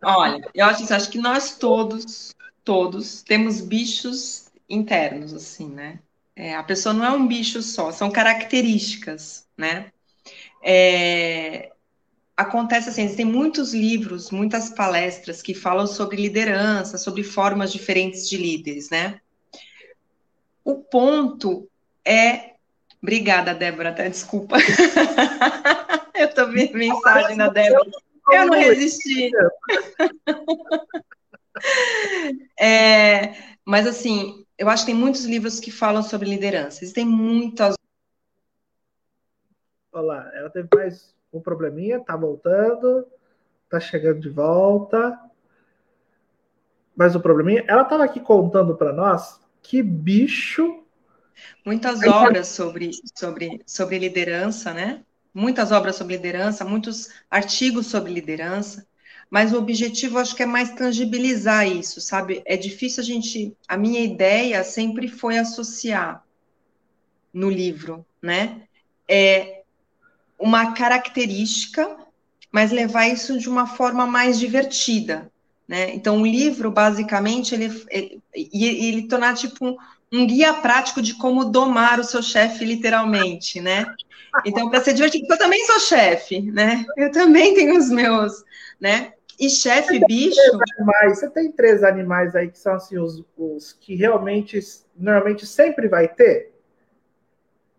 Olha, 0.02 0.40
eu 0.54 0.66
acho, 0.66 0.92
acho 0.92 1.10
que 1.10 1.18
nós 1.18 1.56
todos, 1.56 2.34
todos, 2.62 3.22
temos 3.22 3.60
bichos 3.60 4.50
internos, 4.68 5.32
assim, 5.32 5.68
né? 5.68 5.98
É, 6.36 6.54
a 6.54 6.62
pessoa 6.62 6.92
não 6.94 7.04
é 7.04 7.10
um 7.10 7.26
bicho 7.26 7.62
só, 7.62 7.90
são 7.90 8.10
características, 8.10 9.46
né? 9.56 9.90
É, 10.62 11.72
acontece 12.36 12.88
assim, 12.88 13.14
tem 13.14 13.24
muitos 13.24 13.74
livros, 13.74 14.30
muitas 14.30 14.70
palestras 14.70 15.42
que 15.42 15.54
falam 15.54 15.86
sobre 15.86 16.16
liderança, 16.16 16.96
sobre 16.96 17.22
formas 17.22 17.72
diferentes 17.72 18.28
de 18.28 18.36
líderes, 18.36 18.88
né? 18.88 19.20
O 20.64 20.76
ponto 20.76 21.68
é 22.04 22.51
Obrigada, 23.02 23.52
Débora, 23.52 23.90
até 23.90 24.08
desculpa. 24.08 24.56
eu 26.14 26.32
tô 26.32 26.46
vendo 26.46 26.74
mensagem 26.74 27.36
da 27.36 27.48
Débora. 27.48 27.90
Eu 28.30 28.46
não 28.46 28.54
resisti. 28.54 29.32
é, 32.58 33.34
mas 33.64 33.88
assim, 33.88 34.46
eu 34.56 34.68
acho 34.68 34.84
que 34.84 34.92
tem 34.92 35.00
muitos 35.00 35.24
livros 35.24 35.58
que 35.58 35.72
falam 35.72 36.02
sobre 36.02 36.28
liderança. 36.28 36.84
Existem 36.84 37.04
muitas. 37.04 37.74
Olha 39.92 40.06
lá, 40.06 40.30
ela 40.34 40.50
teve 40.50 40.68
mais 40.72 41.12
um 41.32 41.40
probleminha, 41.40 41.98
tá 41.98 42.16
voltando, 42.16 43.04
tá 43.68 43.80
chegando 43.80 44.20
de 44.20 44.28
volta. 44.28 45.18
Mais 46.94 47.16
um 47.16 47.20
probleminha. 47.20 47.64
Ela 47.66 47.82
estava 47.82 48.04
aqui 48.04 48.20
contando 48.20 48.76
para 48.76 48.92
nós 48.92 49.40
que 49.60 49.82
bicho. 49.82 50.81
Muitas 51.64 52.02
obras 52.02 52.48
sobre, 52.48 52.90
sobre, 53.14 53.60
sobre 53.66 53.98
liderança, 53.98 54.72
né? 54.72 55.02
Muitas 55.34 55.72
obras 55.72 55.96
sobre 55.96 56.16
liderança, 56.16 56.64
muitos 56.64 57.08
artigos 57.30 57.86
sobre 57.86 58.12
liderança 58.12 58.86
mas 59.32 59.54
o 59.54 59.56
objetivo 59.56 60.18
acho 60.18 60.36
que 60.36 60.42
é 60.42 60.46
mais 60.46 60.74
tangibilizar 60.74 61.66
isso, 61.66 62.02
sabe? 62.02 62.42
É 62.44 62.54
difícil 62.54 63.02
a 63.02 63.06
gente. 63.06 63.56
A 63.66 63.78
minha 63.78 64.00
ideia 64.00 64.62
sempre 64.62 65.08
foi 65.08 65.38
associar 65.38 66.22
no 67.32 67.48
livro, 67.48 68.04
né? 68.20 68.60
É 69.08 69.62
uma 70.38 70.74
característica, 70.74 71.96
mas 72.52 72.70
levar 72.72 73.08
isso 73.08 73.38
de 73.38 73.48
uma 73.48 73.66
forma 73.66 74.06
mais 74.06 74.38
divertida, 74.38 75.32
né? 75.66 75.94
Então, 75.94 76.20
o 76.20 76.26
livro, 76.26 76.70
basicamente, 76.70 77.54
ele, 77.54 77.86
ele, 77.88 78.22
ele, 78.34 78.86
ele 78.86 79.08
tornar 79.08 79.34
tipo 79.34 79.78
um, 80.12 80.26
guia 80.26 80.54
prático 80.54 81.00
de 81.00 81.14
como 81.14 81.46
domar 81.46 81.98
o 81.98 82.04
seu 82.04 82.22
chefe, 82.22 82.64
literalmente, 82.64 83.60
né? 83.60 83.86
Então, 84.44 84.70
para 84.70 84.80
ser 84.80 84.94
divertido, 84.94 85.26
eu 85.28 85.38
também 85.38 85.64
sou 85.66 85.80
chefe, 85.80 86.40
né? 86.40 86.84
Eu 86.96 87.10
também 87.10 87.54
tenho 87.54 87.76
os 87.76 87.90
meus, 87.90 88.44
né? 88.80 89.12
E 89.38 89.50
chefe 89.50 90.00
bicho. 90.06 90.38
Animais, 90.78 91.18
você 91.18 91.30
tem 91.30 91.50
três 91.50 91.82
animais 91.82 92.34
aí 92.34 92.48
que 92.48 92.58
são 92.58 92.74
assim 92.74 92.98
os, 92.98 93.24
os 93.36 93.72
que 93.72 93.94
realmente, 93.94 94.58
normalmente 94.96 95.46
sempre 95.46 95.88
vai 95.88 96.08
ter? 96.08 96.52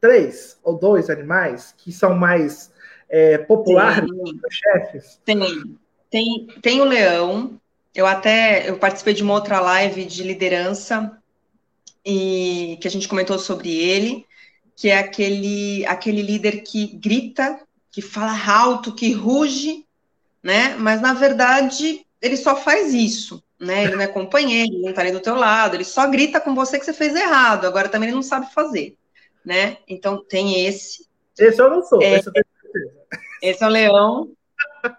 Três 0.02 0.60
ou 0.64 0.78
dois 0.78 1.10
animais 1.10 1.74
que 1.78 1.92
são 1.92 2.14
mais 2.14 2.72
é, 3.08 3.38
populares 3.38 4.10
dos 4.10 4.54
chefes? 4.54 5.22
Tem. 5.24 5.40
tem. 6.10 6.48
Tem 6.62 6.82
o 6.82 6.86
leão. 6.86 7.60
Eu 7.96 8.06
até 8.06 8.70
eu 8.70 8.78
participei 8.78 9.14
de 9.14 9.24
uma 9.24 9.34
outra 9.34 9.60
live 9.60 10.04
de 10.04 10.24
liderança 10.24 11.18
e 12.06 12.78
que 12.82 12.88
a 12.88 12.92
gente 12.92 13.08
comentou 13.08 13.40
sobre 13.40 13.70
ele, 13.74 14.26
que 14.76 14.90
é 14.90 14.98
aquele 14.98 15.86
aquele 15.86 16.22
líder 16.22 16.62
que 16.64 16.88
grita, 16.98 17.60
que 17.92 18.02
fala 18.02 18.38
alto, 18.48 18.94
que 18.94 19.12
ruge 19.12 19.86
né? 20.44 20.76
Mas 20.78 21.02
na 21.02 21.14
verdade 21.14 22.06
ele 22.22 22.36
só 22.36 22.56
faz 22.56 22.94
isso, 22.94 23.42
né? 23.60 23.86
Ele 23.86 23.96
não 23.96 24.02
é 24.02 24.08
companheiro, 24.08 24.74
ele 24.74 24.86
não 24.86 24.94
tá 24.94 25.02
ali 25.02 25.12
do 25.12 25.22
teu 25.22 25.36
lado, 25.36 25.76
ele 25.76 25.86
só 25.86 26.06
grita 26.08 26.42
com 26.42 26.54
você 26.54 26.78
que 26.78 26.86
você 26.86 26.94
fez 26.94 27.16
errado. 27.16 27.66
Agora 27.66 27.88
também 27.88 28.10
ele 28.10 28.16
não 28.16 28.22
sabe 28.22 28.54
fazer, 28.54 28.98
né? 29.46 29.78
Então 29.88 30.24
tem 30.24 30.66
esse. 30.66 31.08
Esse 31.40 31.62
eu 31.62 31.70
não 31.70 31.82
sou. 31.82 32.02
É, 32.02 32.20
esse, 32.20 32.30
esse 33.42 33.64
é 33.64 33.66
o 33.66 33.70
leão. 33.70 34.32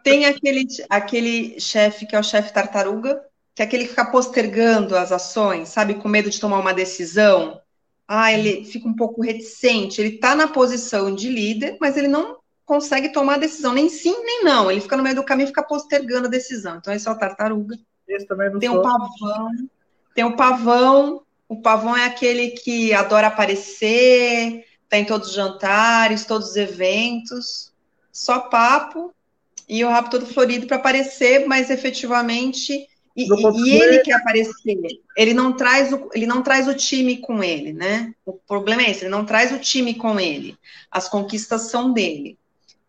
Tem 0.03 0.25
aquele 0.25 0.67
aquele 0.89 1.61
chefe 1.61 2.07
que 2.07 2.17
é 2.17 2.19
o 2.19 2.25
chefe 2.25 2.53
tartaruga, 2.53 3.23
que 3.55 3.63
é 3.63 3.65
aquele 3.65 3.85
que 3.85 3.91
fica 3.91 4.05
postergando 4.05 4.97
as 4.97 5.13
ações, 5.13 5.69
sabe, 5.69 5.95
com 5.95 6.09
medo 6.09 6.29
de 6.29 6.41
tomar 6.41 6.59
uma 6.59 6.75
decisão. 6.75 7.61
Ah, 8.07 8.33
ele 8.33 8.65
fica 8.65 8.89
um 8.89 8.97
pouco 8.97 9.23
reticente. 9.23 10.01
Ele 10.01 10.17
está 10.17 10.35
na 10.35 10.49
posição 10.49 11.15
de 11.15 11.29
líder, 11.29 11.79
mas 11.81 11.97
ele 11.97 12.09
não 12.09 12.39
consegue 12.67 13.11
tomar 13.11 13.35
a 13.35 13.39
decisão, 13.39 13.73
nem 13.73 13.89
sim, 13.89 14.15
nem 14.25 14.43
não. 14.43 14.71
Ele 14.71 14.81
fica 14.81 14.97
no 14.97 15.03
meio 15.03 15.15
do 15.15 15.25
caminho 15.25 15.47
e 15.47 15.49
fica 15.49 15.63
postergando 15.63 16.27
a 16.27 16.31
decisão. 16.31 16.79
Então, 16.79 16.93
esse 16.93 17.07
é 17.07 17.11
o 17.11 17.19
tartaruga. 17.19 17.79
Esse 18.09 18.27
também 18.27 18.51
não 18.51 18.59
tem 18.59 18.69
o 18.69 18.81
um 18.81 18.83
pavão. 18.83 19.51
Tem 20.15 20.25
o 20.25 20.29
um 20.29 20.37
pavão. 20.37 21.23
O 21.49 21.61
pavão 21.61 21.97
é 21.97 22.07
aquele 22.07 22.51
que 22.51 22.93
adora 22.93 23.29
aparecer, 23.29 24.65
tá 24.89 24.99
em 24.99 25.05
todos 25.05 25.29
os 25.29 25.35
jantares, 25.35 26.25
todos 26.25 26.51
os 26.51 26.57
eventos, 26.57 27.73
só 28.11 28.41
papo 28.41 29.15
e 29.69 29.85
o 29.85 29.89
rabo 29.89 30.11
todo 30.11 30.27
florido 30.27 30.67
para 30.67 30.77
aparecer, 30.77 31.47
mas 31.47 31.71
efetivamente 31.71 32.89
e, 33.17 33.29
e, 33.29 33.71
ele 33.81 34.01
quer 34.01 34.15
aparecer. 34.15 34.77
Ele 35.17 35.35
não 35.35 35.53
traz 35.53 35.93
o, 35.93 36.11
ele 36.13 36.27
não 36.27 36.43
traz 36.43 36.67
o 36.67 36.75
time 36.75 37.19
com 37.19 37.43
ele, 37.45 37.73
né? 37.73 38.13
O 38.27 38.33
problema 38.33 38.83
é 38.83 38.91
esse, 38.91 39.05
ele 39.05 39.11
não 39.11 39.25
traz 39.25 39.53
o 39.53 39.59
time 39.59 39.95
com 39.95 40.19
ele. 40.19 40.59
As 40.91 41.09
conquistas 41.09 41.71
são 41.71 41.93
dele. 41.93 42.37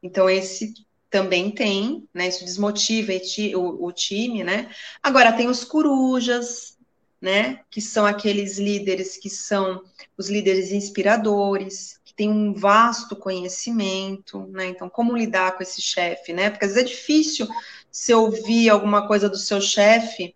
Então, 0.01 0.29
esse 0.29 0.73
também 1.09 1.51
tem, 1.51 2.07
né? 2.13 2.27
Isso 2.27 2.43
desmotiva 2.43 3.13
o, 3.55 3.85
o 3.85 3.91
time, 3.91 4.43
né? 4.43 4.69
Agora, 5.01 5.31
tem 5.31 5.47
os 5.47 5.63
corujas, 5.63 6.75
né? 7.21 7.59
Que 7.69 7.79
são 7.79 8.05
aqueles 8.05 8.57
líderes 8.57 9.17
que 9.17 9.29
são 9.29 9.83
os 10.17 10.27
líderes 10.27 10.71
inspiradores, 10.71 11.99
que 12.03 12.15
têm 12.15 12.29
um 12.29 12.53
vasto 12.53 13.15
conhecimento, 13.15 14.47
né? 14.47 14.65
Então, 14.65 14.89
como 14.89 15.15
lidar 15.15 15.55
com 15.55 15.61
esse 15.61 15.81
chefe, 15.81 16.33
né? 16.33 16.49
Porque 16.49 16.65
às 16.65 16.73
vezes 16.73 16.83
é 16.83 16.93
difícil 16.95 17.47
se 17.95 18.13
ouvir 18.13 18.69
alguma 18.69 19.07
coisa 19.07 19.29
do 19.29 19.37
seu 19.37 19.61
chefe 19.61 20.35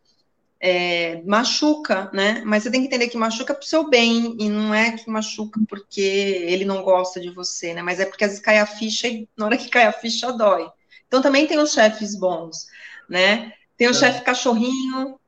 é, 0.61 1.21
machuca, 1.25 2.09
né? 2.13 2.41
Mas 2.45 2.63
você 2.63 2.71
tem 2.71 2.79
que 2.79 2.87
entender 2.87 3.09
que 3.09 3.17
machuca 3.17 3.53
para 3.53 3.61
o 3.61 3.67
seu 3.67 3.89
bem 3.89 4.37
e 4.39 4.47
não 4.47 4.73
é 4.73 4.93
que 4.93 5.09
machuca 5.09 5.59
porque 5.67 5.99
ele 5.99 6.63
não 6.63 6.81
gosta 6.81 7.19
de 7.19 7.29
você, 7.29 7.73
né? 7.73 7.81
Mas 7.81 7.99
é 7.99 8.05
porque 8.05 8.23
às 8.23 8.29
vezes 8.29 8.45
cai 8.45 8.59
a 8.59 8.65
ficha 8.65 9.09
e 9.09 9.27
na 9.35 9.45
hora 9.45 9.57
que 9.57 9.67
cai 9.67 9.83
a 9.83 9.91
ficha 9.91 10.31
dói. 10.31 10.69
Então 11.05 11.21
também 11.21 11.47
tem 11.47 11.59
os 11.59 11.73
chefes 11.73 12.17
bons, 12.17 12.67
né? 13.09 13.51
Tem 13.75 13.89
o 13.89 13.91
é. 13.91 13.93
chefe 13.93 14.21
cachorrinho, 14.21 15.19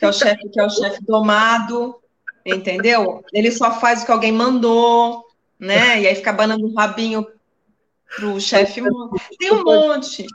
que 0.00 0.04
é 0.04 0.08
o 0.08 0.12
chefe 0.12 0.48
que 0.48 0.60
é 0.60 0.66
o 0.66 0.70
chefe 0.70 1.00
domado, 1.04 1.94
entendeu? 2.44 3.24
Ele 3.32 3.52
só 3.52 3.78
faz 3.78 4.02
o 4.02 4.06
que 4.06 4.10
alguém 4.10 4.32
mandou, 4.32 5.24
né? 5.60 6.02
E 6.02 6.08
aí 6.08 6.14
fica 6.16 6.32
banando 6.32 6.66
o 6.66 6.74
rabinho 6.74 7.24
pro 8.16 8.40
chefe. 8.40 8.82
Tem 9.38 9.52
um 9.52 9.62
monte. 9.62 10.26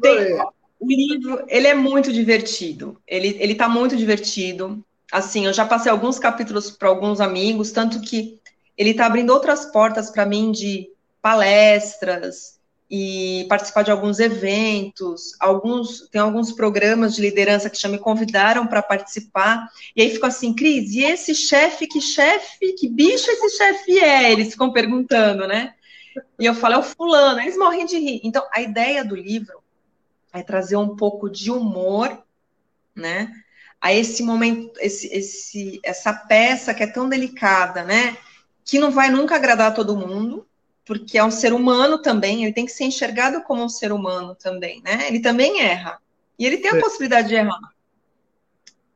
Tem, 0.00 0.38
o 0.80 0.86
livro, 0.86 1.44
ele 1.48 1.66
é 1.66 1.74
muito 1.74 2.12
divertido. 2.12 3.00
Ele, 3.06 3.36
ele 3.40 3.54
tá 3.54 3.68
muito 3.68 3.96
divertido. 3.96 4.84
Assim, 5.10 5.46
eu 5.46 5.52
já 5.52 5.66
passei 5.66 5.90
alguns 5.90 6.18
capítulos 6.18 6.70
para 6.70 6.88
alguns 6.88 7.20
amigos, 7.20 7.72
tanto 7.72 8.00
que 8.00 8.38
ele 8.76 8.90
está 8.90 9.06
abrindo 9.06 9.30
outras 9.30 9.66
portas 9.66 10.10
para 10.10 10.26
mim 10.26 10.52
de 10.52 10.88
palestras 11.20 12.58
e 12.90 13.44
participar 13.48 13.82
de 13.82 13.90
alguns 13.90 14.18
eventos, 14.18 15.32
alguns 15.40 16.08
tem 16.08 16.20
alguns 16.20 16.52
programas 16.52 17.14
de 17.14 17.20
liderança 17.20 17.68
que 17.68 17.78
já 17.78 17.88
me 17.88 17.98
convidaram 17.98 18.66
para 18.66 18.80
participar, 18.80 19.68
e 19.94 20.00
aí 20.00 20.10
ficou 20.10 20.26
assim, 20.26 20.54
Cris, 20.54 20.92
e 20.92 21.02
esse 21.02 21.34
chefe, 21.34 21.86
que 21.86 22.00
chefe, 22.00 22.72
que 22.78 22.88
bicho 22.88 23.30
esse 23.30 23.58
chefe 23.58 23.98
é? 23.98 24.32
Eles 24.32 24.52
ficam 24.52 24.72
perguntando, 24.72 25.46
né? 25.46 25.74
E 26.38 26.46
eu 26.46 26.54
falo, 26.54 26.74
é 26.74 26.78
o 26.78 26.82
fulano, 26.82 27.40
eles 27.40 27.58
morrem 27.58 27.84
de 27.84 27.98
rir. 27.98 28.20
Então, 28.24 28.42
a 28.54 28.62
ideia 28.62 29.04
do 29.04 29.14
livro 29.14 29.58
é 30.38 30.42
trazer 30.42 30.76
um 30.76 30.96
pouco 30.96 31.28
de 31.28 31.50
humor, 31.50 32.22
né? 32.94 33.32
A 33.80 33.92
esse 33.92 34.22
momento, 34.22 34.72
esse, 34.80 35.06
esse, 35.14 35.80
essa 35.84 36.12
peça 36.12 36.74
que 36.74 36.82
é 36.82 36.86
tão 36.86 37.08
delicada, 37.08 37.84
né? 37.84 38.16
Que 38.64 38.78
não 38.78 38.90
vai 38.90 39.10
nunca 39.10 39.36
agradar 39.36 39.70
a 39.70 39.74
todo 39.74 39.96
mundo, 39.96 40.46
porque 40.84 41.18
é 41.18 41.24
um 41.24 41.30
ser 41.30 41.52
humano 41.52 42.00
também, 42.00 42.44
ele 42.44 42.52
tem 42.52 42.66
que 42.66 42.72
ser 42.72 42.84
enxergado 42.84 43.42
como 43.42 43.62
um 43.62 43.68
ser 43.68 43.92
humano 43.92 44.34
também, 44.34 44.82
né? 44.82 45.06
Ele 45.06 45.20
também 45.20 45.60
erra. 45.60 45.98
E 46.38 46.46
ele 46.46 46.58
tem 46.58 46.70
a 46.70 46.80
possibilidade 46.80 47.28
de 47.28 47.34
errar. 47.34 47.60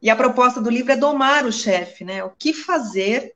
E 0.00 0.10
a 0.10 0.16
proposta 0.16 0.60
do 0.60 0.70
livro 0.70 0.92
é 0.92 0.96
domar 0.96 1.44
o 1.44 1.52
chefe, 1.52 2.04
né? 2.04 2.24
O 2.24 2.30
que 2.30 2.52
fazer 2.52 3.34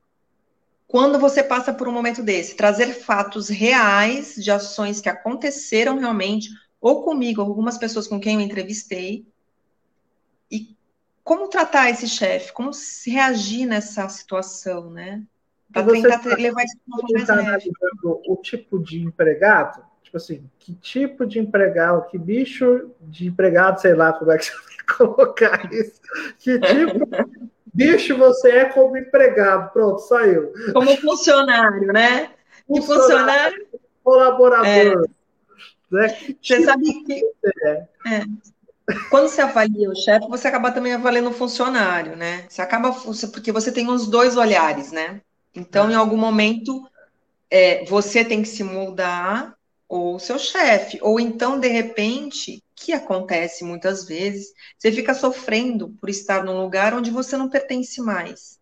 quando 0.88 1.18
você 1.18 1.42
passa 1.42 1.72
por 1.72 1.86
um 1.86 1.92
momento 1.92 2.22
desse? 2.22 2.56
Trazer 2.56 2.92
fatos 2.94 3.48
reais 3.48 4.34
de 4.36 4.50
ações 4.50 5.00
que 5.00 5.08
aconteceram 5.08 5.98
realmente, 5.98 6.48
ou 6.86 7.02
comigo, 7.02 7.42
ou 7.42 7.48
algumas 7.48 7.76
pessoas 7.76 8.06
com 8.06 8.20
quem 8.20 8.34
eu 8.36 8.40
entrevistei, 8.40 9.26
e 10.48 10.76
como 11.24 11.48
tratar 11.48 11.90
esse 11.90 12.06
chefe, 12.08 12.52
como 12.52 12.72
se 12.72 13.10
reagir 13.10 13.66
nessa 13.66 14.08
situação, 14.08 14.88
né? 14.88 15.24
Para 15.72 15.84
tentar 15.84 16.20
tá, 16.20 16.36
levar 16.36 16.62
isso 16.62 16.76
para 16.88 17.26
tá 17.26 17.42
mais 17.42 17.64
O 18.04 18.36
tipo 18.36 18.78
de 18.78 19.02
empregado, 19.02 19.82
tipo 20.00 20.16
assim, 20.16 20.48
que 20.60 20.74
tipo 20.74 21.26
de 21.26 21.40
empregado, 21.40 22.06
que 22.06 22.16
bicho 22.16 22.92
de 23.00 23.26
empregado, 23.26 23.80
sei 23.80 23.94
lá 23.94 24.12
como 24.12 24.30
é 24.30 24.38
que 24.38 24.44
você 24.46 24.52
vai 24.54 24.96
colocar 24.96 25.74
isso, 25.74 26.00
que 26.38 26.56
tipo 26.60 27.04
de 27.04 27.46
bicho 27.74 28.16
você 28.16 28.50
é 28.50 28.64
como 28.66 28.96
empregado, 28.96 29.72
pronto, 29.72 29.98
saiu. 30.02 30.52
Como 30.72 30.96
funcionário, 30.98 31.92
né? 31.92 32.30
Que 32.72 32.80
funcionário. 32.80 33.66
Colaborador. 34.04 35.02
É. 35.02 35.15
Né? 35.90 36.08
Você 36.42 36.64
sabe 36.64 37.04
que. 37.04 37.24
É. 37.64 37.86
É. 38.06 38.24
Quando 39.10 39.28
você 39.28 39.40
avalia 39.40 39.90
o 39.90 39.96
chefe, 39.96 40.28
você 40.28 40.46
acaba 40.46 40.70
também 40.70 40.92
avaliando 40.92 41.30
o 41.30 41.34
funcionário, 41.34 42.16
né? 42.16 42.46
Você 42.48 42.62
acaba. 42.62 42.92
Porque 43.32 43.52
você 43.52 43.72
tem 43.72 43.88
os 43.88 44.06
dois 44.06 44.36
olhares, 44.36 44.92
né? 44.92 45.20
Então, 45.54 45.90
em 45.90 45.94
algum 45.94 46.16
momento, 46.16 46.88
é, 47.50 47.84
você 47.86 48.24
tem 48.24 48.42
que 48.42 48.48
se 48.48 48.62
moldar 48.62 49.56
ou 49.88 50.16
o 50.16 50.18
seu 50.18 50.38
chefe, 50.38 50.98
ou 51.00 51.20
então, 51.20 51.60
de 51.60 51.68
repente, 51.68 52.62
que 52.74 52.92
acontece 52.92 53.64
muitas 53.64 54.04
vezes, 54.04 54.52
você 54.76 54.90
fica 54.90 55.14
sofrendo 55.14 55.90
por 56.00 56.10
estar 56.10 56.44
num 56.44 56.60
lugar 56.60 56.92
onde 56.92 57.10
você 57.10 57.36
não 57.36 57.48
pertence 57.48 58.00
mais. 58.00 58.58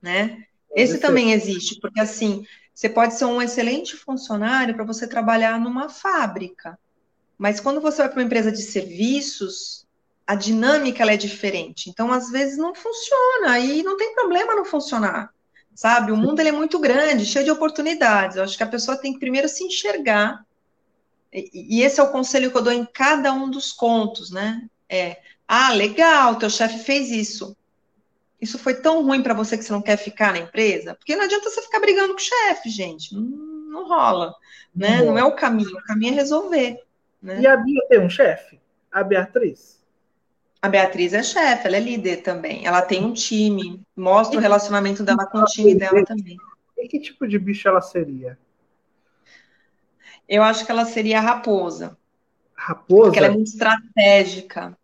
Né? 0.00 0.44
Esse 0.74 0.98
também 0.98 1.32
existe, 1.32 1.78
porque 1.80 2.00
assim, 2.00 2.44
você 2.74 2.88
pode 2.88 3.14
ser 3.14 3.24
um 3.26 3.40
excelente 3.40 3.96
funcionário 3.96 4.74
para 4.74 4.84
você 4.84 5.06
trabalhar 5.06 5.58
numa 5.60 5.88
fábrica, 5.88 6.78
mas 7.38 7.60
quando 7.60 7.80
você 7.80 7.98
vai 7.98 8.08
para 8.08 8.18
uma 8.20 8.26
empresa 8.26 8.50
de 8.50 8.62
serviços, 8.62 9.86
a 10.26 10.34
dinâmica 10.34 11.04
é 11.04 11.16
diferente. 11.16 11.90
Então, 11.90 12.12
às 12.12 12.30
vezes 12.30 12.56
não 12.56 12.74
funciona 12.74 13.58
e 13.58 13.82
não 13.82 13.96
tem 13.96 14.14
problema 14.14 14.54
não 14.54 14.64
funcionar 14.64 15.32
sabe? 15.74 16.12
O 16.12 16.16
mundo 16.16 16.40
é 16.40 16.52
muito 16.52 16.78
grande, 16.78 17.26
cheio 17.26 17.44
de 17.44 17.50
oportunidades. 17.50 18.36
Eu 18.36 18.44
acho 18.44 18.56
que 18.56 18.62
a 18.62 18.68
pessoa 18.68 18.96
tem 18.96 19.12
que 19.12 19.20
primeiro 19.20 19.48
se 19.48 19.64
enxergar. 19.64 20.44
E, 21.32 21.78
e 21.78 21.82
esse 21.82 22.00
é 22.00 22.02
o 22.02 22.12
conselho 22.12 22.50
que 22.50 22.56
eu 22.56 22.62
dou 22.62 22.72
em 22.72 22.84
cada 22.84 23.32
um 23.32 23.50
dos 23.50 23.72
contos, 23.72 24.30
né? 24.30 24.62
É, 24.88 25.20
ah, 25.48 25.72
legal, 25.72 26.36
teu 26.36 26.50
chefe 26.50 26.78
fez 26.78 27.10
isso. 27.10 27.56
Isso 28.42 28.58
foi 28.58 28.74
tão 28.74 29.04
ruim 29.04 29.22
para 29.22 29.34
você 29.34 29.56
que 29.56 29.62
você 29.62 29.72
não 29.72 29.80
quer 29.80 29.96
ficar 29.96 30.32
na 30.32 30.40
empresa? 30.40 30.96
Porque 30.96 31.14
não 31.14 31.22
adianta 31.22 31.48
você 31.48 31.62
ficar 31.62 31.78
brigando 31.78 32.12
com 32.12 32.18
o 32.18 32.22
chefe, 32.22 32.68
gente. 32.70 33.14
Não, 33.14 33.22
não 33.22 33.88
rola, 33.88 34.34
né? 34.74 34.98
Não, 34.98 35.06
não 35.06 35.18
é 35.18 35.22
o 35.22 35.36
caminho. 35.36 35.70
O 35.78 35.84
caminho 35.84 36.12
é 36.12 36.16
resolver. 36.16 36.82
Né? 37.22 37.40
E 37.40 37.46
a 37.46 37.56
Bia 37.56 37.86
tem 37.88 38.00
um 38.00 38.10
chefe? 38.10 38.60
A 38.90 39.04
Beatriz? 39.04 39.80
A 40.60 40.68
Beatriz 40.68 41.12
é 41.12 41.22
chefe, 41.22 41.68
ela 41.68 41.76
é 41.76 41.80
líder 41.80 42.22
também. 42.22 42.66
Ela 42.66 42.82
tem 42.82 43.04
um 43.04 43.12
time, 43.12 43.80
mostra 43.96 44.36
o 44.36 44.42
relacionamento 44.42 45.04
dela 45.04 45.24
com 45.24 45.38
o 45.38 45.44
time 45.44 45.76
dela 45.76 46.04
também. 46.04 46.36
E 46.76 46.88
que 46.88 46.98
tipo 46.98 47.28
de 47.28 47.38
bicho 47.38 47.68
ela 47.68 47.80
seria? 47.80 48.36
Eu 50.28 50.42
acho 50.42 50.66
que 50.66 50.72
ela 50.72 50.84
seria 50.84 51.18
a 51.18 51.22
raposa. 51.22 51.96
Raposa? 52.56 53.02
Porque 53.04 53.18
ela 53.18 53.28
é 53.28 53.30
muito 53.30 53.52
estratégica. 53.52 54.76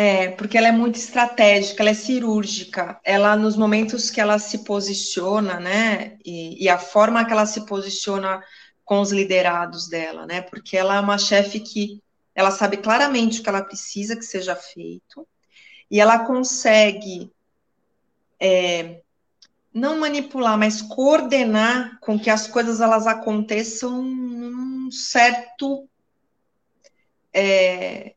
É, 0.00 0.30
porque 0.30 0.56
ela 0.56 0.68
é 0.68 0.72
muito 0.72 0.94
estratégica, 0.94 1.82
ela 1.82 1.90
é 1.90 1.94
cirúrgica. 1.94 3.00
Ela, 3.02 3.34
nos 3.34 3.56
momentos 3.56 4.12
que 4.12 4.20
ela 4.20 4.38
se 4.38 4.58
posiciona, 4.58 5.58
né, 5.58 6.16
e, 6.24 6.62
e 6.62 6.68
a 6.68 6.78
forma 6.78 7.24
que 7.24 7.32
ela 7.32 7.44
se 7.44 7.66
posiciona 7.66 8.40
com 8.84 9.00
os 9.00 9.10
liderados 9.10 9.88
dela, 9.88 10.24
né, 10.24 10.40
porque 10.40 10.76
ela 10.76 10.94
é 10.94 11.00
uma 11.00 11.18
chefe 11.18 11.58
que 11.58 12.00
ela 12.32 12.52
sabe 12.52 12.76
claramente 12.76 13.40
o 13.40 13.42
que 13.42 13.48
ela 13.48 13.60
precisa 13.60 14.14
que 14.14 14.22
seja 14.22 14.54
feito, 14.54 15.26
e 15.90 16.00
ela 16.00 16.20
consegue 16.20 17.32
é, 18.38 19.00
não 19.74 19.98
manipular, 19.98 20.56
mas 20.56 20.80
coordenar 20.80 21.98
com 21.98 22.16
que 22.16 22.30
as 22.30 22.46
coisas 22.46 22.80
elas 22.80 23.08
aconteçam 23.08 24.00
num 24.00 24.92
certo 24.92 25.88
é, 27.34 28.14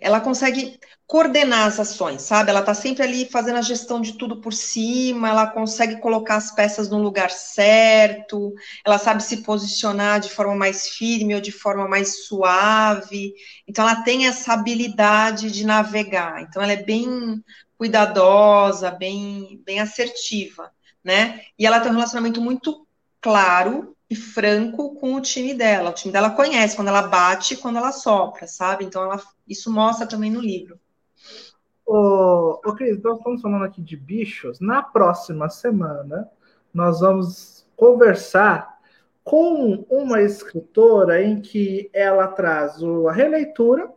ela 0.00 0.20
consegue 0.20 0.78
coordenar 1.06 1.66
as 1.66 1.78
ações, 1.78 2.22
sabe? 2.22 2.50
Ela 2.50 2.60
está 2.60 2.74
sempre 2.74 3.04
ali 3.04 3.26
fazendo 3.26 3.56
a 3.56 3.62
gestão 3.62 4.00
de 4.00 4.14
tudo 4.14 4.40
por 4.40 4.52
cima, 4.52 5.28
ela 5.28 5.46
consegue 5.46 6.00
colocar 6.00 6.36
as 6.36 6.50
peças 6.50 6.88
no 6.88 6.98
lugar 6.98 7.30
certo, 7.30 8.52
ela 8.84 8.98
sabe 8.98 9.22
se 9.22 9.42
posicionar 9.44 10.18
de 10.18 10.28
forma 10.28 10.56
mais 10.56 10.88
firme 10.88 11.34
ou 11.34 11.40
de 11.40 11.52
forma 11.52 11.86
mais 11.86 12.26
suave. 12.26 13.34
Então, 13.68 13.88
ela 13.88 14.02
tem 14.02 14.26
essa 14.26 14.52
habilidade 14.52 15.50
de 15.50 15.64
navegar. 15.64 16.42
Então, 16.42 16.60
ela 16.60 16.72
é 16.72 16.82
bem 16.82 17.42
cuidadosa, 17.78 18.90
bem, 18.90 19.62
bem 19.64 19.78
assertiva, 19.78 20.72
né? 21.04 21.42
E 21.56 21.64
ela 21.64 21.78
tem 21.78 21.90
um 21.92 21.94
relacionamento 21.94 22.40
muito 22.40 22.86
claro 23.20 23.95
e 24.08 24.14
franco 24.14 24.94
com 24.96 25.14
o 25.14 25.20
time 25.20 25.52
dela. 25.52 25.90
O 25.90 25.94
time 25.94 26.12
dela 26.12 26.30
conhece 26.30 26.76
quando 26.76 26.88
ela 26.88 27.02
bate 27.02 27.54
e 27.54 27.56
quando 27.56 27.76
ela 27.76 27.92
sopra, 27.92 28.46
sabe? 28.46 28.84
Então, 28.84 29.02
ela, 29.02 29.20
isso 29.48 29.72
mostra 29.72 30.06
também 30.06 30.30
no 30.30 30.40
livro. 30.40 30.78
Ô, 31.84 32.60
ô 32.64 32.74
Cris, 32.74 33.02
nós 33.02 33.18
estamos 33.18 33.42
falando 33.42 33.64
aqui 33.64 33.82
de 33.82 33.96
bichos. 33.96 34.60
Na 34.60 34.80
próxima 34.82 35.48
semana, 35.48 36.30
nós 36.72 37.00
vamos 37.00 37.66
conversar 37.76 38.78
com 39.24 39.84
uma 39.90 40.22
escritora 40.22 41.20
em 41.22 41.40
que 41.40 41.90
ela 41.92 42.28
traz 42.28 42.80
a 42.82 43.12
releitura, 43.12 43.90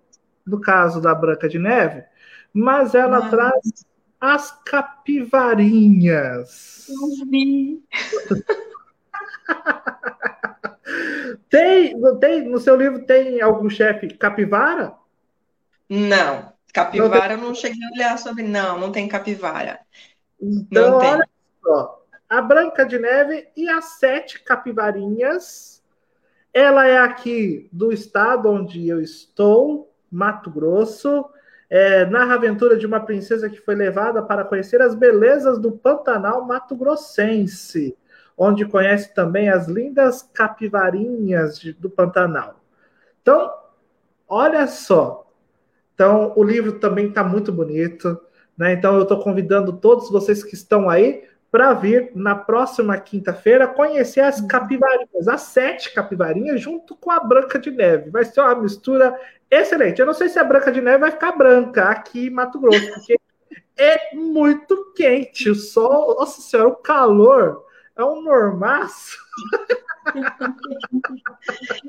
do 0.45 0.60
caso 0.60 0.99
da 0.99 1.14
Branca 1.14 1.47
de 1.47 1.60
Neve, 1.60 2.03
mas 2.51 2.95
ela 2.95 3.30
traz 3.30 3.86
as 4.20 4.51
capivarinhas. 4.66 6.89
Eu 6.89 7.30
vi. 7.30 7.84
tem, 11.50 12.00
tem, 12.20 12.47
no 12.47 12.60
seu 12.60 12.76
livro 12.76 13.06
tem 13.06 13.41
algum 13.41 13.70
chefe 13.70 14.14
capivara? 14.14 14.93
Não, 15.89 16.54
capivara 16.72 17.36
não 17.36 17.43
eu 17.43 17.47
não 17.50 17.56
cheguei 17.56 17.84
a 17.84 17.91
olhar 17.95 18.18
sobre. 18.20 18.43
Não, 18.43 18.80
não 18.80 18.91
tem 18.91 19.08
capivara. 19.08 19.80
Então, 20.39 20.91
não 20.91 21.00
tem. 21.00 21.10
olha 21.10 21.30
só. 21.64 22.06
A 22.30 22.41
Branca 22.41 22.86
de 22.86 23.00
Neve 23.00 23.47
e 23.58 23.68
as 23.68 23.97
sete 23.97 24.43
capivarinhas. 24.43 25.80
Ela 26.54 26.88
é 26.88 26.97
aqui 26.97 27.70
do 27.72 27.91
estado 27.91 28.50
onde 28.50 28.88
eu 28.88 29.02
estou, 29.02 29.91
Mato 30.12 30.50
Grosso. 30.50 31.26
É, 31.70 32.06
narra 32.06 32.34
a 32.34 32.36
aventura 32.36 32.76
de 32.76 32.86
uma 32.86 33.00
princesa 33.00 33.50
que 33.50 33.62
foi 33.62 33.76
levada 33.76 34.22
para 34.24 34.43
conhecer 34.43 34.82
as 34.82 34.95
belezas 34.95 35.60
do 35.60 35.72
Pantanal 35.72 36.45
Mato 36.45 36.76
Grossense 36.76 37.95
onde 38.39 38.65
conhece 38.65 39.13
também 39.13 39.49
as 39.49 39.67
lindas 39.67 40.21
capivarinhas 40.33 41.59
de, 41.59 41.73
do 41.73 41.89
Pantanal. 41.89 42.55
Então, 43.21 43.53
olha 44.25 44.65
só. 44.65 45.29
Então, 45.93 46.31
o 46.37 46.41
livro 46.41 46.79
também 46.79 47.09
está 47.09 47.21
muito 47.21 47.51
bonito. 47.51 48.17
Né? 48.57 48.71
Então, 48.71 48.95
eu 48.95 49.03
estou 49.03 49.19
convidando 49.21 49.73
todos 49.73 50.09
vocês 50.09 50.41
que 50.41 50.55
estão 50.55 50.89
aí 50.89 51.27
para 51.51 51.73
vir 51.73 52.11
na 52.15 52.33
próxima 52.33 52.97
quinta-feira 52.97 53.67
conhecer 53.67 54.21
as 54.21 54.39
capivarinhas, 54.39 55.27
as 55.27 55.41
sete 55.41 55.93
capivarinhas, 55.93 56.61
junto 56.61 56.95
com 56.95 57.11
a 57.11 57.19
Branca 57.19 57.59
de 57.59 57.71
Neve. 57.71 58.09
Vai 58.09 58.23
ser 58.23 58.39
uma 58.39 58.55
mistura 58.55 59.19
excelente. 59.51 59.99
Eu 59.99 60.05
não 60.05 60.13
sei 60.13 60.29
se 60.29 60.39
a 60.39 60.43
Branca 60.45 60.71
de 60.71 60.79
Neve 60.79 60.99
vai 60.99 61.11
ficar 61.11 61.33
branca 61.33 61.89
aqui 61.89 62.27
em 62.27 62.29
Mato 62.29 62.57
Grosso, 62.57 62.87
porque 62.93 63.19
é 63.77 64.15
muito 64.15 64.93
quente. 64.95 65.49
O 65.49 65.55
sol, 65.55 66.15
nossa 66.17 66.39
senhora, 66.39 66.69
o 66.69 66.75
calor 66.75 67.65
é 68.00 68.06
um 68.06 68.22
normaço. 68.22 69.18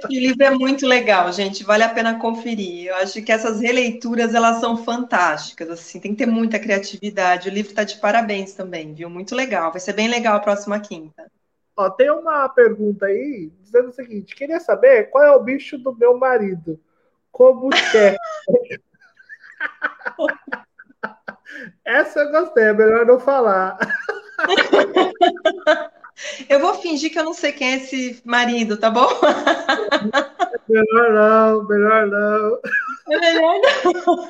o 0.05 0.09
livro 0.09 0.43
é 0.43 0.51
muito 0.51 0.87
legal, 0.87 1.33
gente. 1.33 1.65
Vale 1.65 1.85
a 1.85 1.89
pena 1.89 2.19
conferir. 2.19 2.89
Eu 2.89 2.97
acho 2.97 3.23
que 3.23 3.33
essas 3.33 3.61
releituras 3.61 4.35
elas 4.35 4.59
são 4.59 4.77
fantásticas. 4.77 5.71
Assim, 5.71 6.01
tem 6.01 6.13
que 6.13 6.25
ter 6.25 6.31
muita 6.31 6.59
criatividade. 6.59 7.49
O 7.49 7.53
livro 7.53 7.71
está 7.71 7.85
de 7.85 7.99
parabéns 7.99 8.55
também, 8.55 8.93
viu? 8.93 9.09
Muito 9.09 9.35
legal. 9.35 9.71
Vai 9.71 9.81
ser 9.81 9.93
bem 9.93 10.09
legal 10.09 10.37
a 10.37 10.41
próxima 10.41 10.81
quinta. 10.81 11.31
Ó, 11.77 11.89
tem 11.89 12.11
uma 12.11 12.49
pergunta 12.49 13.07
aí 13.07 13.51
dizendo 13.63 13.89
o 13.89 13.93
seguinte: 13.93 14.35
queria 14.35 14.61
saber 14.61 15.11
qual 15.11 15.25
é 15.25 15.31
o 15.31 15.43
bicho 15.43 15.79
do 15.79 15.95
meu 15.95 16.19
marido. 16.19 16.79
Como 17.31 17.71
é? 17.95 18.17
Essa 21.85 22.21
eu 22.21 22.31
gostei, 22.31 22.65
é 22.65 22.73
melhor 22.73 23.07
não 23.07 23.19
falar. 23.19 23.79
Eu 26.49 26.61
vou 26.61 26.75
fingir 26.75 27.11
que 27.11 27.19
eu 27.19 27.25
não 27.25 27.35
sei 27.35 27.53
quem 27.53 27.73
é 27.73 27.77
esse 27.77 28.21
marido, 28.25 28.77
tá 28.77 28.91
bom? 28.91 29.09
Melhor 30.69 31.13
não, 31.13 31.65
melhor 31.67 32.07
não. 32.07 32.61
É 33.11 33.19
melhor 33.19 33.61
não. 33.95 34.29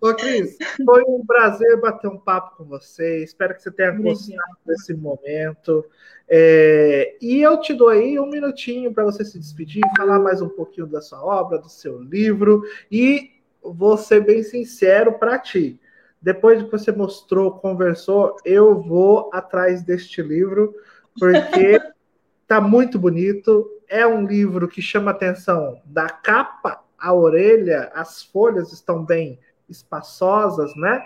Ô, 0.00 0.14
Cris, 0.14 0.56
foi 0.84 1.02
um 1.06 1.24
prazer 1.24 1.80
bater 1.80 2.08
um 2.08 2.18
papo 2.18 2.56
com 2.56 2.64
você. 2.64 3.22
Espero 3.22 3.54
que 3.54 3.62
você 3.62 3.70
tenha 3.70 3.92
gostado 3.92 4.40
desse 4.66 4.94
momento. 4.94 5.84
É, 6.28 7.16
e 7.20 7.42
eu 7.42 7.60
te 7.60 7.74
dou 7.74 7.88
aí 7.88 8.18
um 8.18 8.26
minutinho 8.26 8.92
para 8.92 9.04
você 9.04 9.24
se 9.24 9.38
despedir, 9.38 9.82
falar 9.96 10.18
mais 10.18 10.40
um 10.40 10.48
pouquinho 10.48 10.86
da 10.86 11.02
sua 11.02 11.22
obra, 11.22 11.58
do 11.58 11.68
seu 11.68 11.98
livro. 12.00 12.62
E 12.90 13.32
vou 13.62 13.96
ser 13.98 14.24
bem 14.24 14.42
sincero 14.42 15.18
para 15.18 15.38
ti 15.38 15.78
depois 16.22 16.62
que 16.62 16.70
você 16.70 16.92
mostrou, 16.92 17.58
conversou, 17.58 18.36
eu 18.44 18.80
vou 18.80 19.28
atrás 19.32 19.82
deste 19.82 20.22
livro, 20.22 20.72
porque 21.18 21.80
tá 22.46 22.60
muito 22.60 22.96
bonito. 22.96 23.68
É 23.88 24.06
um 24.06 24.24
livro 24.24 24.68
que 24.68 24.80
chama 24.80 25.10
atenção 25.10 25.82
da 25.84 26.08
capa 26.08 26.82
à 26.96 27.12
orelha, 27.12 27.90
as 27.92 28.22
folhas 28.22 28.72
estão 28.72 29.04
bem 29.04 29.38
espaçosas, 29.68 30.74
né? 30.76 31.04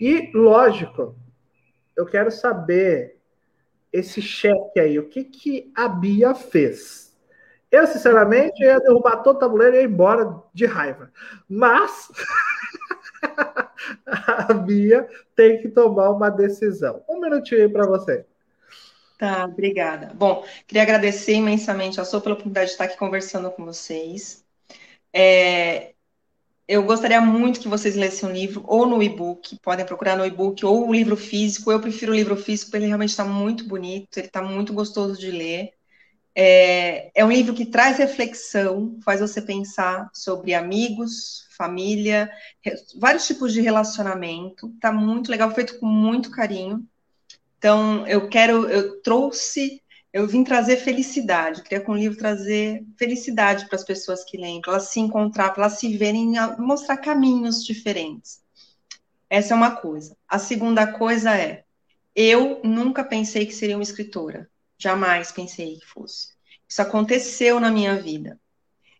E, 0.00 0.32
lógico, 0.34 1.14
eu 1.96 2.04
quero 2.04 2.30
saber 2.32 3.16
esse 3.92 4.20
cheque 4.20 4.80
aí, 4.80 4.98
o 4.98 5.08
que, 5.08 5.24
que 5.24 5.72
a 5.74 5.88
Bia 5.88 6.34
fez? 6.34 7.16
Eu, 7.70 7.86
sinceramente, 7.86 8.62
ia 8.62 8.80
derrubar 8.80 9.22
todo 9.22 9.36
o 9.36 9.38
tabuleiro 9.38 9.76
e 9.76 9.80
ir 9.80 9.84
embora 9.84 10.42
de 10.52 10.66
raiva. 10.66 11.10
Mas 11.48 12.10
a 14.06 14.52
Bia 14.52 15.08
tem 15.34 15.60
que 15.60 15.68
tomar 15.68 16.10
uma 16.10 16.30
decisão. 16.30 17.02
Um 17.08 17.20
minutinho 17.20 17.62
aí 17.62 17.68
para 17.68 17.86
você. 17.86 18.24
Tá, 19.18 19.46
obrigada. 19.46 20.12
Bom, 20.14 20.44
queria 20.66 20.82
agradecer 20.82 21.32
imensamente 21.34 22.00
a 22.00 22.04
sua 22.04 22.20
pela 22.20 22.34
oportunidade 22.34 22.66
de 22.66 22.72
estar 22.72 22.84
aqui 22.84 22.98
conversando 22.98 23.50
com 23.50 23.64
vocês. 23.64 24.44
É, 25.12 25.94
eu 26.68 26.82
gostaria 26.82 27.20
muito 27.20 27.60
que 27.60 27.68
vocês 27.68 27.94
lessem 27.94 28.28
o 28.28 28.32
livro 28.32 28.64
ou 28.66 28.86
no 28.86 29.02
e-book, 29.02 29.58
podem 29.62 29.86
procurar 29.86 30.16
no 30.16 30.26
e-book 30.26 30.64
ou 30.66 30.88
o 30.88 30.92
livro 30.92 31.16
físico. 31.16 31.70
Eu 31.70 31.80
prefiro 31.80 32.12
o 32.12 32.14
livro 32.14 32.36
físico, 32.36 32.70
porque 32.70 32.78
ele 32.78 32.88
realmente 32.88 33.10
está 33.10 33.24
muito 33.24 33.66
bonito, 33.66 34.18
ele 34.18 34.26
está 34.26 34.42
muito 34.42 34.72
gostoso 34.72 35.18
de 35.18 35.30
ler. 35.30 35.70
É, 36.34 37.10
é 37.14 37.24
um 37.24 37.30
livro 37.30 37.54
que 37.54 37.64
traz 37.64 37.98
reflexão, 37.98 38.98
faz 39.04 39.20
você 39.20 39.40
pensar 39.40 40.10
sobre 40.12 40.54
amigos, 40.54 41.45
família, 41.56 42.30
vários 42.98 43.26
tipos 43.26 43.52
de 43.52 43.60
relacionamento. 43.60 44.68
Está 44.74 44.92
muito 44.92 45.30
legal, 45.30 45.54
feito 45.54 45.78
com 45.78 45.86
muito 45.86 46.30
carinho. 46.30 46.86
Então, 47.58 48.06
eu 48.06 48.28
quero, 48.28 48.68
eu 48.68 49.00
trouxe, 49.02 49.82
eu 50.12 50.26
vim 50.26 50.44
trazer 50.44 50.76
felicidade, 50.76 51.62
queria 51.62 51.84
com 51.84 51.92
o 51.92 51.96
livro 51.96 52.18
trazer 52.18 52.84
felicidade 52.98 53.66
para 53.66 53.76
as 53.76 53.84
pessoas 53.84 54.24
que 54.24 54.36
leem, 54.36 54.60
para 54.60 54.74
elas 54.74 54.88
se 54.90 55.00
encontrar, 55.00 55.50
para 55.50 55.64
elas 55.64 55.78
se 55.78 55.96
verem, 55.96 56.34
mostrar 56.58 56.98
caminhos 56.98 57.64
diferentes. 57.64 58.40
Essa 59.28 59.54
é 59.54 59.56
uma 59.56 59.72
coisa. 59.72 60.16
A 60.28 60.38
segunda 60.38 60.86
coisa 60.86 61.36
é, 61.36 61.64
eu 62.14 62.60
nunca 62.62 63.02
pensei 63.02 63.44
que 63.46 63.54
seria 63.54 63.76
uma 63.76 63.82
escritora, 63.82 64.48
jamais 64.78 65.32
pensei 65.32 65.76
que 65.76 65.86
fosse. 65.86 66.28
Isso 66.68 66.82
aconteceu 66.82 67.60
na 67.60 67.70
minha 67.70 67.96
vida. 67.96 68.38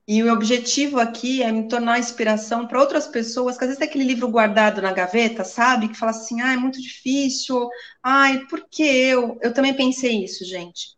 E 0.09 0.23
o 0.23 0.33
objetivo 0.33 1.01
aqui 1.01 1.43
é 1.43 1.51
me 1.51 1.67
tornar 1.67 1.99
inspiração 1.99 2.67
para 2.67 2.79
outras 2.79 3.09
pessoas, 3.09 3.59
que 3.59 3.65
às 3.65 3.69
vezes 3.69 3.79
tem 3.79 3.89
aquele 3.89 4.05
livro 4.05 4.29
guardado 4.29 4.81
na 4.81 4.93
gaveta, 4.93 5.43
sabe? 5.43 5.89
Que 5.89 5.97
fala 5.97 6.13
assim, 6.13 6.41
ah, 6.41 6.53
é 6.53 6.57
muito 6.57 6.81
difícil, 6.81 7.69
ai, 8.01 8.47
por 8.47 8.69
que 8.71 8.85
eu? 8.85 9.37
Eu 9.43 9.53
também 9.53 9.75
pensei 9.75 10.23
isso, 10.23 10.45
gente. 10.45 10.95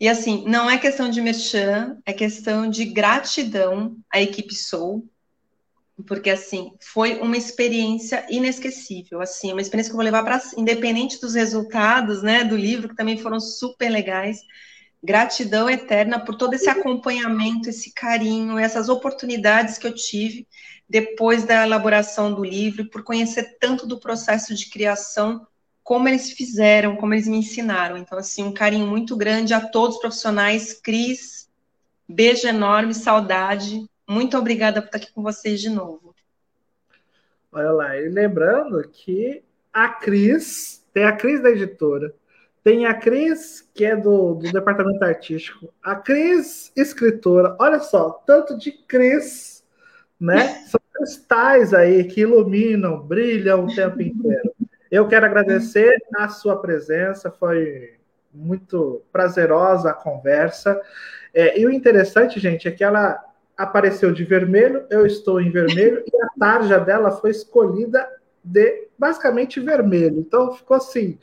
E 0.00 0.08
assim, 0.08 0.44
não 0.48 0.68
é 0.68 0.76
questão 0.76 1.08
de 1.08 1.20
merchan, 1.20 1.96
é 2.04 2.12
questão 2.12 2.68
de 2.68 2.84
gratidão 2.84 3.96
à 4.12 4.20
equipe 4.20 4.52
Soul, 4.52 5.08
porque 6.08 6.30
assim, 6.30 6.72
foi 6.80 7.20
uma 7.20 7.36
experiência 7.36 8.26
inesquecível, 8.28 9.20
assim, 9.20 9.52
uma 9.52 9.60
experiência 9.60 9.90
que 9.90 9.94
eu 9.94 9.98
vou 9.98 10.04
levar 10.04 10.24
para 10.24 10.42
independente 10.56 11.20
dos 11.20 11.34
resultados, 11.34 12.20
né, 12.20 12.42
do 12.42 12.56
livro, 12.56 12.88
que 12.88 12.96
também 12.96 13.16
foram 13.16 13.38
super 13.38 13.88
legais 13.88 14.40
gratidão 15.02 15.68
eterna 15.68 16.20
por 16.24 16.36
todo 16.36 16.54
esse 16.54 16.68
acompanhamento, 16.68 17.68
esse 17.68 17.92
carinho, 17.92 18.58
essas 18.58 18.88
oportunidades 18.88 19.76
que 19.76 19.86
eu 19.86 19.94
tive 19.94 20.46
depois 20.88 21.44
da 21.44 21.64
elaboração 21.64 22.32
do 22.32 22.44
livro, 22.44 22.88
por 22.90 23.02
conhecer 23.02 23.56
tanto 23.58 23.86
do 23.86 23.98
processo 23.98 24.54
de 24.54 24.68
criação, 24.68 25.46
como 25.82 26.06
eles 26.06 26.30
fizeram, 26.30 26.96
como 26.96 27.14
eles 27.14 27.26
me 27.26 27.38
ensinaram. 27.38 27.96
Então, 27.96 28.18
assim, 28.18 28.44
um 28.44 28.52
carinho 28.52 28.86
muito 28.86 29.16
grande 29.16 29.54
a 29.54 29.60
todos 29.60 29.96
os 29.96 30.00
profissionais. 30.00 30.74
Cris, 30.74 31.48
beijo 32.06 32.46
enorme, 32.46 32.94
saudade. 32.94 33.84
Muito 34.08 34.36
obrigada 34.36 34.80
por 34.80 34.86
estar 34.86 34.98
aqui 34.98 35.12
com 35.12 35.22
vocês 35.22 35.60
de 35.60 35.70
novo. 35.70 36.14
Olha 37.50 37.70
lá, 37.70 37.96
e 37.96 38.08
lembrando 38.08 38.86
que 38.88 39.42
a 39.72 39.88
Cris, 39.88 40.84
tem 40.92 41.04
a 41.04 41.12
Cris 41.12 41.42
da 41.42 41.50
editora, 41.50 42.14
tem 42.64 42.86
a 42.86 42.94
Cris, 42.94 43.68
que 43.74 43.84
é 43.84 43.96
do, 43.96 44.34
do 44.34 44.52
departamento 44.52 45.04
artístico. 45.04 45.72
A 45.82 45.96
Cris, 45.96 46.72
escritora. 46.76 47.56
Olha 47.58 47.80
só, 47.80 48.10
tanto 48.24 48.56
de 48.56 48.70
Cris, 48.70 49.64
né? 50.18 50.62
São 50.70 50.80
cristais 50.94 51.74
aí 51.74 52.04
que 52.04 52.20
iluminam, 52.20 53.00
brilham 53.00 53.64
o 53.64 53.74
tempo 53.74 54.00
inteiro. 54.00 54.52
Eu 54.90 55.08
quero 55.08 55.26
agradecer 55.26 55.96
a 56.16 56.28
sua 56.28 56.60
presença, 56.60 57.30
foi 57.30 57.94
muito 58.32 59.02
prazerosa 59.10 59.90
a 59.90 59.94
conversa. 59.94 60.80
É, 61.34 61.58
e 61.58 61.66
o 61.66 61.70
interessante, 61.70 62.38
gente, 62.38 62.68
é 62.68 62.70
que 62.70 62.84
ela 62.84 63.18
apareceu 63.56 64.12
de 64.12 64.24
vermelho, 64.24 64.86
eu 64.90 65.04
estou 65.06 65.40
em 65.40 65.50
vermelho, 65.50 66.04
e 66.06 66.22
a 66.22 66.28
tarja 66.38 66.78
dela 66.78 67.10
foi 67.10 67.30
escolhida 67.30 68.06
de 68.44 68.88
basicamente 68.98 69.60
vermelho. 69.60 70.20
Então 70.20 70.54
ficou 70.54 70.76
assim 70.76 71.18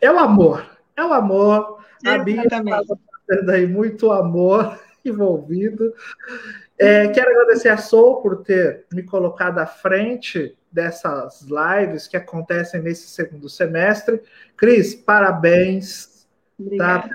é 0.00 0.10
o 0.10 0.18
amor. 0.18 0.64
É 0.96 1.04
o 1.04 1.12
amor. 1.12 1.78
A 2.04 2.18
Bia 2.18 2.42
está 2.44 3.52
aí 3.52 3.66
muito 3.66 4.12
amor 4.12 4.78
envolvido. 5.04 5.92
É, 6.78 7.08
quero 7.08 7.30
agradecer 7.30 7.68
a 7.70 7.76
Sol 7.76 8.20
por 8.20 8.42
ter 8.42 8.84
me 8.92 9.02
colocado 9.02 9.58
à 9.58 9.66
frente 9.66 10.56
dessas 10.70 11.42
lives 11.42 12.06
que 12.06 12.16
acontecem 12.16 12.82
nesse 12.82 13.08
segundo 13.08 13.48
semestre. 13.48 14.20
Cris, 14.56 14.94
parabéns 14.94 16.26
tá? 16.76 17.08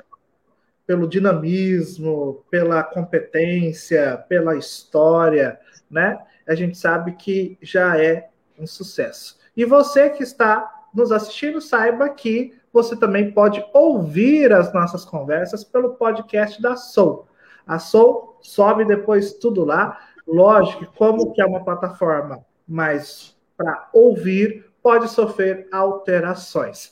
pelo 0.86 1.08
dinamismo, 1.08 2.44
pela 2.50 2.84
competência, 2.84 4.18
pela 4.28 4.56
história, 4.56 5.60
né? 5.90 6.20
A 6.48 6.56
gente 6.56 6.78
sabe 6.78 7.14
que 7.14 7.58
já 7.62 8.02
é 8.02 8.30
um 8.58 8.66
sucesso. 8.66 9.40
E 9.56 9.64
você 9.64 10.10
que 10.10 10.24
está 10.24 10.88
nos 10.94 11.12
assistindo, 11.12 11.62
saiba 11.62 12.10
que 12.10 12.60
você 12.72 12.96
também 12.96 13.32
pode 13.32 13.64
ouvir 13.74 14.54
as 14.54 14.74
nossas 14.74 15.04
conversas 15.04 15.64
pelo 15.64 15.96
podcast 15.96 16.62
da 16.62 16.76
Soul. 16.76 17.28
A 17.66 17.80
Soul 17.80 18.38
sobe 18.42 18.86
depois 18.86 19.34
tudo 19.34 19.64
lá. 19.64 19.98
Lógico, 20.28 20.86
como 20.96 21.34
que 21.34 21.42
é 21.42 21.46
uma 21.46 21.64
plataforma 21.64 22.46
mais 22.68 23.36
para 23.58 23.90
ouvir, 23.94 24.66
pode 24.82 25.08
sofrer 25.10 25.68
alterações. 25.72 26.92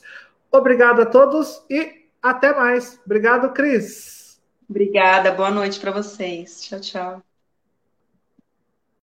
Obrigado 0.52 1.02
a 1.02 1.06
todos 1.06 1.64
e 1.68 2.06
até 2.22 2.54
mais. 2.54 3.00
Obrigado, 3.04 3.52
Cris. 3.52 4.40
Obrigada, 4.68 5.32
boa 5.32 5.50
noite 5.50 5.80
para 5.80 5.90
vocês. 5.90 6.62
Tchau, 6.62 6.80
tchau. 6.80 7.29